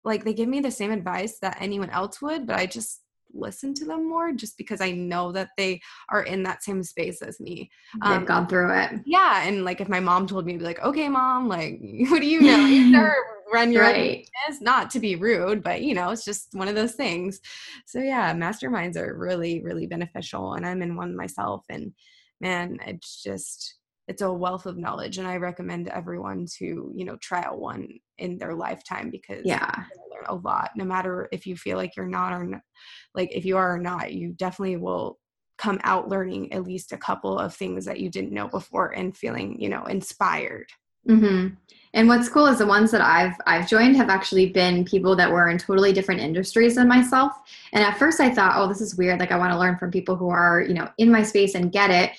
like, 0.05 0.25
they 0.25 0.35
give 0.35 0.49
me 0.49 0.61
the 0.61 0.71
same 0.71 0.91
advice 0.91 1.39
that 1.41 1.59
anyone 1.61 1.91
else 1.91 2.21
would, 2.21 2.47
but 2.47 2.57
I 2.57 2.67
just 2.67 3.03
listen 3.35 3.75
to 3.75 3.85
them 3.85 4.09
more 4.09 4.33
just 4.33 4.57
because 4.59 4.81
I 4.81 4.93
know 4.93 5.33
that 5.33 5.51
they 5.57 5.81
are 6.11 6.23
in 6.23 6.43
that 6.45 6.63
same 6.63 6.83
space 6.83 7.23
as 7.23 7.41
me. 7.41 7.71
They've 7.95 8.25
Um, 8.25 8.27
gone 8.27 8.47
through 8.49 8.79
it. 8.79 8.93
Yeah, 9.05 9.43
and 9.47 9.65
like 9.65 9.81
if 9.81 9.89
my 9.89 10.01
mom 10.01 10.27
told 10.27 10.47
me, 10.47 10.55
I'd 10.55 10.59
be 10.59 10.65
like, 10.65 10.81
okay, 10.83 11.09
mom, 11.09 11.49
like, 11.49 11.81
what 12.09 12.21
do 12.21 12.27
you 12.27 12.43
know? 12.43 12.67
You 12.67 12.85
never 12.93 13.15
run 13.53 13.73
your 13.73 13.83
Right. 13.83 14.27
business. 14.47 14.61
Not 14.63 14.91
to 14.91 15.01
be 15.01 15.17
rude, 15.17 15.63
but 15.63 15.83
you 15.83 15.95
know, 15.95 16.11
it's 16.11 16.25
just 16.25 16.49
one 16.53 16.69
of 16.69 16.75
those 16.75 16.95
things. 16.95 17.41
So 17.87 17.99
yeah, 18.01 18.35
masterminds 18.35 18.97
are 18.97 19.17
really, 19.19 19.63
really 19.63 19.87
beneficial, 19.87 20.55
and 20.55 20.67
I'm 20.67 20.83
in 20.83 20.97
one 20.97 21.17
myself. 21.17 21.65
And 21.69 21.93
man, 22.41 22.79
it's 22.87 23.23
just 23.23 23.77
it's 24.09 24.23
a 24.23 24.33
wealth 24.33 24.67
of 24.67 24.77
knowledge, 24.77 25.19
and 25.19 25.27
I 25.29 25.37
recommend 25.37 25.89
everyone 25.89 26.47
to 26.59 26.93
you 26.95 27.05
know 27.05 27.17
try 27.17 27.43
out 27.43 27.61
one 27.61 27.89
in 28.19 28.39
their 28.39 28.55
lifetime 28.55 29.11
because 29.11 29.45
Yeah. 29.45 29.85
A 30.27 30.35
lot. 30.35 30.71
No 30.77 30.85
matter 30.85 31.29
if 31.33 31.47
you 31.47 31.57
feel 31.57 31.77
like 31.77 31.97
you're 31.97 32.07
not 32.07 32.33
or 32.33 32.45
not, 32.45 32.63
like 33.15 33.31
if 33.33 33.45
you 33.45 33.57
are 33.57 33.75
or 33.75 33.79
not, 33.79 34.13
you 34.13 34.33
definitely 34.33 34.77
will 34.77 35.19
come 35.59 35.79
out 35.85 36.09
learning 36.09 36.53
at 36.55 36.65
least 36.65 36.93
a 36.93 36.97
couple 36.97 37.39
of 37.39 37.55
things 37.55 37.85
that 37.85 38.01
you 38.01 38.09
didn't 38.09 38.33
know 38.33 38.49
before 38.49 38.89
and 38.93 39.15
feeling 39.15 39.61
you 39.61 39.69
know 39.69 39.85
inspired 39.85 40.67
hmm 41.07 41.49
And 41.93 42.09
what's 42.09 42.29
cool 42.29 42.47
is 42.47 42.59
the 42.59 42.67
ones 42.67 42.91
that 42.93 43.01
I've 43.01 43.35
I've 43.47 43.69
joined 43.69 43.97
have 43.97 44.11
actually 44.11 44.51
been 44.51 44.85
people 44.85 45.17
that 45.17 45.31
were 45.31 45.49
in 45.49 45.59
totally 45.59 45.93
different 45.93 46.21
industries 46.21 46.77
than 46.77 46.89
myself. 46.89 47.33
And 47.73 47.83
at 47.83 47.99
first 47.99 48.21
I 48.21 48.31
thought, 48.31 48.55
oh, 48.57 48.69
this 48.69 48.81
is 48.81 48.97
weird. 48.97 49.19
Like 49.19 49.33
I 49.33 49.39
want 49.39 49.53
to 49.53 49.59
learn 49.59 49.77
from 49.77 49.91
people 49.91 50.15
who 50.15 50.29
are 50.29 50.63
you 50.63 50.75
know 50.75 50.89
in 50.99 51.11
my 51.11 51.23
space 51.23 51.55
and 51.55 51.73
get 51.73 51.91
it. 51.91 52.13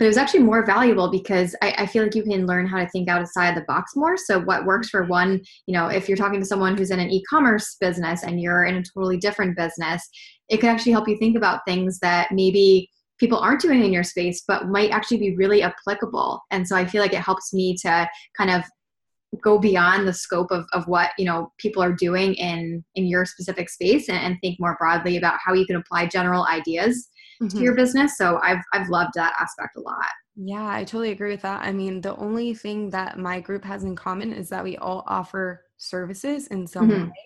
But 0.00 0.06
it 0.06 0.08
was 0.08 0.16
actually 0.16 0.44
more 0.44 0.64
valuable 0.64 1.10
because 1.10 1.54
I, 1.60 1.74
I 1.76 1.86
feel 1.86 2.02
like 2.02 2.14
you 2.14 2.22
can 2.22 2.46
learn 2.46 2.66
how 2.66 2.78
to 2.78 2.88
think 2.88 3.10
outside 3.10 3.54
the 3.54 3.66
box 3.68 3.92
more. 3.94 4.16
So 4.16 4.40
what 4.40 4.64
works 4.64 4.88
for 4.88 5.04
one, 5.04 5.42
you 5.66 5.74
know, 5.74 5.88
if 5.88 6.08
you're 6.08 6.16
talking 6.16 6.40
to 6.40 6.46
someone 6.46 6.74
who's 6.74 6.90
in 6.90 7.00
an 7.00 7.10
e-commerce 7.10 7.76
business 7.78 8.22
and 8.22 8.40
you're 8.40 8.64
in 8.64 8.76
a 8.76 8.82
totally 8.82 9.18
different 9.18 9.58
business, 9.58 10.08
it 10.48 10.56
could 10.56 10.70
actually 10.70 10.92
help 10.92 11.06
you 11.06 11.18
think 11.18 11.36
about 11.36 11.66
things 11.66 11.98
that 11.98 12.32
maybe 12.32 12.88
people 13.18 13.38
aren't 13.38 13.60
doing 13.60 13.84
in 13.84 13.92
your 13.92 14.02
space 14.02 14.42
but 14.48 14.68
might 14.68 14.90
actually 14.90 15.18
be 15.18 15.36
really 15.36 15.62
applicable 15.62 16.40
and 16.50 16.66
so 16.66 16.74
i 16.74 16.86
feel 16.86 17.02
like 17.02 17.12
it 17.12 17.20
helps 17.20 17.52
me 17.52 17.76
to 17.76 18.08
kind 18.34 18.50
of 18.50 18.64
go 19.42 19.58
beyond 19.58 20.08
the 20.08 20.12
scope 20.12 20.50
of, 20.50 20.64
of 20.72 20.88
what 20.88 21.10
you 21.18 21.26
know 21.26 21.52
people 21.58 21.82
are 21.82 21.92
doing 21.92 22.32
in 22.34 22.82
in 22.94 23.06
your 23.06 23.26
specific 23.26 23.68
space 23.68 24.08
and, 24.08 24.18
and 24.18 24.38
think 24.40 24.58
more 24.58 24.74
broadly 24.80 25.18
about 25.18 25.38
how 25.44 25.52
you 25.52 25.66
can 25.66 25.76
apply 25.76 26.06
general 26.06 26.46
ideas 26.46 27.10
mm-hmm. 27.40 27.48
to 27.48 27.62
your 27.62 27.74
business 27.74 28.16
so 28.16 28.38
i've 28.42 28.62
i've 28.72 28.88
loved 28.88 29.12
that 29.14 29.34
aspect 29.40 29.76
a 29.76 29.80
lot 29.80 30.04
yeah 30.36 30.68
i 30.68 30.84
totally 30.84 31.10
agree 31.10 31.30
with 31.30 31.42
that 31.42 31.62
i 31.62 31.72
mean 31.72 32.00
the 32.00 32.16
only 32.16 32.54
thing 32.54 32.90
that 32.90 33.18
my 33.18 33.40
group 33.40 33.64
has 33.64 33.84
in 33.84 33.96
common 33.96 34.32
is 34.32 34.48
that 34.48 34.64
we 34.64 34.76
all 34.78 35.04
offer 35.06 35.64
services 35.76 36.46
in 36.48 36.66
some 36.66 36.88
mm-hmm. 36.88 37.04
way 37.04 37.24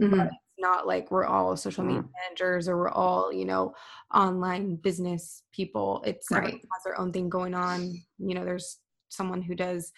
mm-hmm. 0.00 0.16
but 0.16 0.26
it's 0.26 0.34
not 0.58 0.86
like 0.86 1.10
we're 1.10 1.26
all 1.26 1.56
social 1.56 1.84
media 1.84 2.02
mm. 2.02 2.08
managers 2.24 2.68
or 2.68 2.76
we're 2.76 2.90
all 2.90 3.32
you 3.32 3.44
know 3.44 3.72
online 4.14 4.76
business 4.76 5.42
people 5.52 6.02
it's 6.04 6.30
right. 6.30 6.38
everyone 6.38 6.60
has 6.72 6.84
their 6.84 7.00
own 7.00 7.12
thing 7.12 7.28
going 7.28 7.54
on 7.54 7.94
you 8.18 8.34
know 8.34 8.44
there's 8.44 8.78
someone 9.08 9.42
who 9.42 9.54
does 9.54 9.92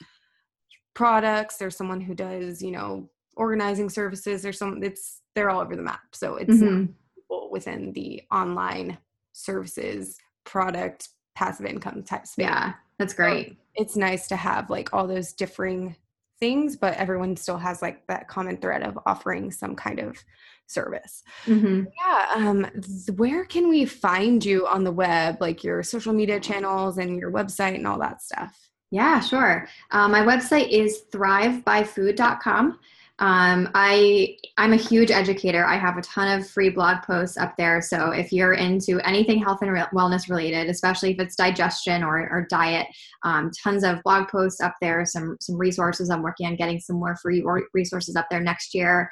products 0.94 1.56
there's 1.56 1.76
someone 1.76 2.00
who 2.00 2.14
does 2.14 2.62
you 2.62 2.70
know 2.70 3.08
organizing 3.36 3.88
services 3.88 4.42
there's 4.42 4.58
some 4.58 4.82
it's 4.82 5.20
they're 5.34 5.50
all 5.50 5.60
over 5.60 5.76
the 5.76 5.82
map 5.82 6.00
so 6.12 6.36
it's 6.36 6.54
mm-hmm. 6.54 6.92
people 7.14 7.48
within 7.50 7.92
the 7.92 8.22
online 8.30 8.98
services 9.32 10.18
product 10.44 11.08
passive 11.34 11.66
income 11.66 12.02
type 12.02 12.26
space 12.26 12.44
yeah 12.44 12.72
that's 12.98 13.14
great 13.14 13.50
so 13.50 13.56
it's 13.76 13.96
nice 13.96 14.28
to 14.28 14.36
have 14.36 14.68
like 14.70 14.92
all 14.92 15.06
those 15.06 15.32
differing 15.32 15.96
things 16.38 16.76
but 16.76 16.94
everyone 16.94 17.36
still 17.36 17.56
has 17.56 17.80
like 17.80 18.06
that 18.06 18.28
common 18.28 18.56
thread 18.56 18.82
of 18.82 18.98
offering 19.06 19.50
some 19.50 19.74
kind 19.74 19.98
of 19.98 20.18
service 20.66 21.22
mm-hmm. 21.46 21.84
yeah 22.04 22.26
um 22.34 22.66
th- 22.74 23.16
where 23.16 23.44
can 23.44 23.68
we 23.68 23.84
find 23.84 24.44
you 24.44 24.66
on 24.66 24.84
the 24.84 24.92
web 24.92 25.36
like 25.40 25.62
your 25.62 25.82
social 25.82 26.12
media 26.12 26.40
channels 26.40 26.98
and 26.98 27.18
your 27.18 27.30
website 27.30 27.74
and 27.74 27.86
all 27.86 27.98
that 27.98 28.22
stuff 28.22 28.58
yeah, 28.92 29.20
sure. 29.20 29.66
Uh, 29.90 30.06
my 30.06 30.20
website 30.20 30.68
is 30.68 31.04
thrivebyfood.com. 31.10 32.78
Um, 33.22 33.70
I 33.72 34.36
I'm 34.58 34.72
a 34.72 34.76
huge 34.76 35.12
educator. 35.12 35.64
I 35.64 35.76
have 35.76 35.96
a 35.96 36.02
ton 36.02 36.36
of 36.36 36.50
free 36.50 36.70
blog 36.70 37.04
posts 37.04 37.36
up 37.36 37.56
there. 37.56 37.80
So 37.80 38.10
if 38.10 38.32
you're 38.32 38.54
into 38.54 38.98
anything 39.06 39.40
health 39.40 39.60
and 39.62 39.70
re- 39.70 39.86
wellness 39.94 40.28
related, 40.28 40.68
especially 40.68 41.12
if 41.12 41.20
it's 41.20 41.36
digestion 41.36 42.02
or, 42.02 42.18
or 42.18 42.48
diet, 42.50 42.88
um, 43.22 43.52
tons 43.62 43.84
of 43.84 44.02
blog 44.02 44.26
posts 44.26 44.60
up 44.60 44.74
there. 44.80 45.06
Some 45.06 45.36
some 45.40 45.56
resources. 45.56 46.10
I'm 46.10 46.22
working 46.22 46.48
on 46.48 46.56
getting 46.56 46.80
some 46.80 46.96
more 46.96 47.14
free 47.22 47.44
resources 47.72 48.16
up 48.16 48.26
there 48.28 48.40
next 48.40 48.74
year. 48.74 49.08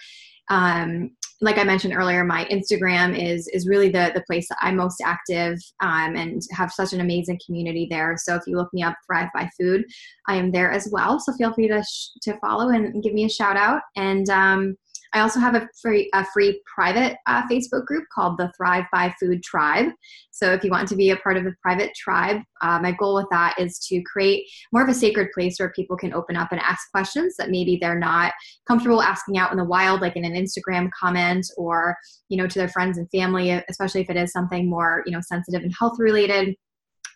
Um, 0.51 1.12
like 1.42 1.57
I 1.57 1.64
mentioned 1.64 1.94
earlier, 1.94 2.22
my 2.22 2.44
Instagram 2.46 3.16
is 3.18 3.48
is 3.48 3.66
really 3.66 3.88
the 3.88 4.12
the 4.14 4.22
place 4.22 4.48
that 4.48 4.59
I'm 4.61 4.76
most 4.76 5.00
active 5.05 5.59
um, 5.81 6.14
and 6.16 6.42
have 6.53 6.72
such 6.72 6.92
an 6.92 7.00
amazing 7.00 7.40
community 7.44 7.87
there. 7.90 8.16
So 8.18 8.35
if 8.35 8.42
you 8.46 8.57
look 8.57 8.72
me 8.74 8.83
up, 8.83 8.94
Thrive 9.07 9.29
by 9.33 9.48
Food, 9.59 9.85
I 10.29 10.37
am 10.37 10.53
there 10.53 10.70
as 10.70 10.88
well. 10.92 11.18
So 11.18 11.33
feel 11.35 11.53
free 11.53 11.68
to 11.68 11.83
sh- 11.83 12.11
to 12.22 12.38
follow 12.40 12.68
and 12.68 13.03
give 13.03 13.14
me 13.14 13.24
a 13.24 13.29
shout 13.29 13.57
out. 13.57 13.83
And 13.96 14.29
um, 14.29 14.76
I 15.12 15.20
also 15.20 15.40
have 15.40 15.55
a 15.55 15.68
free, 15.81 16.09
a 16.14 16.25
free 16.33 16.62
private 16.73 17.16
uh, 17.27 17.42
Facebook 17.49 17.85
group 17.87 18.05
called 18.14 18.38
the 18.38 18.53
Thrive 18.57 18.85
by 18.92 19.12
Food 19.20 19.42
Tribe. 19.42 19.92
So 20.31 20.53
if 20.53 20.62
you 20.62 20.70
want 20.70 20.88
to 20.88 20.96
be 20.96 21.11
a 21.11 21.16
part 21.16 21.37
of 21.37 21.44
the 21.44 21.55
private 21.61 21.90
tribe, 21.94 22.42
uh, 22.62 22.79
my 22.81 22.92
goal 22.92 23.16
with 23.16 23.27
that 23.31 23.55
is 23.59 23.79
to 23.88 24.03
create 24.03 24.46
more 24.73 24.83
of 24.83 24.88
a 24.88 24.94
sacred 24.94 25.29
place 25.35 25.59
where 25.59 25.73
people 25.73 25.96
can 25.96 26.14
open 26.14 26.37
up 26.37 26.53
and 26.53 26.61
ask 26.61 26.90
questions 26.92 27.35
that 27.37 27.51
maybe 27.51 27.79
they're 27.81 27.99
not 27.99 28.33
comfortable 28.66 29.03
asking 29.03 29.37
out 29.37 29.51
in 29.51 29.59
the 29.59 29.64
wild, 29.64 30.01
like 30.01 30.16
in 30.16 30.25
an 30.25 30.35
Instagram 30.35 30.88
comment 30.99 31.46
or 31.57 31.96
you 32.29 32.37
know 32.37 32.46
to 32.46 32.59
their 32.59 32.68
friends 32.68 32.96
and 32.96 33.11
family, 33.11 33.51
especially 33.68 34.03
if 34.03 34.11
it 34.11 34.16
is 34.16 34.33
something 34.33 34.68
more 34.68 35.03
you 35.07 35.12
know 35.12 35.20
sensitive 35.20 35.62
and 35.62 35.75
health 35.79 35.96
related 35.99 36.55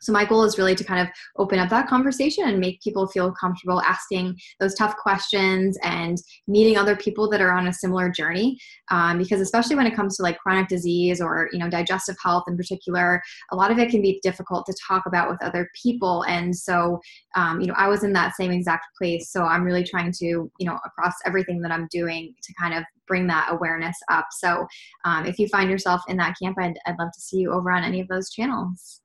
so 0.05 0.13
my 0.13 0.25
goal 0.25 0.45
is 0.45 0.59
really 0.59 0.75
to 0.75 0.85
kind 0.85 1.01
of 1.01 1.09
open 1.39 1.59
up 1.59 1.71
that 1.71 1.89
conversation 1.89 2.47
and 2.47 2.61
make 2.61 2.83
people 2.83 3.07
feel 3.07 3.33
comfortable 3.33 3.81
asking 3.83 4.39
those 4.61 4.75
tough 4.75 4.95
questions 4.97 5.79
and 5.83 6.19
meeting 6.47 6.77
other 6.77 6.95
people 6.95 7.29
that 7.31 7.41
are 7.41 7.53
on 7.53 7.69
a 7.69 7.73
similar 7.73 8.11
journey. 8.11 8.59
Um, 8.91 9.19
because 9.19 9.41
especially 9.41 9.77
when 9.77 9.87
it 9.87 9.97
comes 9.97 10.17
to 10.17 10.23
like 10.23 10.39
chronic 10.39 10.69
disease 10.69 11.21
or 11.21 11.49
you 11.53 11.59
know 11.59 11.71
digestive 11.71 12.17
health 12.23 12.45
in 12.49 12.57
particular, 12.57 13.23
a 13.51 13.57
lot 13.57 13.71
of 13.71 13.79
it 13.79 13.91
can 13.91 14.03
be 14.03 14.21
difficult 14.23 14.67
to 14.67 14.75
talk 14.87 15.07
about 15.07 15.31
with 15.31 15.43
other 15.43 15.71
people. 15.81 16.23
And 16.25 16.55
so 16.55 17.01
um, 17.35 17.61
you 17.61 17.67
know 17.67 17.75
I 17.77 17.89
was 17.89 18.05
in 18.05 18.13
that 18.13 18.37
same 18.37 18.51
exact 18.51 18.87
place. 18.99 19.31
So 19.31 19.45
I'm 19.45 19.65
really 19.65 19.85
trying 19.85 20.13
to 20.13 20.27
you 20.27 20.67
know 20.67 20.79
across 20.85 21.15
everything 21.25 21.63
that 21.63 21.73
I'm 21.73 21.89
doing 21.91 22.35
to 22.43 22.55
kind 22.61 22.75
of 22.75 22.85
bring 23.07 23.27
that 23.29 23.49
awareness 23.51 23.97
up. 24.11 24.27
So 24.33 24.67
um, 25.05 25.27
if 25.27 25.39
you 25.39 25.49
find 25.49 25.71
yourself 25.71 26.03
in 26.09 26.17
that 26.19 26.37
camp, 26.43 26.57
I'd, 26.59 26.75
I'd 26.87 26.99
love 26.99 27.13
to 27.13 27.21
see 27.21 27.39
you 27.39 27.53
over 27.53 27.71
on 27.71 27.85
any 27.85 28.01
of 28.01 28.09
those 28.09 28.31
channels. 28.31 29.03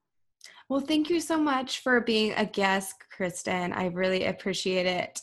Well, 0.69 0.79
thank 0.79 1.09
you 1.09 1.19
so 1.19 1.37
much 1.39 1.79
for 1.79 1.99
being 1.99 2.31
a 2.37 2.45
guest, 2.45 2.93
Kristen. 3.15 3.73
I 3.73 3.87
really 3.87 4.25
appreciate 4.25 4.85
it. 4.85 5.19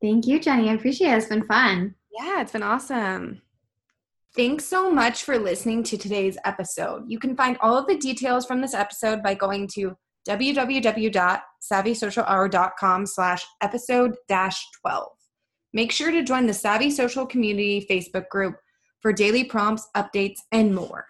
Thank 0.00 0.28
you, 0.28 0.38
Jenny. 0.38 0.70
I 0.70 0.74
appreciate 0.74 1.12
it. 1.12 1.18
It's 1.18 1.26
been 1.26 1.44
fun. 1.44 1.96
Yeah, 2.16 2.40
it's 2.40 2.52
been 2.52 2.62
awesome. 2.62 3.42
Thanks 4.36 4.64
so 4.64 4.88
much 4.90 5.24
for 5.24 5.38
listening 5.38 5.82
to 5.84 5.96
today's 5.98 6.38
episode. 6.44 7.02
You 7.08 7.18
can 7.18 7.36
find 7.36 7.56
all 7.60 7.76
of 7.76 7.88
the 7.88 7.98
details 7.98 8.46
from 8.46 8.60
this 8.60 8.74
episode 8.74 9.24
by 9.24 9.34
going 9.34 9.66
to 9.74 9.96
www.savvysocialhour.com 10.28 13.06
slash 13.06 13.44
episode 13.60 14.14
dash 14.28 14.64
12. 14.80 15.08
Make 15.72 15.90
sure 15.90 16.12
to 16.12 16.22
join 16.22 16.46
the 16.46 16.54
Savvy 16.54 16.90
Social 16.90 17.26
Community 17.26 17.84
Facebook 17.90 18.28
group 18.28 18.54
for 19.00 19.12
daily 19.12 19.42
prompts, 19.42 19.88
updates, 19.96 20.38
and 20.52 20.72
more. 20.74 21.06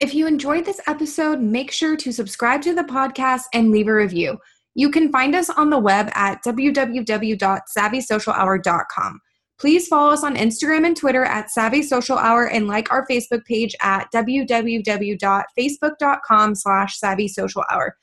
If 0.00 0.14
you 0.14 0.26
enjoyed 0.26 0.64
this 0.64 0.80
episode, 0.86 1.40
make 1.40 1.70
sure 1.70 1.94
to 1.94 2.10
subscribe 2.10 2.62
to 2.62 2.74
the 2.74 2.84
podcast 2.84 3.42
and 3.52 3.70
leave 3.70 3.86
a 3.86 3.94
review. 3.94 4.38
You 4.74 4.90
can 4.90 5.12
find 5.12 5.34
us 5.34 5.50
on 5.50 5.68
the 5.68 5.78
web 5.78 6.10
at 6.14 6.42
www.savvysocialhour.com. 6.42 9.20
Please 9.58 9.88
follow 9.88 10.10
us 10.10 10.24
on 10.24 10.36
Instagram 10.36 10.86
and 10.86 10.96
Twitter 10.96 11.24
at 11.24 11.50
Savvy 11.50 11.82
Social 11.82 12.16
Hour 12.16 12.48
and 12.48 12.66
like 12.66 12.90
our 12.90 13.06
Facebook 13.06 13.44
page 13.44 13.76
at 13.82 14.10
www.facebook.com 14.10 16.54
slash 16.54 16.98
Savvy 16.98 17.28
Social 17.28 17.62
Hour. 17.70 17.94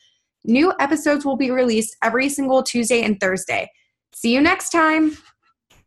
New 0.45 0.71
episodes 0.79 1.25
will 1.25 1.35
be 1.35 1.49
released 1.49 1.97
every 2.03 2.29
single 2.29 2.61
Tuesday 2.61 3.01
and 3.01 3.19
Thursday. 3.19 3.67
See 4.13 4.31
you 4.31 4.39
next 4.39 4.69
time. 4.69 5.17